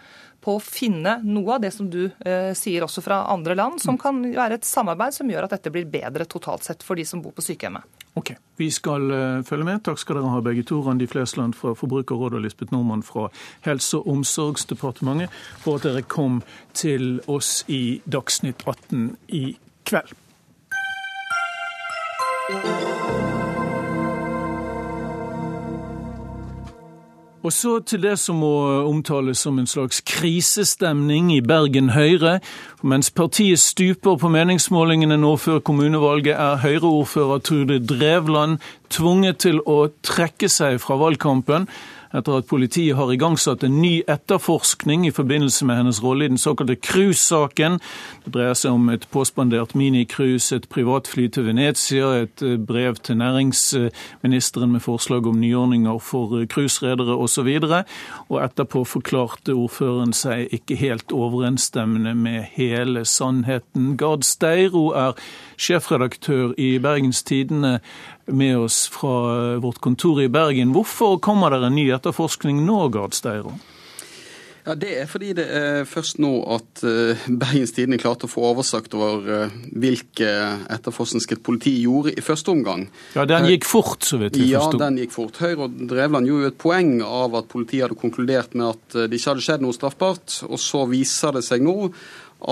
på 0.46 0.56
å 0.56 0.62
finne 0.64 1.18
noe 1.26 1.58
av 1.58 1.66
det 1.66 1.74
som 1.76 1.90
du 1.92 2.06
eh, 2.06 2.54
sier 2.56 2.86
også 2.86 3.04
fra 3.04 3.24
andre 3.34 3.58
land, 3.58 3.82
som 3.84 3.98
kan 4.00 4.22
være 4.24 4.60
et 4.60 4.68
samarbeid 4.68 5.18
som 5.18 5.30
gjør 5.32 5.50
at 5.50 5.58
dette 5.58 5.74
blir 5.74 5.90
bedre 5.92 6.28
totalt 6.30 6.64
sett 6.64 6.86
for 6.86 6.96
de 6.96 7.04
som 7.08 7.24
bor 7.24 7.36
på 7.36 7.44
sykehjemmet. 7.44 7.84
Ok, 8.16 8.32
Vi 8.56 8.72
skal 8.72 9.12
eh, 9.12 9.44
følge 9.44 9.68
med. 9.68 9.84
Takk 9.84 10.00
skal 10.00 10.22
dere 10.22 10.32
ha 10.38 10.44
begge 10.46 10.64
to. 10.64 10.80
Randi 10.86 11.08
Flesland 11.12 11.58
fra 11.60 11.76
Forbrukerrådet 11.76 12.40
og 12.40 12.46
Lisbeth 12.46 12.72
Normann 12.72 13.04
fra 13.04 13.28
Helse- 13.68 14.00
og 14.00 14.08
omsorgsdepartementet 14.14 15.34
for 15.60 15.82
at 15.82 15.90
dere 15.90 16.06
kom 16.08 16.44
til 16.72 17.18
oss 17.28 17.66
i 17.68 18.00
Dagsnytt 18.08 18.64
18 18.64 19.18
i 19.36 19.50
kveld. 19.84 20.16
Og 22.46 22.54
så 27.54 27.80
til 27.80 28.04
det 28.04 28.20
som 28.22 28.36
må 28.42 28.52
omtales 28.86 29.38
som 29.42 29.58
en 29.60 29.68
slags 29.70 30.04
krisestemning 30.06 31.32
i 31.34 31.42
Bergen 31.42 31.90
Høyre. 31.90 32.40
Mens 32.84 33.10
partiet 33.12 33.60
stuper 33.60 34.16
på 34.22 34.30
meningsmålingene 34.30 35.18
nå 35.18 35.36
før 35.42 35.60
kommunevalget, 35.60 36.34
er 36.38 36.62
Høyre-ordfører 36.62 37.42
Trude 37.42 37.80
Drevland 37.82 38.58
tvunget 38.90 39.42
til 39.46 39.62
å 39.66 39.88
trekke 40.06 40.50
seg 40.50 40.78
fra 40.86 41.02
valgkampen 41.02 41.66
etter 42.16 42.40
at 42.40 42.48
politiet 42.50 42.96
har 42.98 43.12
igangsatt 43.14 43.64
en 43.66 43.80
ny 43.82 44.00
etterforskning 44.08 45.06
i 45.08 45.14
forbindelse 45.16 45.66
med 45.68 45.80
hennes 45.80 46.02
rolle 46.04 46.26
i 46.26 46.32
den 46.32 46.42
såkalte 46.42 46.76
cruisesaken. 46.76 47.80
Det 48.26 48.34
dreier 48.36 48.58
seg 48.58 48.76
om 48.76 48.90
et 48.94 49.08
påspandert 49.12 49.76
minicruise, 49.76 50.56
et 50.56 50.68
privatfly 50.72 51.28
til 51.34 51.48
Venezia, 51.50 52.12
et 52.24 52.44
eh, 52.46 52.58
brev 52.58 53.00
til 53.04 53.20
næringsministeren 53.20 54.72
med 54.72 54.84
forslag 54.86 55.28
om 55.28 55.40
nyordninger 55.42 56.00
for 56.00 56.40
eh, 56.40 56.48
cruiseredere 56.48 57.18
osv. 57.18 57.52
Og 58.30 58.40
etterpå 58.44 58.86
forklarte 58.88 59.56
ordføreren 59.56 60.14
seg 60.16 60.54
ikke 60.56 60.80
helt 60.80 61.12
overensstemmende 61.16 62.16
med 62.16 62.44
hele 62.56 63.06
sannheten. 63.06 63.96
Gard 63.98 64.24
Steiro 64.24 64.88
er 64.96 65.16
sjefredaktør 65.58 66.54
i 66.58 66.76
Bergens 66.80 67.24
Tidende 67.24 67.80
med 68.28 68.58
oss 68.58 68.88
fra 68.90 69.58
vårt 69.62 69.80
kontor 69.86 70.22
i 70.24 70.30
Bergen. 70.30 70.74
Hvorfor 70.74 71.20
kommer 71.22 71.54
det 71.54 71.64
en 71.68 71.76
ny 71.78 71.90
etterforskning 71.94 72.64
nå, 72.66 72.88
Gard 72.94 73.14
Steiro? 73.14 73.54
Ja, 74.66 74.74
Det 74.74 74.96
er 74.98 75.06
fordi 75.06 75.28
det 75.38 75.44
er 75.54 75.84
først 75.86 76.18
nå 76.18 76.32
at 76.56 76.82
eh, 76.90 77.20
Bergens 77.30 77.70
Tidende 77.76 78.00
klarte 78.02 78.26
å 78.26 78.32
få 78.32 78.48
oversikt 78.50 78.96
over 78.98 79.28
eh, 79.44 79.52
hvilke 79.78 80.26
etterforskningsskritt 80.74 81.44
politiet 81.46 81.84
gjorde 81.84 82.16
i 82.18 82.24
første 82.26 82.50
omgang. 82.50 82.88
Ja, 83.14 83.28
Den 83.30 83.46
gikk 83.52 83.68
fort, 83.70 84.02
så 84.10 84.18
vidt 84.18 84.40
vi 84.42 84.48
Ja, 84.50 84.64
forsto. 84.64 84.80
den 84.82 84.98
gikk 85.04 85.14
fort. 85.14 85.38
Høyre 85.38 85.68
og 85.68 85.78
Drevland 85.92 86.26
gjorde 86.26 86.48
jo 86.48 86.54
et 86.56 86.58
poeng 86.66 86.96
av 87.06 87.38
at 87.38 87.52
politiet 87.54 87.86
hadde 87.86 88.00
konkludert 88.02 88.58
med 88.58 88.72
at 88.74 88.98
eh, 88.98 89.06
det 89.06 89.20
ikke 89.22 89.36
hadde 89.36 89.46
skjedd 89.46 89.68
noe 89.68 89.78
straffbart, 89.78 90.40
og 90.50 90.58
så 90.58 90.82
viser 90.90 91.38
det 91.38 91.46
seg 91.46 91.62
nå 91.62 91.78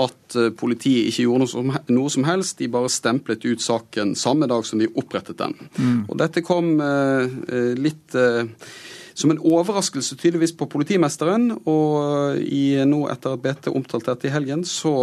at 0.00 0.36
eh, 0.38 0.50
politiet 0.56 1.10
ikke 1.10 1.26
gjorde 1.26 1.44
noe 1.44 1.52
som, 1.52 1.70
noe 1.94 2.12
som 2.12 2.26
helst, 2.28 2.58
de 2.58 2.70
bare 2.72 2.90
stemplet 2.92 3.44
ut 3.46 3.62
saken 3.62 4.14
samme 4.18 4.48
dag 4.50 4.66
som 4.66 4.82
de 4.82 4.90
opprettet 4.94 5.38
den. 5.40 5.54
Og 6.08 6.18
dette 6.20 6.42
kom 6.44 6.74
eh, 6.82 7.24
eh, 7.48 7.72
litt 7.78 8.16
eh, 8.18 8.44
som 9.14 9.30
en 9.30 9.38
overraskelse 9.38 10.16
tydeligvis 10.18 10.56
på 10.58 10.66
politimesteren. 10.70 11.52
Og 11.70 12.40
i, 12.42 12.64
nå 12.82 13.04
etter 13.12 13.36
at 13.36 13.44
BT 13.44 13.70
omtalte 13.70 14.10
dette 14.10 14.26
i 14.26 14.34
helgen, 14.34 14.64
så 14.66 14.94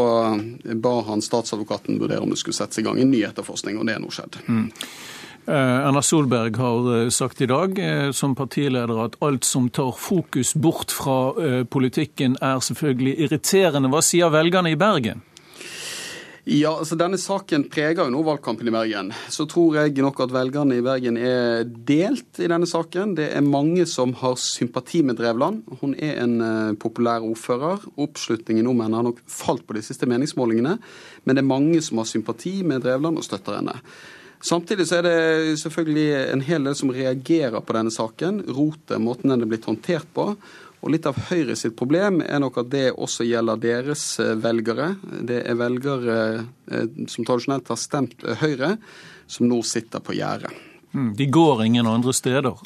ba 0.84 0.98
han 1.08 1.24
statsadvokaten 1.24 2.02
vurdere 2.02 2.24
om 2.24 2.34
det 2.34 2.42
skulle 2.42 2.58
settes 2.58 2.82
i 2.82 2.86
gang 2.86 3.00
en 3.00 3.12
ny 3.14 3.24
etterforskning, 3.24 3.80
og 3.80 3.88
det 3.88 3.96
er 3.96 4.04
nå 4.04 4.12
skjedd. 4.12 4.42
Mm. 4.52 4.68
Erna 5.48 6.02
Solberg 6.06 6.58
har 6.62 7.10
sagt 7.10 7.42
i 7.42 7.50
dag 7.50 7.80
som 8.14 8.36
partileder 8.38 9.06
at 9.06 9.18
alt 9.26 9.48
som 9.48 9.70
tar 9.74 9.92
fokus 9.98 10.54
bort 10.54 10.94
fra 10.94 11.34
politikken 11.66 12.38
er 12.42 12.62
selvfølgelig 12.62 13.18
irriterende. 13.26 13.90
Hva 13.90 14.04
sier 14.06 14.30
velgerne 14.34 14.72
i 14.72 14.80
Bergen? 14.80 15.26
Ja, 16.50 16.72
altså 16.74 16.96
Denne 16.98 17.20
saken 17.22 17.68
preger 17.70 18.08
jo 18.08 18.14
nå 18.14 18.24
valgkampen 18.26 18.66
i 18.66 18.74
Bergen. 18.74 19.12
Så 19.30 19.46
tror 19.50 19.76
jeg 19.78 20.02
nok 20.02 20.24
at 20.24 20.32
velgerne 20.34 20.80
i 20.80 20.82
Bergen 20.82 21.20
er 21.22 21.68
delt 21.70 22.40
i 22.42 22.50
denne 22.50 22.66
saken. 22.66 23.14
Det 23.20 23.28
er 23.30 23.46
mange 23.46 23.86
som 23.90 24.16
har 24.18 24.40
sympati 24.42 25.04
med 25.06 25.20
Drevland. 25.22 25.62
Hun 25.84 25.94
er 25.94 26.18
en 26.24 26.78
populær 26.82 27.22
ordfører. 27.28 27.86
Oppslutningen 27.94 28.70
om 28.72 28.82
henne 28.82 28.98
har 28.98 29.06
nok 29.06 29.22
falt 29.30 29.68
på 29.70 29.78
de 29.78 29.86
siste 29.86 30.10
meningsmålingene. 30.10 30.80
Men 31.26 31.38
det 31.38 31.44
er 31.46 31.52
mange 31.54 31.84
som 31.86 32.02
har 32.02 32.10
sympati 32.10 32.64
med 32.66 32.82
Drevland 32.88 33.22
og 33.22 33.28
støtter 33.30 33.60
henne. 33.60 33.78
Samtidig 34.42 34.88
så 34.90 35.00
er 35.00 35.06
det 35.06 35.60
selvfølgelig 35.62 36.08
en 36.32 36.44
hel 36.46 36.66
del 36.66 36.76
som 36.78 36.92
reagerer 36.94 37.62
på 37.62 37.76
denne 37.78 37.94
saken. 37.94 38.42
Rotet, 38.50 38.98
måten 39.02 39.30
den 39.30 39.46
er 39.46 39.50
blitt 39.52 39.68
håndtert 39.70 40.10
på. 40.16 40.32
Og 40.82 40.90
Litt 40.90 41.06
av 41.06 41.20
Høyre 41.30 41.54
sitt 41.60 41.76
problem 41.78 42.24
er 42.26 42.42
nok 42.42 42.58
at 42.64 42.72
det 42.74 42.88
også 42.92 43.28
gjelder 43.28 43.62
deres 43.62 44.06
eh, 44.22 44.34
velgere. 44.42 44.96
Det 45.30 45.44
er 45.46 45.60
velgere 45.60 46.18
eh, 46.42 46.90
som 47.06 47.28
tradisjonelt 47.28 47.70
har 47.70 47.78
stemt 47.78 48.26
Høyre, 48.42 48.74
som 49.30 49.46
nå 49.50 49.62
sitter 49.68 50.02
på 50.02 50.18
gjerdet. 50.18 50.71
Mm, 50.94 51.14
de 51.16 51.26
går 51.26 51.64
ingen 51.66 51.88
andre 51.88 52.14
steder? 52.14 52.58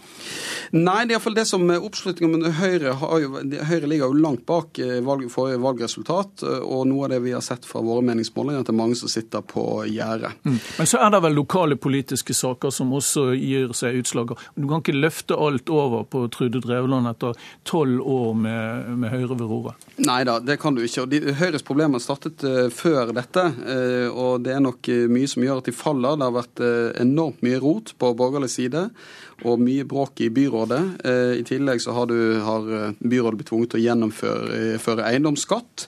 Nei, 0.71 1.05
det 1.05 1.13
er 1.13 1.17
iallfall 1.17 1.35
det 1.37 1.45
som 1.47 1.69
oppslutningen 1.69 2.41
med 2.41 2.55
Høyre 2.57 2.95
har 2.99 3.19
jo, 3.21 3.41
Høyre 3.69 3.89
ligger 3.89 4.09
jo 4.09 4.21
langt 4.23 4.45
bak 4.49 4.79
eh, 4.81 4.97
valg, 5.05 5.27
forrige 5.31 5.61
valgresultat. 5.61 6.43
Eh, 6.43 6.63
og 6.65 6.87
noe 6.89 7.05
av 7.05 7.13
det 7.13 7.21
vi 7.25 7.35
har 7.35 7.43
sett 7.45 7.67
fra 7.67 7.83
våre 7.85 8.03
meningsmålinger, 8.05 8.63
at 8.63 8.69
det 8.69 8.73
er 8.73 8.79
mange 8.79 8.97
som 8.99 9.11
sitter 9.11 9.45
på 9.45 9.65
gjerdet. 9.91 10.33
Mm. 10.47 10.57
Men 10.79 10.89
så 10.89 11.01
er 11.05 11.13
det 11.13 11.21
vel 11.25 11.37
lokale 11.37 11.77
politiske 11.79 12.35
saker 12.35 12.73
som 12.73 12.93
også 12.97 13.27
gir 13.37 13.75
seg 13.77 14.01
utslag. 14.01 14.33
Du 14.55 14.65
kan 14.69 14.81
ikke 14.81 14.97
løfte 14.97 15.37
alt 15.37 15.69
over 15.69 16.05
på 16.09 16.25
Trude 16.33 16.63
Drevland 16.63 17.09
etter 17.11 17.37
tolv 17.67 18.01
år 18.01 18.33
med, 18.39 18.89
med, 18.97 19.13
Høyre 19.13 19.37
ved 19.37 19.45
roret? 19.49 19.87
Nei 20.01 20.23
da, 20.27 20.39
det 20.43 20.57
kan 20.61 20.75
du 20.75 20.81
ikke. 20.83 21.05
Og 21.05 21.13
de, 21.13 21.21
Høyres 21.37 21.65
problemer 21.65 22.01
startet 22.03 22.41
uh, 22.47 22.65
før 22.73 23.13
dette. 23.15 23.45
Uh, 23.61 24.09
og 24.09 24.43
det 24.45 24.55
er 24.55 24.63
nok 24.65 24.89
uh, 24.89 25.05
mye 25.11 25.29
som 25.29 25.45
gjør 25.45 25.61
at 25.61 25.69
de 25.69 25.75
faller. 25.75 26.17
Det 26.17 26.27
har 26.27 26.35
vært 26.35 26.63
enormt 27.01 27.43
mye 27.45 27.59
rot 27.61 27.93
på 27.99 28.14
borgerlig 28.15 28.49
side 28.49 28.89
og 29.43 29.59
mye 29.59 29.83
bråk 29.87 30.21
i 30.21 30.29
byrådet. 30.29 30.83
Eh, 31.05 31.33
I 31.39 31.43
tillegg 31.47 31.81
så 31.83 31.91
har, 31.95 32.07
du, 32.07 32.39
har 32.43 32.69
eh, 32.71 32.93
byrådet 32.99 33.39
blitt 33.39 33.49
tvunget 33.51 33.73
til 33.73 33.81
å 33.81 33.85
gjennomføre 33.85 35.09
eiendomsskatt. 35.09 35.87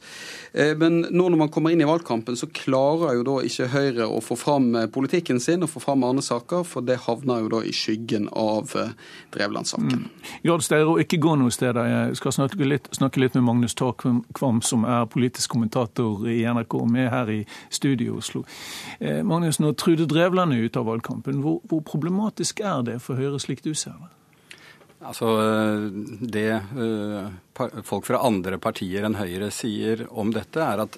Eh, 0.51 0.73
men 0.79 0.99
nå 1.05 1.29
når 1.29 1.39
man 1.39 1.51
kommer 1.53 1.71
inn 1.71 1.83
i 1.83 1.87
valgkampen, 1.87 2.35
så 2.35 2.49
klarer 2.51 3.15
jo 3.15 3.23
da 3.27 3.37
ikke 3.47 3.69
Høyre 3.71 4.07
å 4.11 4.19
få 4.23 4.35
fram 4.39 4.69
politikken 4.91 5.39
sin 5.43 5.63
og 5.63 5.71
få 5.71 5.83
fram 5.83 6.03
andre 6.07 6.25
saker, 6.25 6.65
for 6.67 6.83
det 6.83 6.99
havner 7.05 7.45
jo 7.45 7.51
da 7.55 7.61
i 7.63 7.73
skyggen 7.75 8.27
av 8.35 8.73
Drevland-saken. 9.35 10.05
Mm. 10.07 10.51
Steiro, 10.63 10.97
ikke 10.99 11.19
gå 11.21 11.35
noe 11.39 11.53
sted. 11.53 11.77
Jeg 11.77 12.19
skal 12.19 12.33
snakke 12.35 12.67
litt, 12.67 12.87
snakke 12.95 13.21
litt 13.21 13.35
med 13.37 13.45
Magnus 13.47 13.77
Takvam, 13.77 14.61
som 14.65 14.83
er 14.87 15.07
politisk 15.11 15.53
kommentator 15.53 16.25
i 16.27 16.41
NRK, 16.47 16.77
med 16.89 17.11
her 17.13 17.31
i 17.31 17.39
studio 17.73 18.17
Oslo. 18.19 18.43
Magnus, 18.99 19.61
når 19.61 19.75
Trude 19.79 20.07
Drevland 20.09 20.55
er 20.55 20.65
ute 20.65 20.81
av 20.81 20.87
valgkampen, 20.89 21.43
hvor, 21.43 21.59
hvor 21.69 21.83
problematisk 21.85 22.63
er 22.65 22.83
det 22.87 22.97
for 23.03 23.19
Høyre? 23.19 23.36
Slik 23.41 23.63
du 23.65 23.73
ser 23.73 23.97
det? 23.97 24.13
Altså, 25.05 25.29
Det 26.21 26.49
eh, 26.49 27.29
folk 27.85 28.07
fra 28.07 28.23
andre 28.25 28.57
partier 28.61 29.05
enn 29.05 29.19
Høyre 29.19 29.51
sier 29.53 30.07
om 30.09 30.33
dette, 30.33 30.61
er 30.63 30.85
at 30.87 30.97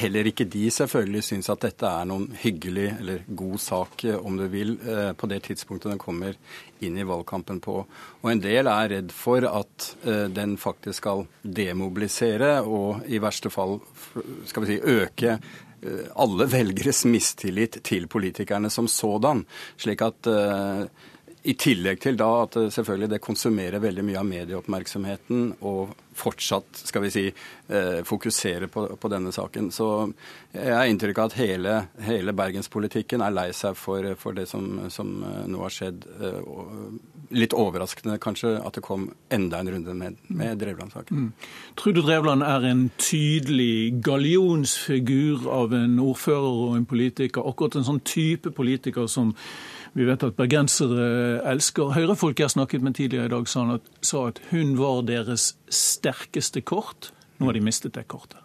heller 0.00 0.26
ikke 0.26 0.48
de 0.50 0.64
selvfølgelig 0.72 1.20
syns 1.22 1.50
at 1.52 1.62
dette 1.62 1.86
er 1.86 2.06
noen 2.08 2.30
hyggelig 2.40 2.88
eller 2.96 3.26
god 3.38 3.60
sak, 3.62 4.06
om 4.18 4.38
du 4.40 4.46
vil, 4.50 4.72
eh, 4.80 5.12
på 5.12 5.28
det 5.30 5.42
tidspunktet 5.46 5.92
den 5.92 6.00
kommer 6.00 6.38
inn 6.80 6.96
i 6.98 7.06
valgkampen 7.06 7.60
på. 7.62 7.76
Og 8.22 8.30
en 8.32 8.42
del 8.42 8.66
er 8.72 8.90
redd 8.96 9.12
for 9.14 9.44
at 9.46 9.90
eh, 10.08 10.26
den 10.32 10.56
faktisk 10.58 11.04
skal 11.04 11.26
demobilisere 11.42 12.58
og 12.64 13.04
i 13.06 13.20
verste 13.22 13.52
fall 13.52 13.78
skal 14.48 14.64
vi 14.64 14.74
si, 14.74 14.80
øke 14.96 15.38
alle 16.16 16.46
velgeres 16.50 17.04
mistillit 17.06 17.76
til 17.84 18.08
politikerne 18.10 18.70
som 18.72 18.88
sådan. 18.90 19.44
Slik 19.78 20.00
at 20.02 20.26
i 21.46 21.54
tillegg 21.54 22.00
til 22.02 22.18
da 22.18 22.28
at 22.42 22.58
selvfølgelig 22.74 23.10
det 23.14 23.22
konsumerer 23.22 23.82
veldig 23.82 24.04
mye 24.06 24.18
av 24.18 24.26
medieoppmerksomheten 24.26 25.52
og 25.66 25.94
fortsatt 26.16 26.80
skal 26.88 27.04
vi 27.04 27.10
si, 27.12 27.24
fokuserer 28.08 28.70
på, 28.72 28.86
på, 28.96 29.10
denne 29.12 29.32
saken. 29.34 29.68
Så 29.74 29.88
jeg 30.54 30.72
har 30.72 30.88
inntrykk 30.88 31.20
av 31.20 31.28
at 31.30 31.36
hele, 31.36 31.74
hele 32.06 32.32
bergenspolitikken 32.36 33.24
er 33.24 33.34
lei 33.36 33.50
seg 33.56 33.76
for, 33.78 34.08
for 34.20 34.36
det 34.36 34.46
som, 34.48 34.86
som, 34.92 35.12
eh, 35.26 35.44
nå 35.52 35.60
har 35.60 35.74
skjedd. 35.76 36.06
Eh, 36.16 36.40
litt 37.36 37.54
overraskende 37.56 38.20
kanskje 38.22 38.54
at 38.62 38.78
det 38.78 38.84
kom 38.86 39.08
enda 39.34 39.60
en 39.60 39.70
runde 39.74 39.94
med, 39.98 40.18
med 40.28 40.60
Drevland-saken. 40.62 41.26
Mm. 41.26 41.48
Trude 41.78 42.04
Drevland 42.06 42.46
er 42.46 42.68
en 42.70 42.84
tydelig 43.02 44.00
gallionsfigur 44.06 45.48
av 45.52 45.74
en 45.76 45.98
ordfører 46.02 46.60
og 46.66 46.76
en 46.78 46.86
politiker. 46.88 47.44
Akkurat 47.44 47.80
en 47.80 47.88
sånn 47.88 48.04
type 48.06 48.54
politiker 48.56 49.10
som 49.10 49.34
vi 49.96 50.04
vet 50.04 50.24
at 50.26 50.36
bergensere 50.36 51.04
elsker 51.48 51.94
Høyrefolk 51.96 52.42
jeg 52.42 52.52
snakket 52.52 52.82
med 52.84 52.98
tidligere 52.98 53.30
i 53.30 53.32
dag, 53.32 53.46
sa 53.48 53.62
at, 53.78 53.86
sa 54.04 54.26
at 54.28 54.40
hun 54.50 54.74
var 54.76 55.06
deres 55.08 55.54
sterkeste 55.72 56.60
kort. 56.60 57.14
Nå 57.40 57.48
har 57.48 57.56
de 57.56 57.62
mistet 57.64 57.96
det 57.96 58.04
kortet. 58.12 58.42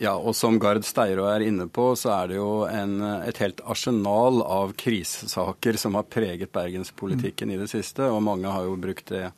Ja, 0.00 0.16
og 0.16 0.32
som 0.34 0.56
Gard 0.58 0.82
Steiro 0.88 1.26
er 1.28 1.44
inne 1.44 1.66
på, 1.68 1.90
så 1.98 2.10
er 2.14 2.30
det 2.30 2.38
jo 2.40 2.64
en, 2.66 2.96
et 3.20 3.38
helt 3.42 3.60
arsenal 3.68 4.40
av 4.42 4.72
krisesaker 4.80 5.76
som 5.78 5.98
har 5.98 6.08
preget 6.08 6.50
bergenspolitikken 6.56 7.50
mm. 7.50 7.54
i 7.54 7.58
det 7.60 7.68
siste, 7.70 8.08
og 8.08 8.22
mange 8.24 8.50
har 8.50 8.64
jo 8.64 8.78
brukt 8.80 9.12
det 9.12 9.28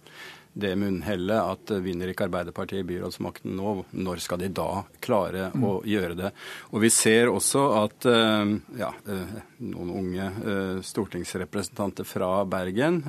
det 0.53 0.75
munnhellet 0.77 1.41
at 1.41 1.73
vinner 1.81 2.11
ikke 2.13 2.27
Arbeiderpartiet 2.27 2.85
byrådsmakten 2.89 3.55
nå, 3.57 3.75
når 3.97 4.21
skal 4.25 4.43
de 4.43 4.51
da 4.53 4.85
klare 5.05 5.49
mm. 5.55 5.65
å 5.65 5.73
gjøre 5.89 6.19
det? 6.19 6.33
Og 6.73 6.85
vi 6.85 6.91
ser 6.93 7.33
også 7.33 7.65
at 7.81 8.09
eh, 8.11 8.53
ja, 8.81 8.93
eh, 9.09 9.35
noen 9.65 9.93
unge 10.03 10.29
eh, 10.29 10.79
stortingsrepresentanter 10.85 12.09
fra 12.09 12.31
Bergen, 12.45 13.01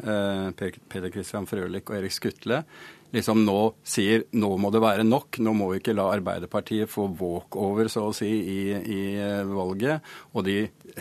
Peder 0.55 1.11
Christian 1.11 1.47
Frølich 1.49 1.89
og 1.89 1.97
Erik 1.97 2.15
Skutle, 2.15 2.63
liksom 3.13 3.43
nå 3.45 3.57
sier 3.85 4.25
nå 4.33 4.49
må 4.57 4.71
det 4.73 4.81
være 4.83 5.05
nok, 5.05 5.39
nå 5.43 5.53
må 5.57 5.69
vi 5.71 5.81
ikke 5.81 5.95
la 5.95 6.09
Arbeiderpartiet 6.15 6.91
få 6.91 7.07
walkover, 7.19 7.89
så 7.91 8.07
å 8.09 8.15
si, 8.15 8.29
i, 8.29 8.59
i 8.73 9.01
eh, 9.21 9.41
valget. 9.47 10.03
Og 10.33 10.47
de 10.47 10.57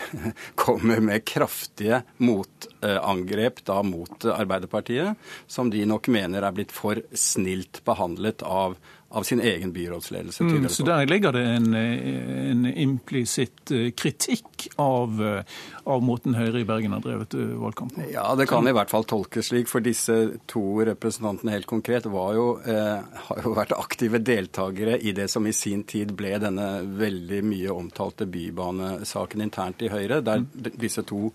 kommer 0.62 1.02
med 1.04 1.24
kraftige 1.28 2.02
motangrep 2.22 3.62
da 3.68 3.80
mot 3.86 4.28
Arbeiderpartiet, 4.32 5.16
som 5.46 5.72
de 5.72 5.84
nok 5.88 6.10
mener 6.12 6.44
er 6.44 6.56
blitt 6.56 6.74
for 6.74 7.00
snilt 7.16 7.82
behandlet 7.88 8.44
av 8.46 8.76
av 9.12 9.22
sin 9.22 9.40
egen 9.40 9.72
byrådsledelse. 9.72 10.44
Mm, 10.44 10.68
så 10.68 10.82
der 10.82 11.06
ligger 11.06 11.32
det 11.32 11.42
en, 11.44 11.74
en 11.74 12.66
implisitt 12.66 13.70
eh, 13.70 13.90
kritikk 13.92 14.68
av, 14.80 15.20
eh, 15.22 15.42
av, 15.84 16.00
måten 16.02 16.36
Høyre 16.38 16.62
i 16.62 16.64
Bergen 16.68 16.94
har 16.96 17.02
drevet 17.04 17.36
eh, 17.36 17.50
valgkamp 17.60 17.92
på? 17.96 18.06
Ja, 18.12 18.30
det 18.38 18.46
kan 18.48 18.68
i 18.68 18.72
hvert 18.72 18.90
fall 18.92 19.04
tolkes 19.08 19.50
slik. 19.50 19.68
For 19.68 19.84
disse 19.84 20.16
to 20.48 20.64
representantene 20.88 21.52
helt 21.58 21.68
konkret 21.68 22.08
jo, 22.08 22.46
eh, 22.64 23.20
har 23.28 23.44
jo 23.44 23.52
vært 23.58 23.76
aktive 23.76 24.22
deltakere 24.24 24.96
i 24.96 25.12
det 25.16 25.28
som 25.32 25.46
i 25.46 25.52
sin 25.56 25.84
tid 25.84 26.14
ble 26.16 26.38
denne 26.40 26.70
veldig 26.96 27.42
mye 27.44 27.76
omtalte 27.76 28.26
bybanesaken 28.26 29.44
internt 29.44 29.84
i 29.84 29.92
Høyre, 29.92 30.22
der 30.24 30.46
mm. 30.46 30.72
disse 30.80 31.04
to 31.04 31.28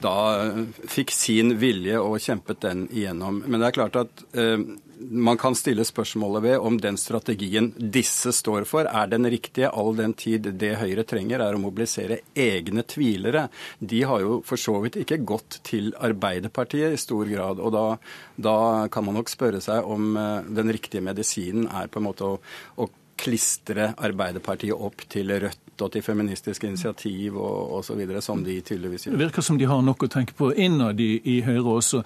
da 0.00 0.14
fikk 0.88 1.10
sin 1.12 1.58
vilje 1.60 1.98
og 2.00 2.22
kjempet 2.24 2.62
den 2.64 2.86
igjennom. 2.88 3.42
Men 3.44 3.60
det 3.60 3.68
er 3.68 3.76
klart 3.76 3.98
at 4.00 4.22
eh, 4.32 4.62
man 5.08 5.38
kan 5.40 5.54
stille 5.54 5.84
spørsmålet 5.84 6.42
ved 6.42 6.58
om 6.58 6.76
den 6.80 6.98
strategien 7.00 7.70
disse 7.76 8.32
står 8.36 8.66
for, 8.68 8.86
er 8.86 9.08
den 9.10 9.26
riktige, 9.30 9.70
all 9.70 9.94
den 9.96 10.14
tid 10.18 10.50
det 10.60 10.74
Høyre 10.80 11.04
trenger, 11.08 11.40
er 11.40 11.56
å 11.56 11.62
mobilisere 11.62 12.20
egne 12.34 12.84
tvilere. 12.88 13.46
De 13.78 14.02
har 14.06 14.24
jo 14.24 14.40
for 14.46 14.60
så 14.60 14.76
vidt 14.84 15.00
ikke 15.00 15.22
gått 15.26 15.60
til 15.66 15.92
Arbeiderpartiet 15.96 16.94
i 16.94 17.00
stor 17.00 17.28
grad. 17.30 17.60
og 17.60 17.72
da, 17.74 17.84
da 18.36 18.56
kan 18.92 19.06
man 19.06 19.20
nok 19.20 19.32
spørre 19.32 19.60
seg 19.64 19.86
om 19.88 20.16
uh, 20.16 20.42
den 20.44 20.72
riktige 20.72 21.04
medisinen 21.04 21.68
er 21.68 21.88
på 21.88 22.00
en 22.00 22.08
måte 22.10 22.28
å, 22.28 22.38
å 22.76 22.90
klistre 23.20 23.92
Arbeiderpartiet 24.00 24.76
opp 24.76 25.04
til 25.12 25.32
Rødt 25.42 25.69
og 25.84 25.92
til 25.94 26.04
feministiske 26.04 26.66
initiativ 26.68 27.36
og 27.38 27.78
osv., 27.80 28.02
som 28.20 28.44
de 28.44 28.60
tydeligvis 28.60 29.06
gjør. 29.06 29.16
Det 29.16 29.24
virker 29.24 29.44
som 29.44 29.58
de 29.58 29.68
har 29.70 29.82
nok 29.84 30.04
å 30.04 30.10
tenke 30.12 30.36
på 30.36 30.50
innad 30.52 31.00
i, 31.00 31.10
i 31.24 31.40
Høyre 31.46 31.76
også. 31.76 32.02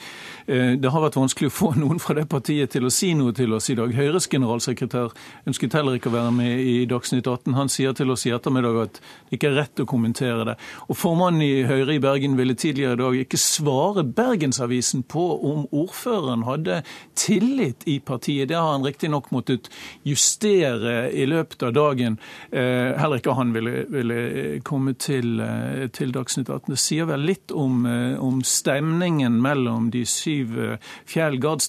Eh, 0.46 0.74
det 0.80 0.92
har 0.92 1.04
vært 1.04 1.18
vanskelig 1.18 1.50
å 1.50 1.54
få 1.54 1.72
noen 1.82 2.02
fra 2.02 2.16
det 2.18 2.26
partiet 2.30 2.74
til 2.74 2.86
å 2.86 2.92
si 2.92 3.12
noe 3.18 3.34
til 3.36 3.54
oss 3.56 3.70
i 3.72 3.78
dag. 3.78 3.92
Høyres 3.94 4.28
generalsekretær 4.32 5.14
ønsket 5.48 5.76
heller 5.78 5.98
ikke 5.98 6.12
å 6.12 6.16
være 6.16 6.34
med 6.36 6.60
i 6.60 6.76
Dagsnytt 6.90 7.26
18. 7.26 7.56
Han 7.58 7.72
sier 7.72 7.96
til 7.96 8.12
oss 8.14 8.26
i 8.28 8.34
ettermiddag 8.34 8.80
at 8.84 9.00
det 9.00 9.38
ikke 9.38 9.50
er 9.52 9.58
rett 9.62 9.82
å 9.82 9.88
kommentere 9.88 10.48
det. 10.50 10.56
Og 10.88 10.98
Formannen 10.98 11.44
i 11.44 11.64
Høyre 11.68 11.96
i 11.96 12.02
Bergen 12.02 12.38
ville 12.38 12.56
tidligere 12.58 12.98
i 12.98 13.02
dag 13.02 13.18
ikke 13.24 13.40
svare 13.40 14.04
Bergensavisen 14.04 15.04
på 15.10 15.24
om 15.50 15.66
ordføreren 15.74 16.44
hadde 16.48 16.82
tillit 17.18 17.86
i 17.90 17.98
partiet. 18.04 18.48
Det 18.50 18.58
har 18.58 18.72
han 18.72 18.86
riktignok 18.86 19.30
måttet 19.34 19.70
justere 20.06 21.10
i 21.12 21.26
løpet 21.28 21.62
av 21.66 21.74
dagen. 21.76 22.18
Eh, 22.50 22.94
heller 22.98 23.20
ikke 23.20 23.36
han 23.38 23.54
ville 23.54 23.63
ville, 23.64 23.84
ville 23.90 24.60
komme 24.64 24.94
til, 24.94 25.40
eh, 25.40 25.88
til, 25.88 26.12
Dagsnytt 26.12 26.48
18. 26.48 26.72
Det 26.74 26.80
sier 26.80 27.08
vel 27.08 27.24
litt 27.26 27.52
om, 27.52 27.84
eh, 27.86 28.16
om 28.20 28.42
stemningen 28.42 29.40
mellom 29.42 29.90
de 29.90 30.04
syv 30.04 30.58
eh, 30.58 30.76
fjell 31.06 31.40
Gard. 31.40 31.64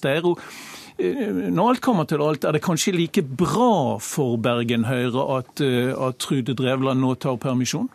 Når 0.96 1.68
alt 1.68 1.80
kommer 1.84 2.06
til 2.08 2.22
alt, 2.24 2.44
er 2.44 2.56
det 2.56 2.64
kanskje 2.64 2.96
like 2.96 3.22
bra 3.22 3.98
for 4.00 4.38
Bergen 4.40 4.86
Høyre 4.88 5.26
at, 5.38 5.60
at 5.60 6.18
Trude 6.18 6.56
Drevland 6.56 7.02
nå 7.04 7.14
tar 7.20 7.36
permisjon? 7.36 7.90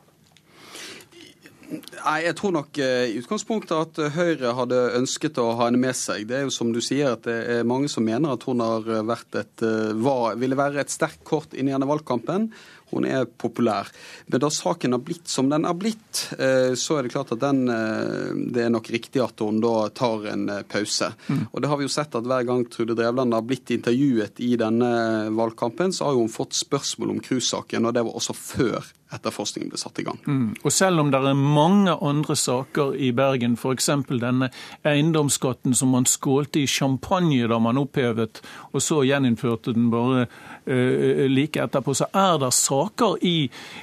Nei, 1.71 2.19
Jeg 2.27 2.35
tror 2.37 2.53
nok 2.53 2.77
i 2.77 3.17
utgangspunktet 3.17 3.73
at 3.73 4.13
Høyre 4.13 4.53
hadde 4.53 4.79
ønsket 4.99 5.39
å 5.41 5.47
ha 5.55 5.69
henne 5.69 5.81
med 5.81 5.97
seg. 5.97 6.27
Det 6.29 6.37
er 6.37 6.45
jo 6.45 6.53
som 6.53 6.69
du 6.75 6.81
sier 6.83 7.15
at 7.15 7.25
det 7.25 7.39
er 7.55 7.65
mange 7.65 7.89
som 7.89 8.05
mener 8.05 8.35
at 8.35 8.45
hun 8.45 8.61
har 8.61 8.85
vært 9.07 9.39
et, 9.39 9.65
var, 9.97 10.37
ville 10.37 10.59
være 10.59 10.83
et 10.83 10.93
sterkt 10.93 11.23
kort 11.25 11.55
inn 11.55 11.71
i 11.71 11.73
denne 11.73 11.89
valgkampen. 11.89 12.51
Hun 12.91 13.07
er 13.07 13.25
populær. 13.25 13.89
Men 14.27 14.43
da 14.43 14.49
saken 14.51 14.95
har 14.95 15.03
blitt 15.05 15.31
som 15.31 15.49
den 15.51 15.65
har 15.67 15.77
blitt, 15.79 16.25
eh, 16.37 16.73
så 16.75 16.97
er 16.97 17.03
det 17.07 17.13
klart 17.13 17.31
at 17.35 17.43
den, 17.43 17.63
eh, 17.69 18.31
det 18.51 18.65
er 18.65 18.73
nok 18.73 18.91
riktig 18.91 19.23
at 19.23 19.39
hun 19.39 19.61
da 19.63 19.89
tar 19.95 20.27
en 20.33 20.47
eh, 20.49 20.63
pause. 20.63 21.13
Mm. 21.27 21.43
Og 21.51 21.61
det 21.61 21.71
har 21.71 21.79
vi 21.79 21.87
jo 21.87 21.93
sett 21.95 22.15
at 22.15 22.27
hver 22.27 22.47
gang 22.47 22.65
Trude 22.71 22.95
Drevland 22.99 23.33
har 23.33 23.45
blitt 23.47 23.71
intervjuet 23.73 24.39
i 24.43 24.55
denne 24.59 24.91
valgkampen, 25.35 25.93
så 25.95 26.09
har 26.09 26.19
hun 26.19 26.31
fått 26.31 26.57
spørsmål 26.57 27.15
om 27.15 27.23
cruisesaken, 27.23 27.87
og 27.87 27.95
det 27.95 28.05
var 28.07 28.19
også 28.19 28.37
før 28.37 28.91
etterforskningen 29.15 29.71
ble 29.71 29.79
satt 29.79 29.99
i 29.99 30.05
gang. 30.07 30.19
Mm. 30.25 30.53
Og 30.63 30.73
selv 30.73 31.01
om 31.03 31.11
det 31.11 31.19
er 31.19 31.37
mange 31.37 31.93
andre 31.93 32.35
saker 32.39 32.95
i 32.95 33.11
Bergen, 33.15 33.57
f.eks. 33.59 33.89
denne 34.09 34.51
eiendomsskatten 34.87 35.75
som 35.77 35.91
man 35.95 36.07
skålte 36.09 36.61
i 36.61 36.67
champagne 36.69 37.47
da 37.51 37.59
man 37.59 37.79
opphevet, 37.81 38.41
og 38.71 38.83
så 38.83 39.01
gjeninnførte 39.07 39.75
den 39.75 39.89
bare 39.91 40.25
uh, 40.25 41.25
like 41.31 41.61
etterpå, 41.61 41.95
så 41.97 42.07
er 42.13 42.39
det 42.41 42.53
saker 42.55 43.17
i, 43.27 43.35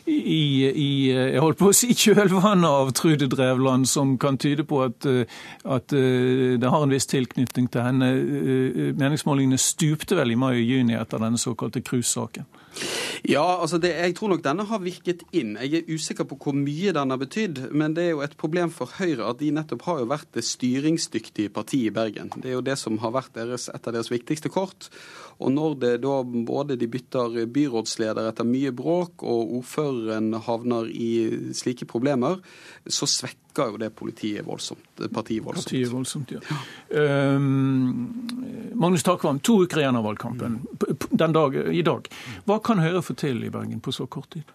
i, 0.06 0.42
i 0.68 0.90
jeg 1.12 1.42
holdt 1.44 1.60
på 1.60 1.72
å 1.72 1.76
si 1.76 1.92
kjølvannet 1.92 2.68
av 2.68 2.92
Trude 2.96 3.28
Drevland 3.30 3.88
som 3.88 4.16
kan 4.20 4.38
tyde 4.40 4.64
på 4.68 4.80
at, 4.86 5.06
eh, 5.08 5.38
at 5.68 5.92
uh, 5.92 6.56
det 6.60 6.72
har 6.72 6.84
en 6.84 6.94
viss 6.94 7.08
tilknytning 7.10 7.68
til 7.72 7.84
henne. 7.84 8.12
Uh, 8.16 8.80
meningsmålingene 8.98 9.60
stupte 9.60 10.16
vel 10.18 10.32
i 10.32 10.40
mai 10.40 10.54
og 10.54 10.64
juni 10.64 10.96
etter 10.98 11.20
denne 11.22 11.40
såkalte 11.40 11.84
cruisesaken. 11.84 12.48
Ja, 13.28 13.60
altså 13.60 13.78
det, 13.82 13.90
jeg 13.96 14.14
tror 14.16 14.32
nok 14.32 14.42
denne 14.44 14.64
har 14.68 14.80
virket 14.82 15.24
inn. 15.36 15.56
Jeg 15.60 15.80
er 15.80 15.90
usikker 15.90 16.26
på 16.28 16.38
hvor 16.40 16.56
mye 16.56 16.94
den 16.94 17.12
har 17.12 17.20
betydd. 17.20 17.60
Men 17.72 17.96
det 17.96 18.06
er 18.06 18.14
jo 18.14 18.22
et 18.24 18.36
problem 18.40 18.72
for 18.74 18.92
Høyre 18.98 19.30
at 19.30 19.40
de 19.42 19.50
nettopp 19.54 19.84
har 19.88 20.02
jo 20.02 20.10
vært 20.12 20.30
det 20.36 20.46
styringsdyktige 20.46 21.52
partiet 21.54 21.90
i 21.90 21.94
Bergen. 21.94 22.32
Det 22.36 22.52
er 22.52 22.58
jo 22.58 22.64
det 22.64 22.78
som 22.80 23.00
har 23.02 23.14
vært 23.16 23.34
deres, 23.38 23.68
et 23.72 23.88
av 23.90 23.96
deres 23.96 24.12
viktigste 24.12 24.52
kort. 24.52 24.90
Og 25.39 25.53
når 25.55 25.74
det 25.78 25.93
da 26.03 26.14
både 26.24 26.76
de 26.78 26.89
bytter 26.91 27.45
byrådsleder 27.55 28.30
etter 28.30 28.47
mye 28.47 28.72
bråk, 28.74 29.22
og 29.22 29.53
ordføreren 29.61 30.32
havner 30.47 30.89
i 30.91 31.11
slike 31.55 31.86
problemer, 31.91 32.41
så 32.86 33.07
svekker 33.07 33.72
jo 33.72 33.78
det 33.78 33.93
politiet 33.99 34.47
voldsomt, 34.47 34.86
partiet 35.14 35.45
voldsomt. 35.47 35.70
Partiet 35.70 35.93
voldsomt, 35.93 36.34
ja. 36.34 36.43
ja. 36.51 37.34
Um, 37.36 38.74
Magnus 38.78 39.07
Takvam, 39.07 39.39
to 39.39 39.61
uker 39.62 39.82
igjen 39.82 39.99
av 39.99 40.07
valgkampen. 40.07 40.61
Den 41.11 41.34
dag, 41.34 41.55
I 41.55 41.82
dag. 41.86 42.11
Hva 42.47 42.59
kan 42.64 42.82
Høyre 42.82 43.03
få 43.07 43.14
til 43.18 43.43
i 43.47 43.53
Bergen 43.55 43.82
på 43.82 43.95
så 43.95 44.07
kort 44.11 44.30
tid? 44.34 44.47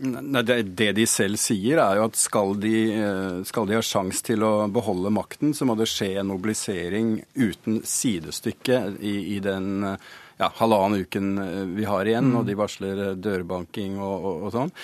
Nei, 0.00 0.42
det, 0.42 0.88
de 0.96 1.04
selv 1.08 1.38
sier, 1.40 1.80
er 1.82 1.98
jo 1.98 2.06
at 2.08 2.16
skal 2.18 2.54
de, 2.60 2.74
eh, 2.96 3.42
skal 3.48 3.68
de 3.68 3.76
ha 3.76 3.84
sjanse 3.84 4.24
til 4.26 4.44
å 4.46 4.54
beholde 4.72 5.12
makten, 5.12 5.52
så 5.56 5.68
må 5.68 5.76
det 5.78 5.88
skje 5.90 6.14
en 6.20 6.30
mobilisering 6.32 7.18
uten 7.36 7.82
sidestykke 7.86 8.82
i, 8.98 9.14
i 9.36 9.38
den 9.44 9.84
ja, 10.40 10.48
halvannen 10.56 11.04
uken 11.04 11.38
eh, 11.38 11.62
vi 11.76 11.84
har 11.88 12.08
igjen, 12.08 12.32
og 12.34 12.48
de 12.48 12.56
mm. 12.56 12.60
varsler 12.62 13.04
eh, 13.04 13.14
dørbanking 13.20 14.00
og, 14.00 14.16
og, 14.16 14.42
og 14.46 14.54
sånn. 14.56 14.74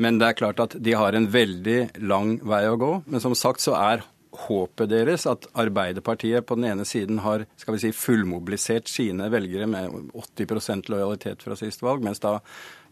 Men 0.00 0.18
det 0.18 0.30
er 0.30 0.38
klart 0.38 0.62
at 0.62 0.76
de 0.80 0.94
har 0.96 1.12
en 1.14 1.28
veldig 1.28 1.78
lang 2.08 2.38
vei 2.48 2.62
å 2.70 2.78
gå. 2.80 2.92
Men 3.12 3.20
som 3.20 3.34
sagt 3.36 3.60
så 3.60 3.76
er 3.76 4.06
håpet 4.32 4.90
deres 4.90 5.26
at 5.28 5.46
Arbeiderpartiet 5.58 6.46
på 6.46 6.56
den 6.56 6.70
ene 6.70 6.86
siden 6.88 7.20
har 7.24 7.44
skal 7.60 7.76
vi 7.76 7.82
si, 7.84 7.90
fullmobilisert 7.96 8.88
sine 8.88 9.28
velgere 9.32 9.68
med 9.70 10.12
80% 10.16 10.88
lojalitet 10.92 11.44
fra 11.44 11.56
sist 11.58 11.84
valg, 11.84 12.04
mens 12.04 12.22
da 12.22 12.38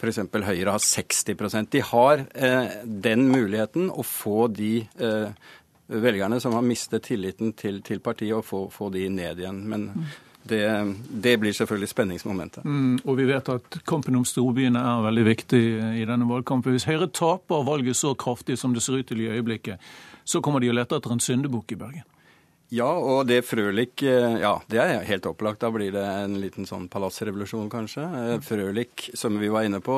f.eks. 0.00 0.20
Høyre 0.32 0.74
har 0.74 0.84
60% 0.84 1.72
De 1.72 1.84
har 1.92 2.24
eh, 2.34 2.76
den 2.84 3.28
muligheten 3.32 3.90
å 3.92 4.04
få 4.06 4.48
de 4.52 4.74
eh, 5.00 5.52
velgerne 5.90 6.40
som 6.40 6.54
har 6.54 6.66
mistet 6.66 7.08
tilliten 7.08 7.54
til, 7.58 7.80
til 7.82 8.02
partiet, 8.04 8.36
og 8.36 8.44
få, 8.46 8.66
få, 8.72 8.90
de 8.94 9.08
ned 9.08 9.40
igjen. 9.44 9.64
Men. 9.68 9.88
Det, 10.40 10.64
det, 11.20 11.34
blir 11.36 11.52
selvfølgelig 11.52 11.88
spenningsmomentet. 11.90 12.64
Mm, 12.64 13.02
og 13.04 13.18
vi 13.18 13.26
vet 13.28 13.48
at 13.52 13.74
kampen 13.84 14.16
om 14.16 14.22
storbyene 14.24 14.80
er 14.80 15.02
veldig 15.04 15.24
viktig 15.26 15.60
i 16.00 16.06
denne 16.08 16.24
valgkampen. 16.30 16.72
Hvis 16.72 16.86
Høyre 16.88 17.10
taper 17.12 17.66
valget 17.68 17.98
så 17.98 18.14
kraftig 18.16 18.56
som 18.58 18.72
det 18.72 18.80
ser 18.80 19.02
ut 19.02 19.10
til 19.10 19.20
i 19.20 19.28
øyeblikket, 19.28 19.76
så 20.24 20.42
kommer 20.44 20.60
de 20.60 20.70
og 20.72 20.78
leter 20.78 21.00
etter 21.00 21.14
en 21.14 21.22
syndebukk 21.24 21.76
i 21.76 21.80
Bergen. 21.80 22.08
Ja, 22.70 22.86
og 22.86 23.24
det 23.26 23.40
Frølich 23.48 24.04
eh, 24.06 24.36
Ja, 24.38 24.52
det 24.70 24.78
er 24.78 25.02
helt 25.08 25.26
opplagt. 25.26 25.58
Da 25.64 25.72
blir 25.74 25.90
det 25.90 26.04
en 26.06 26.36
liten 26.38 26.68
sånn 26.68 26.86
palassrevolusjon, 26.90 27.66
kanskje. 27.70 28.04
Frølik, 28.06 28.46
Frølich, 28.46 29.08
som 29.18 29.40
vi 29.42 29.50
var 29.50 29.66
inne 29.66 29.80
på, 29.82 29.96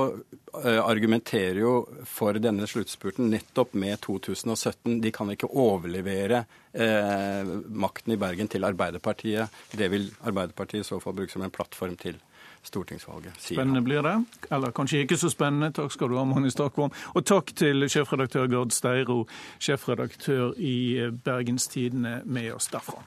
eh, 0.63 0.81
argumenterer 0.81 1.61
jo 1.61 1.75
for 2.09 2.41
denne 2.41 2.65
sluttspurten 2.69 3.29
nettopp 3.29 3.77
med 3.77 4.01
2017. 4.01 5.03
De 5.05 5.13
kan 5.13 5.29
ikke 5.35 5.53
overlevere 5.53 6.47
eh, 6.73 7.53
makten 7.69 8.17
i 8.17 8.21
Bergen 8.25 8.49
til 8.49 8.65
Arbeiderpartiet. 8.65 9.53
Det 9.77 9.93
vil 9.93 10.09
Arbeiderpartiet 10.25 10.81
i 10.81 10.89
så 10.95 11.01
fall 11.03 11.19
bruke 11.21 11.37
som 11.37 11.45
en 11.45 11.53
plattform 11.53 12.01
til 12.01 12.17
stortingsvalget. 12.63 13.39
Spennende 13.39 13.83
blir 13.83 14.03
det. 14.03 14.17
Eller 14.51 14.71
kanskje 14.71 15.03
ikke 15.05 15.17
så 15.17 15.31
spennende. 15.33 15.73
Takk 15.73 15.93
skal 15.93 16.09
du 16.13 16.19
ha, 16.19 16.25
Magnus 16.25 16.59
Takvam. 16.59 16.93
Og 17.15 17.27
takk 17.27 17.55
til 17.59 17.89
sjefredaktør 17.91 18.47
Gard 18.47 18.71
Steiro, 18.75 19.25
sjefredaktør 19.59 20.55
i 20.59 21.11
Bergenstidene 21.25 22.21
med 22.25 22.53
oss 22.55 22.71
derfra. 22.73 23.03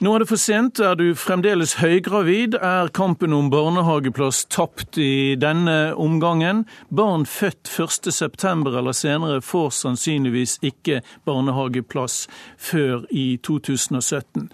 Nå 0.00 0.14
er 0.14 0.22
det 0.22 0.30
for 0.30 0.40
sent. 0.40 0.78
Er 0.80 0.94
du 0.96 1.10
fremdeles 1.12 1.74
høygravid, 1.76 2.54
er 2.56 2.88
kampen 2.96 3.34
om 3.36 3.50
barnehageplass 3.52 4.46
tapt 4.48 4.96
i 4.96 5.36
denne 5.36 5.92
omgangen. 5.92 6.62
Barn 6.88 7.26
født 7.28 7.68
1.9 7.68 8.78
eller 8.78 8.96
senere 8.96 9.42
får 9.44 9.68
sannsynligvis 9.76 10.56
ikke 10.64 11.02
barnehageplass 11.28 12.22
før 12.56 13.04
i 13.12 13.36
2017. 13.44 14.48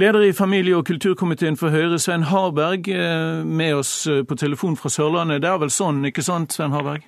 Leder 0.00 0.24
i 0.24 0.32
familie- 0.32 0.80
og 0.80 0.88
kulturkomiteen 0.88 1.60
for 1.60 1.68
Høyre, 1.68 1.98
Svein 2.00 2.24
Harberg, 2.32 2.88
eh, 2.88 3.44
med 3.44 3.74
oss 3.74 4.06
eh, 4.06 4.24
på 4.24 4.34
telefon 4.34 4.80
fra 4.80 4.88
Sørlandet. 4.88 5.42
Det 5.44 5.50
er 5.52 5.60
vel 5.60 5.70
sånn, 5.70 6.00
ikke 6.08 6.24
sant, 6.24 6.56
Svein 6.56 6.72
Harberg? 6.72 7.04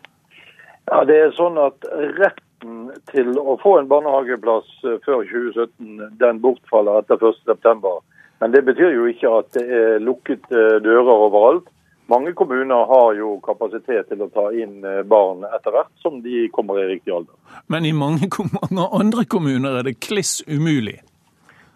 Ja, 0.93 1.05
det 1.09 1.17
er 1.17 1.33
sånn 1.35 1.57
at 1.59 1.89
rett 2.21 2.46
muligheten 2.65 3.01
til 3.11 3.39
å 3.39 3.57
få 3.63 3.79
en 3.81 3.89
barnehageplass 3.89 4.67
eh, 4.85 4.99
før 5.05 5.25
2017 5.25 6.19
den 6.19 6.41
bortfaller 6.41 7.01
etter 7.01 7.17
1.9. 7.17 8.01
Men 8.41 8.53
det 8.53 8.63
betyr 8.65 8.93
jo 8.93 9.07
ikke 9.07 9.31
at 9.39 9.53
det 9.55 9.65
er 9.67 10.01
lukket 10.01 10.45
eh, 10.51 10.81
dører 10.83 11.27
overalt. 11.29 11.69
Mange 12.09 12.33
kommuner 12.35 12.87
har 12.87 13.15
jo 13.19 13.41
kapasitet 13.43 14.09
til 14.09 14.23
å 14.23 14.31
ta 14.31 14.53
inn 14.53 14.85
eh, 14.85 15.03
barn 15.03 15.45
etter 15.45 15.73
hvert 15.73 15.93
som 16.03 16.23
de 16.23 16.49
kommer 16.53 16.81
i 16.81 16.89
riktig 16.95 17.13
alder. 17.13 17.35
Men 17.67 17.85
i 17.85 17.93
mange, 17.93 18.29
mange 18.61 18.89
andre 18.93 19.25
kommuner 19.25 19.79
er 19.79 19.87
det 19.87 20.01
kliss 20.01 20.43
umulig? 20.47 21.01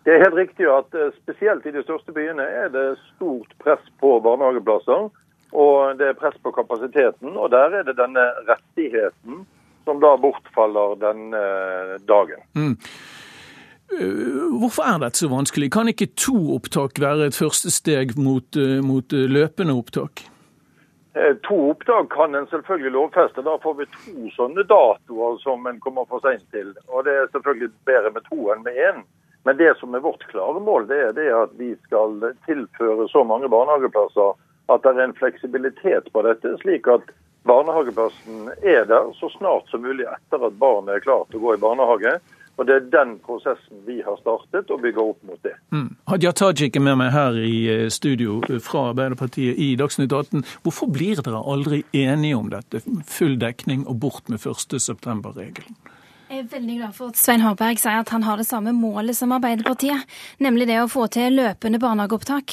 Det 0.05 0.15
er 0.15 0.23
helt 0.25 0.39
riktig 0.39 0.65
at 0.65 0.95
spesielt 1.21 1.67
i 1.69 1.75
de 1.75 1.83
største 1.85 2.13
byene 2.17 2.43
er 2.43 2.71
det 2.73 2.95
stort 3.17 3.51
press 3.61 3.83
på 4.01 4.15
barnehageplasser. 4.25 5.11
Og 5.51 5.99
det 5.99 6.07
er 6.07 6.15
press 6.15 6.37
på 6.39 6.53
kapasiteten, 6.55 7.35
og 7.35 7.51
der 7.51 7.75
er 7.75 7.83
det 7.83 7.97
denne 7.99 8.23
rettigheten 8.47 9.43
som 9.85 10.01
da 10.03 10.17
bortfaller 10.21 10.99
denne 11.01 11.41
dagen. 12.09 12.43
Mm. 12.55 12.77
Eh, 13.99 14.59
hvorfor 14.61 14.87
er 14.87 14.99
dette 15.03 15.19
så 15.19 15.31
vanskelig? 15.31 15.71
Kan 15.75 15.91
ikke 15.91 16.13
to 16.15 16.37
opptak 16.55 17.01
være 17.03 17.31
et 17.31 17.39
første 17.39 17.73
steg 17.75 18.15
mot, 18.19 18.47
eh, 18.57 18.79
mot 18.85 19.13
eh, 19.13 19.27
løpende 19.27 19.75
opptak? 19.75 20.27
To 21.43 21.57
opptak 21.73 22.07
kan 22.15 22.37
en 22.39 22.47
selvfølgelig 22.47 22.93
lovfeste. 22.95 23.43
Da 23.43 23.57
får 23.63 23.75
vi 23.81 23.87
to 23.97 24.29
sånne 24.37 24.63
datoer 24.63 25.41
som 25.43 25.67
en 25.67 25.81
kommer 25.83 26.07
for 26.07 26.23
seint 26.23 26.45
til. 26.55 26.71
Og 26.87 27.03
det 27.05 27.17
er 27.19 27.33
selvfølgelig 27.33 27.73
bedre 27.85 28.13
med 28.15 28.29
to 28.29 28.53
enn 28.55 28.63
med 28.63 28.79
én. 28.79 29.03
Men 29.45 29.59
det 29.59 29.73
som 29.81 29.95
er 29.95 30.05
vårt 30.05 30.23
klare 30.31 30.63
mål, 30.63 30.87
det 30.87 31.01
er 31.09 31.13
det 31.17 31.27
at 31.35 31.57
vi 31.59 31.73
skal 31.89 32.15
tilføre 32.47 33.09
så 33.11 33.25
mange 33.27 33.51
barnehageplasser 33.51 34.39
at 34.71 34.85
det 34.85 34.93
er 34.95 35.09
en 35.09 35.19
fleksibilitet 35.19 36.13
på 36.15 36.23
dette, 36.23 36.55
slik 36.63 36.87
at 36.87 37.11
barnehageplassen 37.49 38.51
er 38.63 38.85
der 38.89 39.13
så 39.21 39.31
snart 39.39 39.71
som 39.71 39.83
mulig 39.83 40.07
etter 40.09 40.47
at 40.47 40.59
barnet 40.61 40.99
er 40.99 41.05
klart 41.05 41.31
til 41.31 41.41
å 41.41 41.49
gå 41.49 41.57
i 41.57 41.63
barnehage. 41.63 42.19
Og 42.61 42.67
Det 42.67 42.75
er 42.75 42.89
den 42.93 43.15
prosessen 43.25 43.79
vi 43.87 44.03
har 44.05 44.19
startet, 44.21 44.69
og 44.69 44.83
bygger 44.83 45.01
opp 45.15 45.23
mot 45.25 45.39
det. 45.47 45.55
Mm. 45.73 45.95
Hadia 46.11 46.33
Tajik 46.37 46.77
er 46.77 46.85
med 46.85 46.99
meg 47.01 47.15
her 47.15 47.39
i 47.41 47.55
eh, 47.73 47.87
studio 47.89 48.43
fra 48.61 48.91
Arbeiderpartiet 48.91 49.57
i 49.57 49.71
Dagsnytt 49.81 50.13
18. 50.13 50.45
Hvorfor 50.67 50.91
blir 50.93 51.23
dere 51.25 51.41
aldri 51.41 51.81
enige 51.97 52.37
om 52.37 52.51
dette? 52.53 52.83
Full 53.09 53.39
dekning 53.41 53.87
og 53.89 54.03
bort 54.05 54.29
med 54.29 54.45
1. 54.45 54.77
Jeg 56.31 56.45
er 56.45 56.51
veldig 56.53 56.75
glad 56.79 56.93
for 56.95 57.11
at 57.11 57.19
Svein 57.19 57.43
Harberg 57.43 57.81
sier 57.83 58.05
at 58.05 58.11
han 58.15 58.23
har 58.23 58.39
det 58.39 58.45
samme 58.47 58.71
målet 58.71 59.17
som 59.19 59.33
Arbeiderpartiet, 59.35 60.05
nemlig 60.39 60.69
det 60.69 60.77
å 60.79 60.87
få 60.87 61.09
til 61.11 61.35
løpende 61.35 61.81
barnehageopptak. 61.83 62.53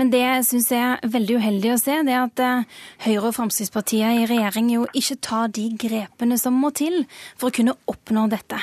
Men 0.00 0.08
det 0.08 0.22
jeg 0.22 0.46
syns 0.48 0.68
er 0.72 1.02
veldig 1.04 1.36
uheldig 1.36 1.74
å 1.74 1.76
se, 1.76 1.98
det 2.08 2.14
at 2.16 2.40
eh, 2.40 2.78
Høyre 3.04 3.28
og 3.28 3.34
Fremskrittspartiet 3.36 4.22
i 4.22 4.24
regjering 4.30 4.70
jo 4.72 4.86
ikke 4.96 5.18
tar 5.28 5.52
de 5.52 5.66
grepene 5.76 6.38
som 6.40 6.56
må 6.56 6.70
til 6.72 7.02
for 7.34 7.50
å 7.50 7.56
kunne 7.58 7.74
oppnå 7.92 8.22
dette. 8.32 8.62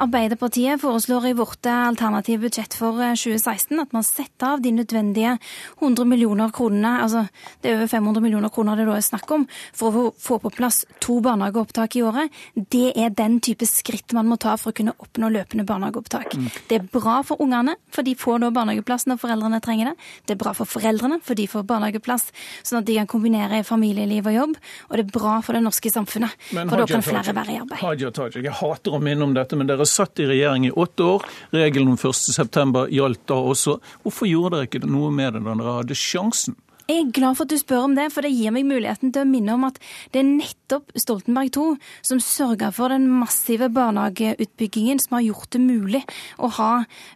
Arbeiderpartiet 0.00 0.80
foreslår 0.80 1.28
i 1.28 1.34
vårt 1.42 1.68
eh, 1.68 1.82
alternative 1.90 2.46
budsjett 2.46 2.78
for 2.80 3.04
2016 3.12 3.76
eh, 3.76 3.84
at 3.84 3.92
man 3.92 4.08
setter 4.08 4.54
av 4.54 4.64
de 4.64 4.72
nødvendige 4.78 5.36
100 5.82 6.08
millioner 6.08 6.56
kronene, 6.56 6.94
altså 7.04 7.26
det 7.60 7.74
er 7.74 7.82
over 7.82 7.92
500 7.92 8.24
millioner 8.24 8.56
kroner 8.56 8.80
det 8.80 8.88
da 8.88 8.96
er 8.96 9.04
snakk 9.04 9.36
om, 9.36 9.44
for 9.76 10.00
å 10.06 10.08
få 10.16 10.40
på 10.40 10.56
plass 10.56 10.86
to 10.96 11.20
barnehageopptak 11.28 12.00
i 12.00 12.08
året. 12.08 12.42
Det 12.56 12.94
er 12.96 13.12
den 13.12 13.36
type 13.44 13.68
skritt 13.68 13.97
skritt 13.98 14.12
man 14.12 14.28
må 14.28 14.36
ta 14.38 14.56
for 14.56 14.72
å 14.72 14.76
kunne 14.76 14.94
oppnå 14.98 15.30
løpende 15.32 15.64
barnehageopptak. 15.66 16.34
Mm. 16.34 16.48
Det 16.68 16.78
er 16.78 16.86
bra 16.92 17.20
for 17.26 17.40
ungene, 17.42 17.76
for 17.90 18.06
de 18.06 18.14
får 18.18 18.40
da 18.42 18.50
barnehageplass 18.54 19.06
når 19.08 19.20
foreldrene 19.22 19.60
trenger 19.64 19.90
det. 19.90 19.94
Det 20.26 20.36
er 20.36 20.40
bra 20.40 20.54
for 20.56 20.68
foreldrene, 20.68 21.20
for 21.24 21.38
de 21.38 21.46
får 21.50 21.66
barnehageplass 21.68 22.28
sånn 22.62 22.80
at 22.80 22.88
de 22.88 22.98
kan 23.00 23.10
kombinere 23.10 23.62
familieliv 23.66 24.28
og 24.30 24.36
jobb. 24.36 24.56
Og 24.88 24.96
det 24.96 25.04
er 25.06 25.12
bra 25.18 25.38
for 25.44 25.58
det 25.58 25.64
norske 25.64 25.92
samfunnet, 25.92 26.36
men, 26.56 26.70
for 26.70 26.82
da 26.82 26.88
kan 26.90 27.04
flere 27.04 27.34
være 27.36 27.54
i 27.54 27.60
arbeid. 27.62 27.82
Hadia 27.82 28.12
Tajik, 28.14 28.40
jeg 28.44 28.56
hater 28.60 28.96
å 28.96 29.02
minne 29.02 29.26
om 29.26 29.34
dette, 29.36 29.58
men 29.58 29.70
dere 29.70 29.88
satt 29.88 30.22
i 30.22 30.28
regjering 30.30 30.68
i 30.68 30.72
åtte 30.74 31.10
år. 31.16 31.26
Regelen 31.56 31.94
om 31.94 31.98
1.9 31.98 32.86
gjaldt 32.94 33.26
da 33.28 33.42
også. 33.52 33.78
Hvorfor 34.04 34.30
gjorde 34.30 34.56
dere 34.58 34.70
ikke 34.70 34.86
noe 34.86 35.12
med 35.14 35.36
det 35.36 35.44
da 35.44 35.58
dere 35.58 35.78
hadde 35.80 35.98
sjansen? 35.98 36.58
Jeg 36.88 37.02
er 37.02 37.10
glad 37.12 37.34
for 37.36 37.44
at 37.44 37.50
du 37.52 37.60
spør 37.60 37.82
om 37.84 37.94
det, 37.98 38.06
for 38.14 38.24
det 38.24 38.30
gir 38.32 38.48
meg 38.48 38.64
muligheten 38.64 39.10
til 39.12 39.20
å 39.20 39.28
minne 39.28 39.52
om 39.58 39.66
at 39.66 39.76
det 40.14 40.22
er 40.22 40.24
nettopp 40.24 40.94
Stoltenberg 40.96 41.50
II 41.52 41.74
som 42.08 42.22
sørga 42.24 42.70
for 42.72 42.88
den 42.88 43.04
massive 43.12 43.68
barnehageutbyggingen 43.76 45.02
som 45.04 45.18
har 45.18 45.26
gjort 45.26 45.50
det 45.52 45.60
mulig 45.60 46.00
å 46.40 46.48
ha 46.56 46.70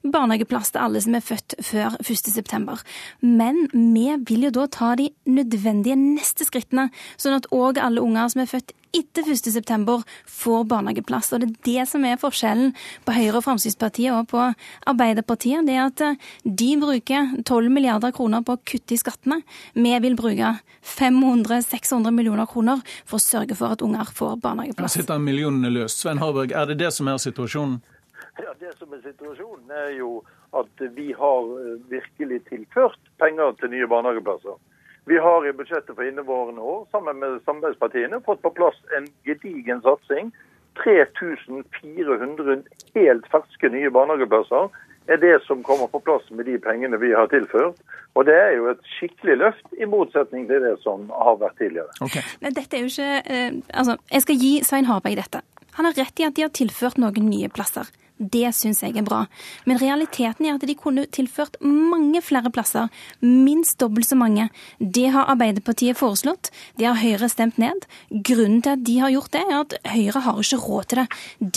barnehageplass 0.04 0.74
til 0.74 0.84
alle 0.84 1.00
som 1.00 1.16
er 1.16 1.24
født 1.24 1.56
før 1.64 1.96
1.9. 2.04 2.76
Men 3.24 3.64
vi 3.72 4.04
vil 4.28 4.44
jo 4.50 4.52
da 4.58 4.68
ta 4.76 4.92
de 5.00 5.08
nødvendige 5.24 5.96
neste 5.96 6.44
skrittene, 6.44 6.90
sånn 7.16 7.40
at 7.40 7.48
òg 7.48 7.80
alle 7.80 8.04
unger 8.04 8.28
som 8.28 8.44
er 8.44 8.52
født 8.52 8.76
etter 8.92 9.22
1.9 9.22 10.02
får 10.28 10.64
barnehageplass. 10.70 11.32
Og 11.32 11.42
det 11.42 11.48
er 11.48 11.54
det 11.68 11.86
som 11.90 12.04
er 12.04 12.20
forskjellen 12.20 12.74
på 13.06 13.14
Høyre 13.16 13.40
og 13.40 13.46
Fremskrittspartiet 13.46 14.12
og 14.14 14.28
på 14.32 14.42
Arbeiderpartiet. 14.92 15.66
Det 15.68 15.76
er 15.76 15.86
at 15.86 16.04
eh, 16.04 16.28
de 16.44 16.70
bruker 16.80 17.32
12 17.42 17.70
milliarder 17.72 18.12
kroner 18.14 18.44
på 18.46 18.56
å 18.56 18.62
kutte 18.72 18.96
i 18.96 19.00
skattene. 19.00 19.40
Vi 19.74 19.94
vil 20.04 20.18
bruke 20.18 20.54
500-600 20.94 22.12
millioner 22.14 22.48
kroner 22.50 22.82
for 23.04 23.18
å 23.18 23.24
sørge 23.24 23.56
for 23.58 23.76
at 23.76 23.84
unger 23.84 24.12
får 24.12 24.36
barnehageplass. 24.44 24.98
Her 24.98 25.06
sitter 25.06 25.22
millionene 25.22 25.72
løst. 25.72 26.02
Svein 26.02 26.20
Harberg, 26.22 26.52
er 26.52 26.68
det 26.72 26.80
det 26.82 26.92
som 26.96 27.08
er 27.08 27.20
situasjonen? 27.22 27.80
Ja, 28.40 28.54
Det 28.58 28.72
som 28.78 28.92
er 28.92 29.02
situasjonen, 29.04 29.70
er 29.70 29.90
jo 29.98 30.22
at 30.56 30.84
vi 30.96 31.12
har 31.16 31.48
eh, 31.60 31.80
virkelig 31.88 32.42
tilført 32.48 33.00
penger 33.20 33.56
til 33.60 33.72
nye 33.72 33.88
barnehageplasser. 33.88 34.56
Vi 35.10 35.18
har 35.18 35.46
i 35.46 35.52
budsjettet 35.52 35.96
for 35.96 36.06
inneværende 36.06 36.62
år 36.62 36.86
sammen 36.94 37.18
med 37.18 37.40
samarbeidspartiene 37.46 38.22
fått 38.26 38.42
på 38.42 38.54
plass 38.54 38.78
en 38.96 39.08
gedigen 39.26 39.82
satsing. 39.82 40.30
3400 40.82 42.62
helt 42.94 43.26
ferske 43.32 43.68
nye 43.68 43.90
barnehageplasser 43.92 44.70
er 45.10 45.18
det 45.18 45.34
som 45.46 45.62
kommer 45.66 45.90
på 45.90 46.00
plass 46.06 46.30
med 46.30 46.46
de 46.46 46.58
pengene 46.62 47.00
vi 47.02 47.10
har 47.12 47.26
tilført. 47.32 47.80
Og 48.14 48.26
det 48.28 48.36
er 48.36 48.52
jo 48.56 48.68
et 48.70 48.82
skikkelig 48.96 49.36
løft, 49.40 49.66
i 49.80 49.88
motsetning 49.88 50.46
til 50.48 50.62
det 50.62 50.76
som 50.84 51.08
har 51.10 51.38
vært 51.40 51.58
tidligere. 51.58 51.90
Okay. 52.04 52.22
Men 52.44 52.54
dette 52.54 52.76
er 52.76 52.84
jo 52.84 52.92
ikke 52.92 53.22
eh, 53.24 53.58
Altså, 53.72 53.96
jeg 54.12 54.24
skal 54.26 54.44
gi 54.44 54.52
Svein 54.68 54.88
Harberg 54.88 55.18
dette. 55.18 55.42
Han 55.78 55.88
har 55.88 55.96
rett 55.96 56.20
i 56.20 56.28
at 56.28 56.36
de 56.36 56.44
har 56.44 56.52
tilført 56.54 57.00
noen 57.00 57.28
nye 57.30 57.48
plasser. 57.48 57.88
Det 58.18 58.48
syns 58.54 58.82
jeg 58.84 58.96
er 58.98 59.06
bra. 59.06 59.24
Men 59.66 59.80
realiteten 59.80 60.46
er 60.46 60.56
at 60.56 60.66
de 60.68 60.74
kunne 60.78 61.06
tilført 61.10 61.56
mange 61.64 62.20
flere 62.22 62.52
plasser. 62.54 62.90
Minst 63.20 63.80
dobbelt 63.80 64.06
så 64.06 64.18
mange. 64.18 64.48
Det 64.78 65.08
har 65.14 65.30
Arbeiderpartiet 65.32 65.98
foreslått. 65.98 66.52
Det 66.78 66.86
har 66.86 67.00
Høyre 67.00 67.28
stemt 67.32 67.58
ned. 67.58 67.86
Grunnen 68.10 68.62
til 68.62 68.76
at 68.76 68.84
de 68.86 68.98
har 69.00 69.12
gjort 69.14 69.32
det, 69.34 69.42
er 69.48 69.58
at 69.62 69.76
Høyre 69.94 70.24
har 70.26 70.40
ikke 70.42 70.60
råd 70.62 70.88
til 70.90 71.02
det. 71.02 71.06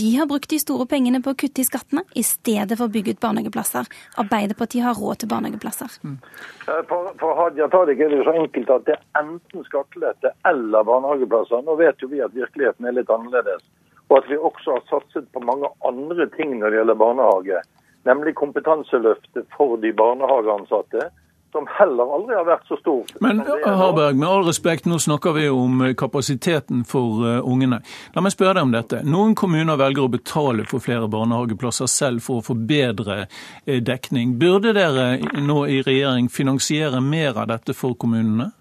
De 0.02 0.10
har 0.18 0.30
brukt 0.32 0.50
de 0.50 0.62
store 0.62 0.88
pengene 0.90 1.22
på 1.22 1.36
å 1.36 1.40
kutte 1.40 1.62
i 1.62 1.68
skattene 1.68 2.06
i 2.16 2.26
stedet 2.26 2.78
for 2.78 2.88
å 2.88 2.94
bygge 2.94 3.16
ut 3.16 3.24
barnehageplasser. 3.24 3.90
Arbeiderpartiet 4.24 4.88
har 4.88 4.98
råd 4.98 5.22
til 5.22 5.32
barnehageplasser. 5.34 6.00
Mm. 6.04 6.18
For, 6.66 7.14
for 7.22 7.38
Hadia 7.40 7.70
Tajik 7.74 8.02
er 8.02 8.14
det 8.14 8.26
så 8.26 8.36
enkelt 8.42 8.74
at 8.74 8.90
det 8.90 8.98
er 8.98 9.22
enten 9.22 9.66
skattelette 9.70 10.34
eller 10.50 10.88
barnehageplasser. 10.88 11.66
Nå 11.66 11.78
vet 11.82 12.02
jo 12.02 12.10
vi 12.12 12.24
at 12.26 12.34
virkeligheten 12.36 12.88
er 12.90 12.98
litt 12.98 13.12
annerledes 13.12 13.66
og 14.08 14.18
at 14.18 14.30
vi 14.30 14.38
også 14.38 14.78
har 14.78 14.84
satset 14.90 15.32
på 15.34 15.42
mange 15.46 15.70
andre 15.88 16.28
ting 16.38 16.60
når 16.60 16.70
det 16.70 16.82
gjelder 16.82 17.02
barnehage. 17.02 17.62
Nemlig 18.06 18.36
kompetanseløftet 18.38 19.48
for 19.58 19.78
de 19.82 19.94
barnehageansatte, 19.98 21.10
som 21.56 21.68
heller 21.80 22.12
aldri 22.18 22.36
har 22.36 22.46
vært 22.46 22.68
så 22.68 22.76
stort. 22.78 23.14
Men 23.24 23.40
Harberg, 23.64 24.18
med 24.20 24.28
all 24.28 24.44
respekt, 24.46 24.86
nå 24.92 25.00
snakker 25.00 25.34
vi 25.38 25.48
om 25.50 25.82
eh, 25.86 25.94
kapasiteten 25.98 26.84
for 26.86 27.24
uh, 27.24 27.48
ungene. 27.48 27.80
La 28.14 28.22
meg 28.22 28.36
spørre 28.36 28.58
deg 28.58 28.68
om 28.68 28.76
dette. 28.76 29.00
Noen 29.08 29.38
kommuner 29.40 29.80
velger 29.80 30.04
å 30.04 30.12
betale 30.12 30.68
for 30.68 30.84
flere 30.84 31.08
barnehageplasser 31.12 31.90
selv 31.90 32.26
for 32.28 32.44
å 32.44 32.46
få 32.46 32.58
bedre 32.60 33.24
uh, 33.24 33.80
dekning. 33.80 34.36
Burde 34.42 34.76
dere 34.76 35.16
nå 35.40 35.64
i 35.72 35.80
regjering 35.88 36.28
finansiere 36.30 37.00
mer 37.02 37.40
av 37.40 37.48
dette 37.56 37.74
for 37.74 37.96
kommunene? 37.98 38.52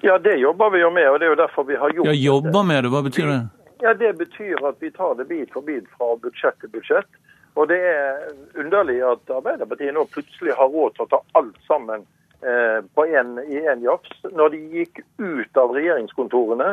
Ja, 0.00 0.16
det 0.22 0.38
jobber 0.40 0.70
vi 0.72 0.80
jo 0.80 0.94
med, 0.94 1.10
og 1.10 1.18
det 1.20 1.26
er 1.26 1.34
jo 1.34 1.40
derfor 1.42 1.66
vi 1.68 1.76
har 1.76 1.90
gjort 1.92 2.06
det. 2.06 2.14
Ja, 2.14 2.28
jobber 2.30 2.62
med 2.64 2.86
det, 2.86 2.94
hva 2.94 3.02
betyr 3.04 3.26
det? 3.26 3.40
Ja, 3.80 3.94
Det 3.94 4.12
betyr 4.18 4.60
at 4.68 4.76
vi 4.80 4.90
tar 4.90 5.14
det 5.14 5.24
bit 5.28 5.52
for 5.52 5.64
bit 5.64 5.88
fra 5.96 6.14
budsjett 6.20 6.58
til 6.60 6.72
budsjett. 6.72 7.20
Og 7.58 7.68
det 7.68 7.80
er 7.80 8.30
underlig 8.60 9.00
at 9.02 9.32
Arbeiderpartiet 9.34 9.94
nå 9.94 10.04
plutselig 10.12 10.54
har 10.54 10.70
råd 10.70 10.94
til 10.94 11.06
å 11.06 11.10
ta 11.10 11.20
alt 11.40 11.58
sammen 11.66 12.04
eh, 12.46 12.78
en, 13.18 13.32
i 13.42 13.62
én 13.64 13.82
jafs. 13.84 14.12
Når 14.30 14.54
de 14.54 14.60
gikk 14.76 15.00
ut 15.18 15.60
av 15.60 15.74
regjeringskontorene, 15.74 16.70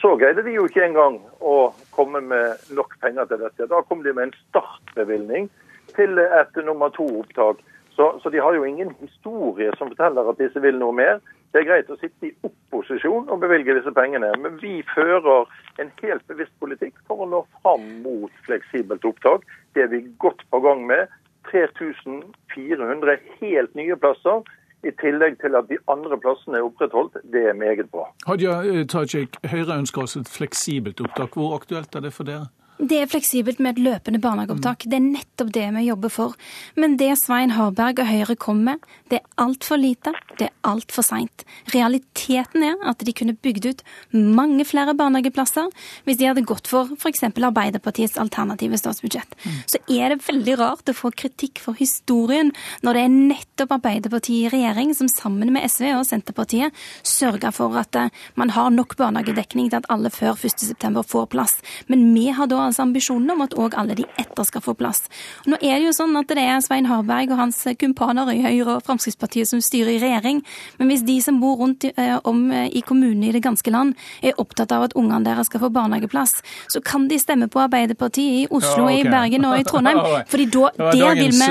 så 0.00 0.14
greide 0.20 0.44
de 0.44 0.54
jo 0.54 0.66
ikke 0.68 0.84
engang 0.84 1.20
å 1.40 1.72
komme 1.94 2.20
med 2.24 2.66
nok 2.76 2.98
penger 3.02 3.30
til 3.30 3.42
dette. 3.42 3.70
Da 3.70 3.82
kom 3.88 4.04
de 4.04 4.12
med 4.12 4.28
en 4.28 4.36
startbevilgning 4.48 5.48
til 5.94 6.20
et 6.24 6.60
nummer 6.64 6.92
to-opptak. 6.94 7.62
Så, 7.94 8.10
så, 8.22 8.30
de 8.30 8.42
har 8.42 8.56
jo 8.56 8.66
ingen 8.66 8.90
historie 8.98 9.70
som 9.78 9.92
forteller 9.92 10.30
at 10.30 10.40
disse 10.40 10.60
vil 10.62 10.78
noe 10.80 10.94
mer. 10.96 11.20
Det 11.54 11.60
er 11.62 11.68
greit 11.68 11.90
å 11.92 11.96
sitte 12.00 12.26
i 12.26 12.32
opposisjon 12.48 13.28
og 13.30 13.38
bevilge 13.44 13.76
disse 13.76 13.92
pengene, 13.94 14.32
men 14.42 14.56
vi 14.58 14.80
fører 14.90 15.46
en 15.78 15.92
helt 16.00 16.24
bevisst 16.26 16.54
politikk 16.58 16.96
for 17.06 17.22
å 17.22 17.28
nå 17.30 17.44
fram 17.60 17.84
mot 18.02 18.40
fleksibelt 18.42 19.06
opptak. 19.06 19.46
Det 19.78 19.84
er 19.84 19.92
vi 19.92 20.00
godt 20.18 20.42
på 20.50 20.58
gang 20.64 20.82
med. 20.88 21.06
3400 21.52 23.16
helt 23.38 23.78
nye 23.78 23.96
plasser. 24.02 24.42
I 24.82 24.90
tillegg 24.98 25.38
til 25.40 25.54
at 25.54 25.70
de 25.70 25.78
andre 25.94 26.18
plassene 26.20 26.58
er 26.58 26.66
opprettholdt. 26.66 27.22
Det 27.32 27.46
er 27.52 27.54
meget 27.56 27.86
bra. 27.94 28.08
Hadia 28.26 28.58
Tajik, 28.90 29.38
Høyre 29.46 29.78
ønsker 29.78 30.04
oss 30.08 30.18
et 30.18 30.28
fleksibelt 30.28 31.00
opptak. 31.06 31.38
Hvor 31.38 31.54
aktuelt 31.60 31.94
er 31.94 32.04
det 32.04 32.12
for 32.18 32.26
dere? 32.26 32.50
Det 32.78 32.96
er 32.98 33.06
fleksibelt 33.06 33.60
med 33.62 33.76
et 33.76 33.84
løpende 33.84 34.18
barnehageopptak. 34.18 34.88
Det 34.90 34.98
er 34.98 35.04
nettopp 35.04 35.52
det 35.54 35.66
vi 35.76 35.84
jobber 35.86 36.10
for. 36.10 36.32
Men 36.74 36.96
det 36.98 37.12
Svein 37.20 37.54
Harberg 37.54 38.00
og 38.02 38.08
Høyre 38.08 38.34
kom 38.34 38.64
med, 38.66 38.82
det 39.12 39.20
er 39.20 39.44
altfor 39.44 39.78
lite, 39.78 40.10
det 40.40 40.48
er 40.48 40.54
altfor 40.66 41.06
seint. 41.06 41.44
Realiteten 41.70 42.64
er 42.66 42.80
at 42.90 43.04
de 43.06 43.14
kunne 43.14 43.36
bygd 43.38 43.68
ut 43.68 43.84
mange 44.10 44.66
flere 44.66 44.96
barnehageplasser 44.98 45.70
hvis 46.04 46.18
de 46.18 46.26
hadde 46.26 46.42
gått 46.48 46.66
for 46.70 46.90
f.eks. 46.98 47.22
Arbeiderpartiets 47.44 48.18
alternative 48.18 48.80
statsbudsjett. 48.80 49.38
Mm. 49.44 49.60
Så 49.70 49.80
er 49.94 50.10
det 50.10 50.26
veldig 50.26 50.58
rart 50.58 50.90
å 50.90 50.96
få 50.96 51.12
kritikk 51.14 51.62
for 51.62 51.78
historien 51.78 52.50
når 52.82 52.98
det 52.98 53.04
er 53.04 53.14
nettopp 53.14 53.76
Arbeiderpartiet 53.78 54.48
i 54.48 54.52
regjering 54.56 54.94
som 54.98 55.10
sammen 55.12 55.52
med 55.54 55.68
SV 55.70 55.92
og 55.92 56.06
Senterpartiet 56.08 56.74
sørger 57.06 57.54
for 57.54 57.78
at 57.78 57.94
eh, 58.00 58.10
man 58.40 58.50
har 58.56 58.72
nok 58.74 58.96
barnehagedekning 58.98 59.70
til 59.70 59.78
at 59.78 59.88
alle 59.92 60.10
før 60.10 60.34
1.9 60.34 61.04
får 61.06 61.30
plass. 61.30 61.54
Men 61.86 62.06
vi 62.16 62.28
har 62.34 62.50
da 62.50 62.63
altså 62.68 62.84
ambisjonen 62.84 63.34
om 63.34 63.44
at 63.44 63.54
òg 63.58 63.76
alle 63.78 63.96
de 63.98 64.06
etter 64.20 64.46
skal 64.46 64.62
få 64.64 64.74
plass. 64.78 65.04
Nå 65.46 65.58
er 65.60 65.78
det 65.78 65.88
jo 65.88 65.94
sånn 65.96 66.16
at 66.18 66.30
det 66.30 66.42
er 66.42 66.62
Svein 66.64 66.88
Harberg 66.90 67.32
og 67.34 67.40
hans 67.40 67.60
kumpaner 67.80 68.30
i 68.32 68.42
Høyre 68.44 68.78
og 68.78 68.84
Fremskrittspartiet 68.86 69.50
som 69.50 69.62
styrer 69.64 69.94
i 69.94 70.00
regjering, 70.02 70.42
men 70.78 70.90
hvis 70.90 71.04
de 71.06 71.18
som 71.24 71.40
bor 71.42 71.58
rundt 71.60 71.86
eh, 71.90 72.16
om 72.24 72.46
eh, 72.52 72.68
i 72.72 72.84
kommunene 72.86 73.30
i 73.30 73.34
det 73.34 73.42
ganske 73.44 73.74
land 73.74 73.94
er 74.22 74.38
opptatt 74.40 74.72
av 74.74 74.88
at 74.88 74.96
ungene 74.98 75.24
deres 75.26 75.50
skal 75.50 75.64
få 75.64 75.72
barnehageplass, 75.74 76.36
så 76.72 76.82
kan 76.84 77.08
de 77.10 77.18
stemme 77.20 77.48
på 77.52 77.62
Arbeiderpartiet 77.64 78.44
i 78.44 78.46
Oslo, 78.50 78.88
ja, 78.88 79.00
okay. 79.00 79.02
i 79.04 79.14
Bergen 79.14 79.48
og 79.48 79.58
i 79.58 79.66
Trondheim, 79.68 80.00
fordi 80.32 80.48
da, 80.54 80.70
der 80.92 81.18
vil 81.20 81.34
vi 81.34 81.50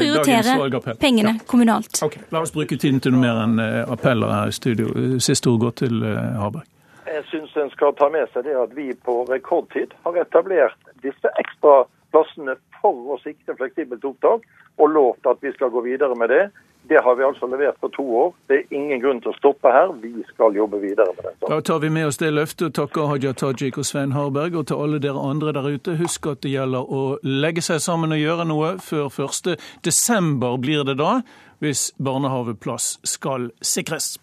prioritere 0.00 0.96
pengene 1.00 1.36
ja. 1.36 1.46
kommunalt. 1.48 2.02
Okay. 2.04 2.24
La 2.34 2.44
oss 2.44 2.54
bruke 2.54 2.78
tiden 2.78 3.02
til 3.04 3.14
noe 3.14 3.24
mer 3.24 3.42
enn 3.46 3.58
appeller 3.88 4.32
her 4.34 4.52
i 4.52 4.56
studio. 4.56 5.18
Siste 5.22 5.50
ord 5.50 5.66
går 5.66 5.76
til 5.84 6.04
Harberg. 6.04 6.73
Jeg 7.06 7.24
syns 7.30 7.56
en 7.60 7.70
skal 7.74 7.94
ta 7.98 8.08
med 8.12 8.30
seg 8.32 8.46
det 8.48 8.54
at 8.56 8.72
vi 8.76 8.90
på 9.06 9.22
rekordtid 9.28 9.92
har 10.06 10.16
etablert 10.22 10.92
disse 11.04 11.32
ekstra 11.40 11.84
plassene 12.14 12.56
for 12.80 13.16
å 13.16 13.18
sikre 13.24 13.56
fleksibelt 13.58 14.04
opptak, 14.06 14.46
og 14.80 14.94
lovt 14.94 15.26
at 15.28 15.42
vi 15.44 15.52
skal 15.54 15.72
gå 15.74 15.82
videre 15.84 16.16
med 16.18 16.32
det. 16.32 16.44
Det 16.88 17.00
har 17.04 17.14
vi 17.16 17.24
altså 17.24 17.46
levert 17.48 17.80
på 17.80 17.88
to 17.88 18.04
år. 18.16 18.32
Det 18.48 18.56
er 18.58 18.74
ingen 18.76 19.00
grunn 19.00 19.20
til 19.24 19.30
å 19.32 19.36
stoppe 19.38 19.70
her. 19.72 19.92
Vi 20.02 20.24
skal 20.28 20.56
jobbe 20.56 20.82
videre 20.82 21.14
med 21.16 21.30
det. 21.30 21.32
Da 21.48 21.60
tar 21.64 21.78
vi 21.80 21.88
med 21.90 22.10
oss 22.10 22.20
det 22.20 22.28
løftet 22.34 22.66
og 22.66 22.74
takker 22.76 23.08
Hadia 23.08 23.32
Tajik 23.32 23.78
og 23.80 23.88
Svein 23.88 24.12
Harberg. 24.12 24.58
Og 24.60 24.66
til 24.68 24.82
alle 24.84 25.00
dere 25.00 25.22
andre 25.30 25.54
der 25.56 25.70
ute, 25.72 25.96
husk 25.96 26.28
at 26.28 26.42
det 26.44 26.52
gjelder 26.52 26.84
å 26.84 27.02
legge 27.24 27.64
seg 27.64 27.80
sammen 27.80 28.12
og 28.12 28.20
gjøre 28.20 28.44
noe 28.52 28.74
før 28.84 29.08
1. 29.08 29.56
desember 29.88 30.60
blir 30.60 30.84
det 30.84 30.98
da, 31.00 31.22
hvis 31.64 31.88
barnehageplass 31.96 32.98
skal 33.16 33.48
sikres. 33.64 34.18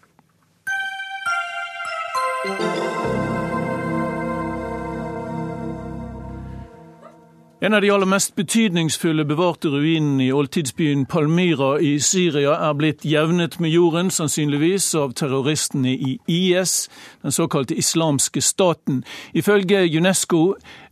Thank 2.44 2.60
you. 2.60 2.91
En 7.64 7.74
av 7.74 7.80
de 7.80 7.90
aller 7.94 8.08
mest 8.10 8.32
betydningsfulle 8.34 9.22
bevarte 9.22 9.70
ruinene 9.70 10.24
i 10.24 10.32
oldtidsbyen 10.34 11.04
Palmyra 11.06 11.76
i 11.78 11.92
Syria 12.02 12.56
er 12.66 12.72
blitt 12.74 13.04
jevnet 13.06 13.60
med 13.62 13.70
jorden, 13.70 14.10
sannsynligvis 14.10 14.88
av 14.98 15.12
terroristene 15.14 15.92
i 15.94 16.16
IS, 16.26 16.88
den 17.22 17.30
såkalte 17.30 17.78
islamske 17.78 18.42
staten. 18.42 19.04
Ifølge 19.30 19.84
UNESCO 19.94 20.42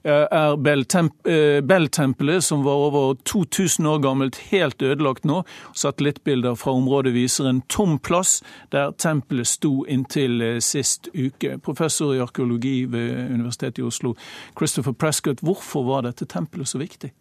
Eh, 0.04 0.12
er 0.12 0.52
eh, 0.52 1.60
Bell-tempelet, 1.60 2.44
som 2.44 2.64
var 2.64 2.72
over 2.72 3.14
2000 3.24 3.86
år 3.86 3.98
gammelt, 3.98 4.36
helt 4.36 4.82
ødelagt 4.82 5.24
nå. 5.24 5.42
Satellittbilder 5.76 6.54
fra 6.54 6.72
området 6.72 7.12
viser 7.14 7.44
en 7.48 7.60
tom 7.68 7.98
plass 7.98 8.42
der 8.72 8.94
tempelet 8.96 9.46
sto 9.46 9.84
inntil 9.84 10.40
eh, 10.40 10.58
sist 10.60 11.10
uke. 11.12 11.58
Professor 11.58 12.14
i 12.14 12.20
arkeologi 12.20 12.84
ved 12.84 13.30
Universitetet 13.30 13.78
i 13.78 13.82
Oslo, 13.82 14.14
Christopher 14.58 14.92
Prescott, 14.92 15.40
hvorfor 15.44 15.84
var 15.84 16.08
dette 16.08 16.24
tempelet 16.24 16.59
så 16.68 16.80
viktig? 16.80 17.12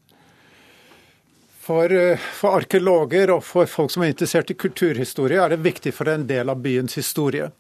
For, 1.69 1.91
for, 2.17 2.57
arkeologer 2.57 3.29
og 3.35 3.43
for 3.45 3.69
folk 3.69 3.91
som 3.93 4.03
er 4.03 4.13
interessert 4.13 4.49
i 4.49 4.57
kulturhistorie, 4.57 5.37
er 5.37 5.53
det 5.53 5.61
viktig 5.61 5.93
for 5.93 6.09
en 6.09 6.25
del 6.29 6.49
av 6.49 6.63
byens 6.63 6.97
historie. 6.97 7.51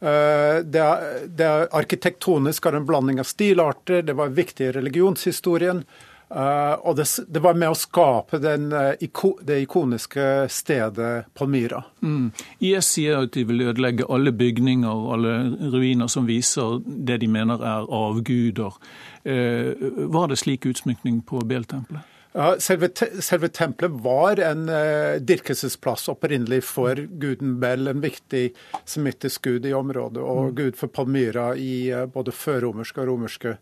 Eh, 0.00 0.58
det 0.60 0.82
er, 0.82 1.06
det 1.24 1.46
er 1.46 1.70
arkitektonisk 1.78 2.66
er 2.68 2.76
en 2.76 2.88
blanding 2.88 3.22
av 3.22 3.28
stilarter, 3.30 4.02
det 4.04 4.16
var 4.18 4.34
viktig 4.36 4.68
i 4.68 4.74
religionshistorien. 4.76 5.86
Uh, 6.26 6.74
og 6.82 6.96
det, 6.98 7.06
det, 7.30 7.38
var 7.44 7.54
med 7.54 7.70
å 7.70 7.78
skape 7.78 8.40
den, 8.42 8.72
iko, 9.04 9.36
det 9.46 9.60
ikoniske 9.62 10.24
stedet 10.50 11.28
Palmyra. 11.38 11.84
Mm. 12.02 12.32
IS 12.58 12.90
sier 12.96 13.22
at 13.22 13.36
de 13.36 13.44
vil 13.46 13.68
ødelegge 13.68 14.08
alle 14.10 14.34
bygninger 14.34 14.90
og 14.90 15.12
alle 15.18 15.36
ruiner 15.76 16.10
som 16.10 16.26
viser 16.26 16.80
det 16.86 17.20
de 17.22 17.30
mener 17.30 17.62
er 17.62 17.86
avguder. 17.86 18.74
Uh, 19.22 19.72
var 20.10 20.32
det 20.32 20.42
slik 20.42 20.66
utsmykning 20.66 21.22
på 21.26 21.44
Beltempelet? 21.46 22.12
Ja, 22.36 22.60
selve, 22.60 22.90
selve, 23.20 23.48
tempelet 23.48 23.94
var 24.04 24.40
en 24.44 24.68
uh, 24.68 25.16
dyrkelsesplass 25.24 26.10
opprinnelig 26.12 26.60
for 26.68 26.98
guden 27.16 27.54
Bell, 27.62 27.88
en 27.88 28.02
viktig 28.04 28.50
semittisk 28.84 29.46
gud 29.48 29.64
i 29.64 29.72
området, 29.72 30.20
og 30.20 30.50
mm. 30.50 30.54
gud 30.58 30.76
for 30.76 30.92
Palmyra 30.92 31.54
i 31.56 31.88
uh, 31.96 32.04
både 32.12 32.34
førromerske 32.36 33.00
og 33.00 33.08
romerske 33.08 33.54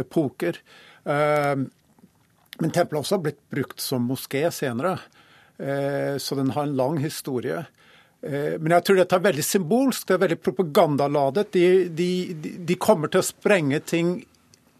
epoker. 0.00 0.56
Uh, 1.04 1.66
men 2.60 2.70
tempelet 2.70 2.98
har 2.98 3.04
også 3.04 3.20
blitt 3.22 3.40
brukt 3.50 3.82
som 3.82 4.04
moské 4.08 4.44
senere, 4.54 4.98
så 6.18 6.34
den 6.34 6.50
har 6.54 6.66
en 6.66 6.76
lang 6.78 6.96
historie. 6.98 7.60
Men 8.22 8.72
jeg 8.74 8.84
tror 8.86 8.98
dette 8.98 9.18
er 9.18 9.24
veldig 9.26 9.44
symbolsk, 9.46 10.06
det 10.08 10.16
er 10.16 10.22
veldig 10.22 10.38
propagandaladet. 10.42 11.52
De, 11.54 11.64
de, 11.94 12.08
de 12.66 12.76
kommer 12.80 13.12
til 13.12 13.22
å 13.22 13.26
sprenge 13.26 13.78
ting 13.86 14.16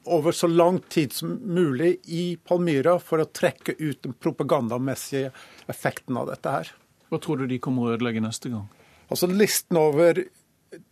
over 0.05 0.33
så 0.33 0.47
lang 0.47 0.79
tid 0.89 1.13
som 1.13 1.39
mulig 1.43 1.97
i 2.05 2.37
Palmyra 2.37 2.99
for 3.01 3.23
å 3.23 3.29
trekke 3.29 3.77
ut 3.79 4.03
den 4.05 4.15
propagandamessige 4.21 5.31
effekten 5.71 6.19
av 6.21 6.29
dette 6.33 6.57
her. 6.57 6.73
Hva 7.09 7.21
tror 7.23 7.41
du 7.41 7.47
de 7.49 7.61
kommer 7.63 7.87
å 7.87 7.95
ødelegge 7.97 8.23
neste 8.25 8.53
gang? 8.53 8.67
Altså 9.09 9.29
Listen 9.31 9.81
over 9.81 10.25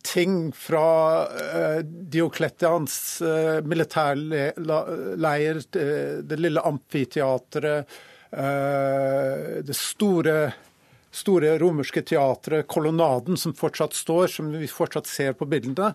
ting 0.03 0.51
fra 0.51 0.87
uh, 1.23 1.79
Diokletians 1.83 3.21
uh, 3.21 3.61
militærleir, 3.65 4.57
uh, 5.57 6.23
det 6.23 6.39
lille 6.39 6.61
amfiteatret, 6.61 8.01
det 8.33 9.75
store, 9.77 10.37
store 11.13 11.51
romerske 11.61 12.01
teatret, 12.01 12.65
kolonaden 12.65 13.37
som 13.37 13.53
fortsatt 13.53 13.93
står, 13.93 14.27
som 14.33 14.49
vi 14.57 14.65
fortsatt 14.65 15.05
ser 15.05 15.35
på 15.37 15.45
bildene. 15.45 15.91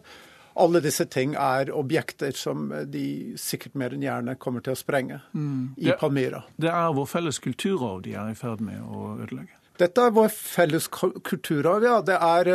Alle 0.54 0.78
disse 0.84 1.08
ting 1.10 1.34
er 1.34 1.72
objekter 1.74 2.30
som 2.38 2.70
de 2.86 3.34
sikkert 3.42 3.74
mer 3.74 3.96
enn 3.96 4.06
gjerne 4.06 4.36
kommer 4.38 4.62
til 4.62 4.76
å 4.76 4.78
sprenge 4.78 5.18
mm. 5.34 5.74
i 5.82 5.90
Palmyra. 5.98 6.44
Det 6.54 6.70
er 6.70 6.94
vår 6.94 7.10
felles 7.10 7.42
kulturarv 7.42 8.06
de 8.06 8.14
er 8.14 8.30
i 8.30 8.38
ferd 8.38 8.62
med 8.62 8.86
å 8.86 9.16
ødelegge? 9.16 9.58
Dette 9.82 10.06
er 10.06 10.14
vår 10.14 10.30
felles 10.34 10.88
kulturarv, 10.94 11.84
ja. 11.86 11.98
Det 12.06 12.22
er 12.22 12.54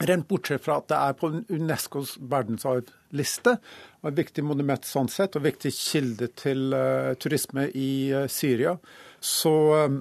Rent 0.00 0.28
bortsett 0.28 0.64
fra 0.64 0.78
at 0.80 0.88
det 0.88 0.96
er 0.96 1.16
på 1.18 1.28
Unescos 1.52 2.14
verdensarvliste, 2.32 3.56
og 4.00 4.08
et 4.08 4.22
viktig 4.22 4.44
monument 4.48 4.86
sånn 4.88 5.10
sett, 5.12 5.36
og 5.36 5.44
viktig 5.44 5.72
kilde 5.76 6.30
til 6.40 6.72
uh, 6.72 7.12
turisme 7.20 7.66
i 7.76 7.90
uh, 8.14 8.24
Syria, 8.32 8.78
så, 9.20 9.52
um, 9.84 10.00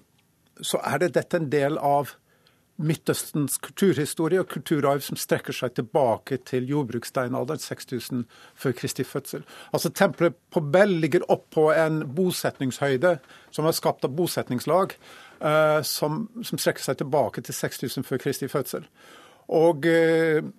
så, 0.61 0.79
er 0.87 1.03
det 1.03 1.13
dette 1.19 1.41
en 1.41 1.51
del 1.51 1.75
av 1.83 2.15
Midtøstens 2.79 3.57
kulturhistorie 3.59 4.39
og 4.39 4.47
kulturarv 4.53 5.03
som 5.03 5.19
strekker 5.19 5.51
seg 5.51 5.73
tilbake 5.75 6.37
til 6.47 6.69
jordbrukssteinalderen, 6.71 7.59
6000 7.59 8.21
før 8.55 8.75
Kristi 8.79 9.03
fødsel. 9.03 9.43
Altså 9.75 9.91
Tempelet 9.91 10.37
på 10.47 10.63
Bell 10.63 10.95
ligger 11.03 11.27
oppå 11.27 11.73
en 11.75 12.05
bosetningshøyde 12.15 13.17
som 13.51 13.67
er 13.67 13.75
skapt 13.75 14.07
av 14.07 14.15
bosetningslag, 14.15 14.95
uh, 15.43 15.81
som, 15.83 16.29
som, 16.39 16.55
strekker 16.55 16.87
seg 16.87 17.03
tilbake 17.03 17.43
til 17.43 17.59
6000 17.65 18.07
før 18.07 18.23
Kristi 18.23 18.47
fødsel. 18.47 18.87
Og 19.57 19.87
uh, 19.89 20.49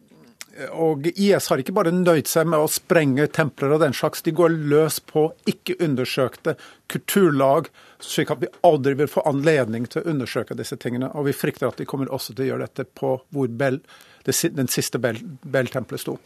og 0.75 1.07
IS 1.15 1.47
har 1.49 1.61
ikke 1.63 1.75
bare 1.75 1.93
nøyd 1.95 2.29
seg 2.29 2.49
med 2.51 2.61
å 2.61 2.71
sprenge 2.71 3.29
templer 3.33 3.73
og 3.75 3.81
den 3.85 3.95
slags, 3.97 4.23
de 4.27 4.33
går 4.35 4.53
løs 4.71 4.99
på 5.07 5.29
ikke 5.49 5.79
undersøkte 5.85 6.57
kulturlag, 6.91 7.71
slik 8.03 8.33
at 8.35 8.43
vi 8.43 8.51
aldri 8.67 8.97
vil 8.99 9.11
få 9.11 9.25
anledning 9.31 9.87
til 9.91 10.03
å 10.03 10.13
undersøke 10.13 10.57
disse 10.59 10.77
tingene. 10.81 11.13
Og 11.15 11.29
vi 11.29 11.37
frykter 11.37 11.71
at 11.71 11.81
de 11.81 11.87
kommer 11.89 12.11
også 12.13 12.35
til 12.35 12.47
å 12.47 12.51
gjøre 12.51 12.67
dette 12.67 12.89
på 12.99 13.15
hvor 13.31 13.53
Bell, 13.63 13.81
det, 14.27 14.37
den 14.57 14.71
siste 14.73 15.01
Bell-tempelet 15.01 16.03
sto. 16.03 16.19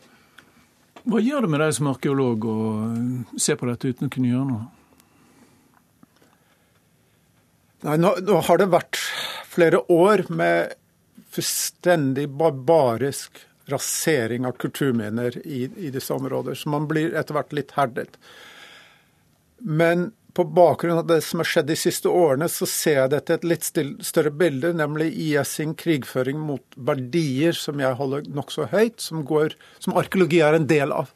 Hva 1.04 1.20
gjør 1.20 1.44
det 1.44 1.52
med 1.52 1.60
deg 1.60 1.74
som 1.76 1.90
arkeolog 1.92 2.46
å 2.48 2.58
se 3.36 3.58
på 3.60 3.68
dette 3.68 3.92
uten 3.92 4.08
å 4.08 4.14
kunne 4.14 4.32
gjøre 4.32 4.48
noe? 4.48 4.64
Nei, 7.84 7.98
nå, 8.00 8.14
nå 8.24 8.40
har 8.46 8.62
det 8.62 8.70
vært 8.72 8.96
flere 9.52 9.82
år 9.92 10.24
med 10.32 10.72
fullstendig 11.34 12.28
barbarisk 12.40 13.42
rasering 13.70 14.46
av 14.46 14.52
kulturminner 14.60 15.38
i, 15.46 15.64
i 15.76 15.90
disse 15.90 16.12
områder. 16.14 16.54
Så 16.54 16.68
man 16.68 16.88
blir 16.88 17.14
etter 17.16 17.36
hvert 17.36 17.54
litt 17.56 17.72
herdet. 17.78 18.18
Men 19.58 20.10
på 20.34 20.44
bakgrunn 20.44 20.98
av 20.98 21.06
det 21.06 21.20
som 21.22 21.40
har 21.40 21.46
skjedd 21.46 21.68
de 21.70 21.76
siste 21.78 22.10
årene, 22.10 22.48
så 22.50 22.66
ser 22.66 22.98
jeg 22.98 23.12
dette 23.12 23.36
et 23.36 23.46
litt 23.46 23.68
større 24.02 24.32
bilde, 24.34 24.72
nemlig 24.74 25.12
IS 25.14 25.54
sin 25.60 25.76
krigføring 25.78 26.40
mot 26.42 26.64
verdier 26.74 27.54
som 27.54 27.78
jeg 27.80 27.96
holder 28.00 28.26
nokså 28.34 28.66
høyt, 28.74 28.98
som, 29.00 29.22
går, 29.24 29.54
som 29.78 29.94
arkeologi 29.96 30.42
er 30.42 30.58
en 30.58 30.66
del 30.70 30.92
av. 30.92 31.14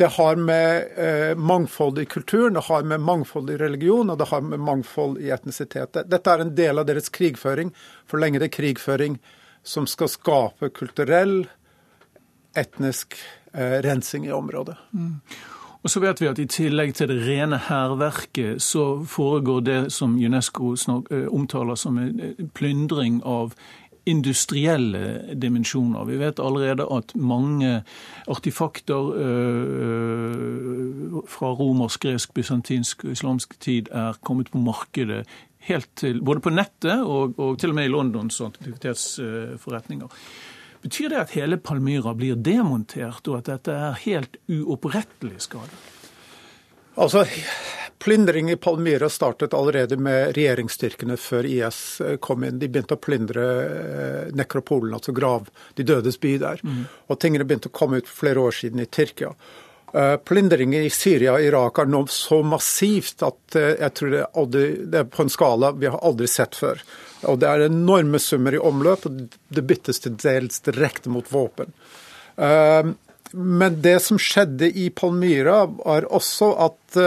Det 0.00 0.08
har 0.16 0.40
med 0.40 0.98
eh, 1.00 1.36
mangfold 1.36 2.00
i 2.00 2.08
kulturen, 2.08 2.56
det 2.56 2.64
har 2.66 2.82
med 2.82 3.04
mangfold 3.04 3.52
i 3.52 3.60
religion 3.60 4.10
og 4.12 4.18
det 4.20 4.28
har 4.32 4.42
med 4.44 4.60
mangfold 4.60 5.20
i 5.20 5.30
etnisitet. 5.32 5.96
Dette 6.04 6.32
er 6.32 6.44
en 6.44 6.52
del 6.56 6.80
av 6.80 6.88
deres 6.88 7.08
krigføring. 7.12 7.72
For 8.08 8.20
lenge 8.20 8.40
det 8.40 8.50
er 8.50 8.56
krigføring 8.56 9.16
som 9.66 9.86
skal 9.90 10.10
skape 10.10 10.70
kulturell, 10.74 11.44
etnisk 12.56 13.18
eh, 13.52 13.78
rensing 13.84 14.26
i 14.26 14.32
området. 14.32 14.76
Mm. 14.92 15.20
Og 15.86 15.90
så 15.90 16.00
vet 16.02 16.18
vi 16.18 16.26
at 16.26 16.40
I 16.42 16.48
tillegg 16.50 16.96
til 16.98 17.12
det 17.12 17.20
rene 17.28 17.60
hærverket, 17.62 18.62
så 18.62 19.04
foregår 19.06 19.60
det 19.66 19.92
som 19.94 20.16
UNESCO 20.18 20.74
eh, 20.74 21.28
omtaler 21.30 21.78
som 21.78 21.98
en 21.98 22.50
plyndring 22.54 23.22
av 23.24 23.54
industrielle 24.06 25.34
dimensjoner. 25.34 26.04
Vi 26.06 26.18
vet 26.18 26.40
allerede 26.40 26.86
at 26.90 27.14
mange 27.14 27.82
artifakter 28.26 29.14
øh, 29.14 31.12
fra 31.28 31.52
romersk, 31.52 32.02
gresk, 32.02 32.34
bysantinsk 32.34 33.04
og 33.04 33.10
islamsk 33.10 33.60
tid 33.60 33.82
er 33.90 34.12
kommet 34.22 34.50
på 34.50 34.58
markedet 34.58 35.26
helt 35.68 35.90
til, 35.98 36.20
både 36.24 36.42
på 36.44 36.52
nettet 36.54 37.02
og, 37.02 37.38
og 37.42 37.56
til 37.60 37.72
og 37.72 37.78
med 37.78 37.88
i 37.88 37.92
Londons 37.92 38.40
antikvitetsforretninger. 38.48 40.20
Betyr 40.86 41.10
det 41.10 41.22
at 41.24 41.34
hele 41.34 41.58
Palmyra 41.58 42.12
blir 42.14 42.38
demontert, 42.38 43.24
og 43.26 43.40
at 43.40 43.50
dette 43.50 43.74
er 43.74 44.02
helt 44.04 44.36
uopprettelig 44.46 45.40
skade? 45.48 45.80
Altså, 46.96 47.24
Plyndring 47.98 48.50
i 48.50 48.56
Palmyra 48.56 49.08
startet 49.08 49.54
allerede 49.54 49.96
med 49.96 50.36
regjeringsstyrkene 50.36 51.16
før 51.16 51.46
IS 51.48 52.00
eh, 52.00 52.16
kom 52.22 52.44
inn. 52.44 52.58
De 52.60 52.68
begynte 52.68 52.96
å 52.96 53.00
plyndre 53.00 53.46
eh, 53.64 54.34
nekropolen, 54.36 54.92
altså 54.94 55.14
grav, 55.16 55.48
de 55.74 55.86
dødes 55.86 56.20
by 56.20 56.34
der. 56.42 56.60
Mm. 56.62 56.84
Og 57.08 57.20
tingene 57.22 57.46
begynte 57.48 57.72
å 57.72 57.76
komme 57.76 58.02
ut 58.02 58.10
for 58.10 58.26
flere 58.26 58.44
år 58.44 58.58
siden 58.58 58.84
i 58.84 58.86
Tyrkia. 58.86 59.32
Uh, 59.94 60.16
Plyndringer 60.16 60.82
i 60.82 60.90
Syria 60.90 61.36
og 61.36 61.44
Irak 61.46 61.78
er 61.78 61.90
nå 61.90 62.02
så 62.10 62.40
massivt 62.44 63.22
at 63.24 63.58
uh, 63.58 63.72
jeg 63.78 63.92
tror 63.96 64.12
det, 64.12 64.24
aldri, 64.42 64.64
det, 64.82 65.02
er 65.02 65.10
på 65.10 65.22
en 65.24 65.32
skala 65.32 65.70
vi 65.78 65.88
har 65.90 66.02
aldri 66.04 66.28
sett 66.30 66.58
før. 66.58 66.82
Og 67.30 67.38
Det 67.40 67.48
er 67.48 67.66
enorme 67.68 68.20
summer 68.22 68.56
i 68.56 68.60
omløp, 68.60 69.06
og 69.06 69.20
det 69.30 69.66
byttes 69.66 70.02
til 70.04 70.18
dels 70.20 70.60
direkte 70.66 71.12
mot 71.12 71.30
våpen. 71.32 71.70
Uh, 72.36 72.92
men 73.32 73.80
det 73.82 73.98
som 74.04 74.18
skjedde 74.20 74.68
i 74.70 74.90
Palmyra, 74.94 75.64
var 75.80 76.06
også 76.14 76.52
at 76.62 76.98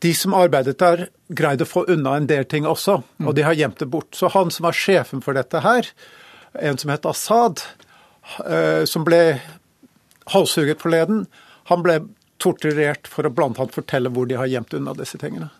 de 0.00 0.12
som 0.16 0.34
arbeidet 0.36 0.78
der, 0.80 1.08
greide 1.28 1.66
å 1.66 1.68
få 1.68 1.84
unna 1.92 2.16
en 2.16 2.28
del 2.28 2.46
ting 2.48 2.66
også, 2.68 3.00
mm. 3.20 3.28
og 3.28 3.36
de 3.36 3.44
har 3.44 3.56
gjemt 3.58 3.80
det 3.82 3.88
bort. 3.92 4.10
Så 4.16 4.30
han 4.32 4.50
som 4.52 4.66
var 4.66 4.76
sjefen 4.76 5.22
for 5.24 5.36
dette 5.36 5.60
her, 5.64 5.88
en 6.58 6.80
som 6.80 6.92
het 6.92 7.06
Assad, 7.06 7.62
eh, 8.46 8.82
som 8.88 9.04
ble 9.06 9.22
halshugget 10.34 10.82
forleden, 10.82 11.26
han 11.70 11.84
ble 11.86 12.00
torturert 12.40 13.08
for 13.10 13.28
å 13.28 13.32
blant 13.34 13.60
annet 13.60 13.76
fortelle 13.76 14.12
hvor 14.12 14.28
de 14.28 14.38
har 14.40 14.50
gjemt 14.50 14.74
unna 14.76 14.96
disse 14.96 15.20
tingene. 15.20 15.50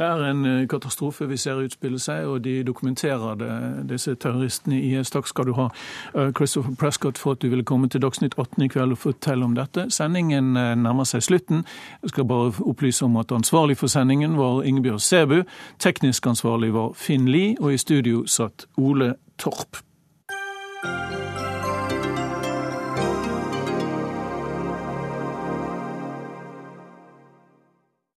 Det 0.00 0.06
er 0.06 0.22
en 0.30 0.46
eh, 0.46 0.66
katastrofe 0.68 1.26
vi 1.28 1.36
ser 1.36 1.58
utspille 1.60 1.98
seg, 2.00 2.24
og 2.24 2.38
de 2.46 2.62
dokumenterer 2.64 3.34
det, 3.36 3.50
disse 3.90 4.14
terroristene 4.16 4.78
i 4.78 4.94
IS. 4.94 5.10
Takk 5.12 5.28
skal 5.28 5.50
du 5.50 5.52
ha, 5.58 5.66
eh, 6.14 6.30
Christopher 6.36 6.72
Prescott, 6.80 7.18
for 7.18 7.36
at 7.36 7.42
du 7.42 7.50
ville 7.50 7.66
komme 7.68 7.88
til 7.88 8.00
Dagsnytt 8.00 8.38
18 8.38 8.64
i 8.64 8.70
kveld 8.72 8.96
og 8.96 9.02
fortelle 9.02 9.44
om 9.44 9.58
dette. 9.58 9.90
Sendingen 9.92 10.56
eh, 10.56 10.72
nærmer 10.78 11.04
seg 11.04 11.26
slutten. 11.26 11.66
Jeg 12.00 12.14
skal 12.14 12.28
bare 12.30 12.54
opplyse 12.64 13.04
om 13.04 13.20
at 13.20 13.34
ansvarlig 13.36 13.76
for 13.76 13.92
sendingen 13.92 14.38
var 14.40 14.64
Ingebjørg 14.64 15.04
Sebu. 15.04 15.38
Teknisk 15.78 16.32
ansvarlig 16.32 16.72
var 16.72 16.96
Finn 16.96 17.28
Lie, 17.28 17.58
og 17.60 17.74
i 17.74 17.84
studio 17.84 18.24
satt 18.24 18.70
Ole 18.78 19.14
Torp. 19.36 19.84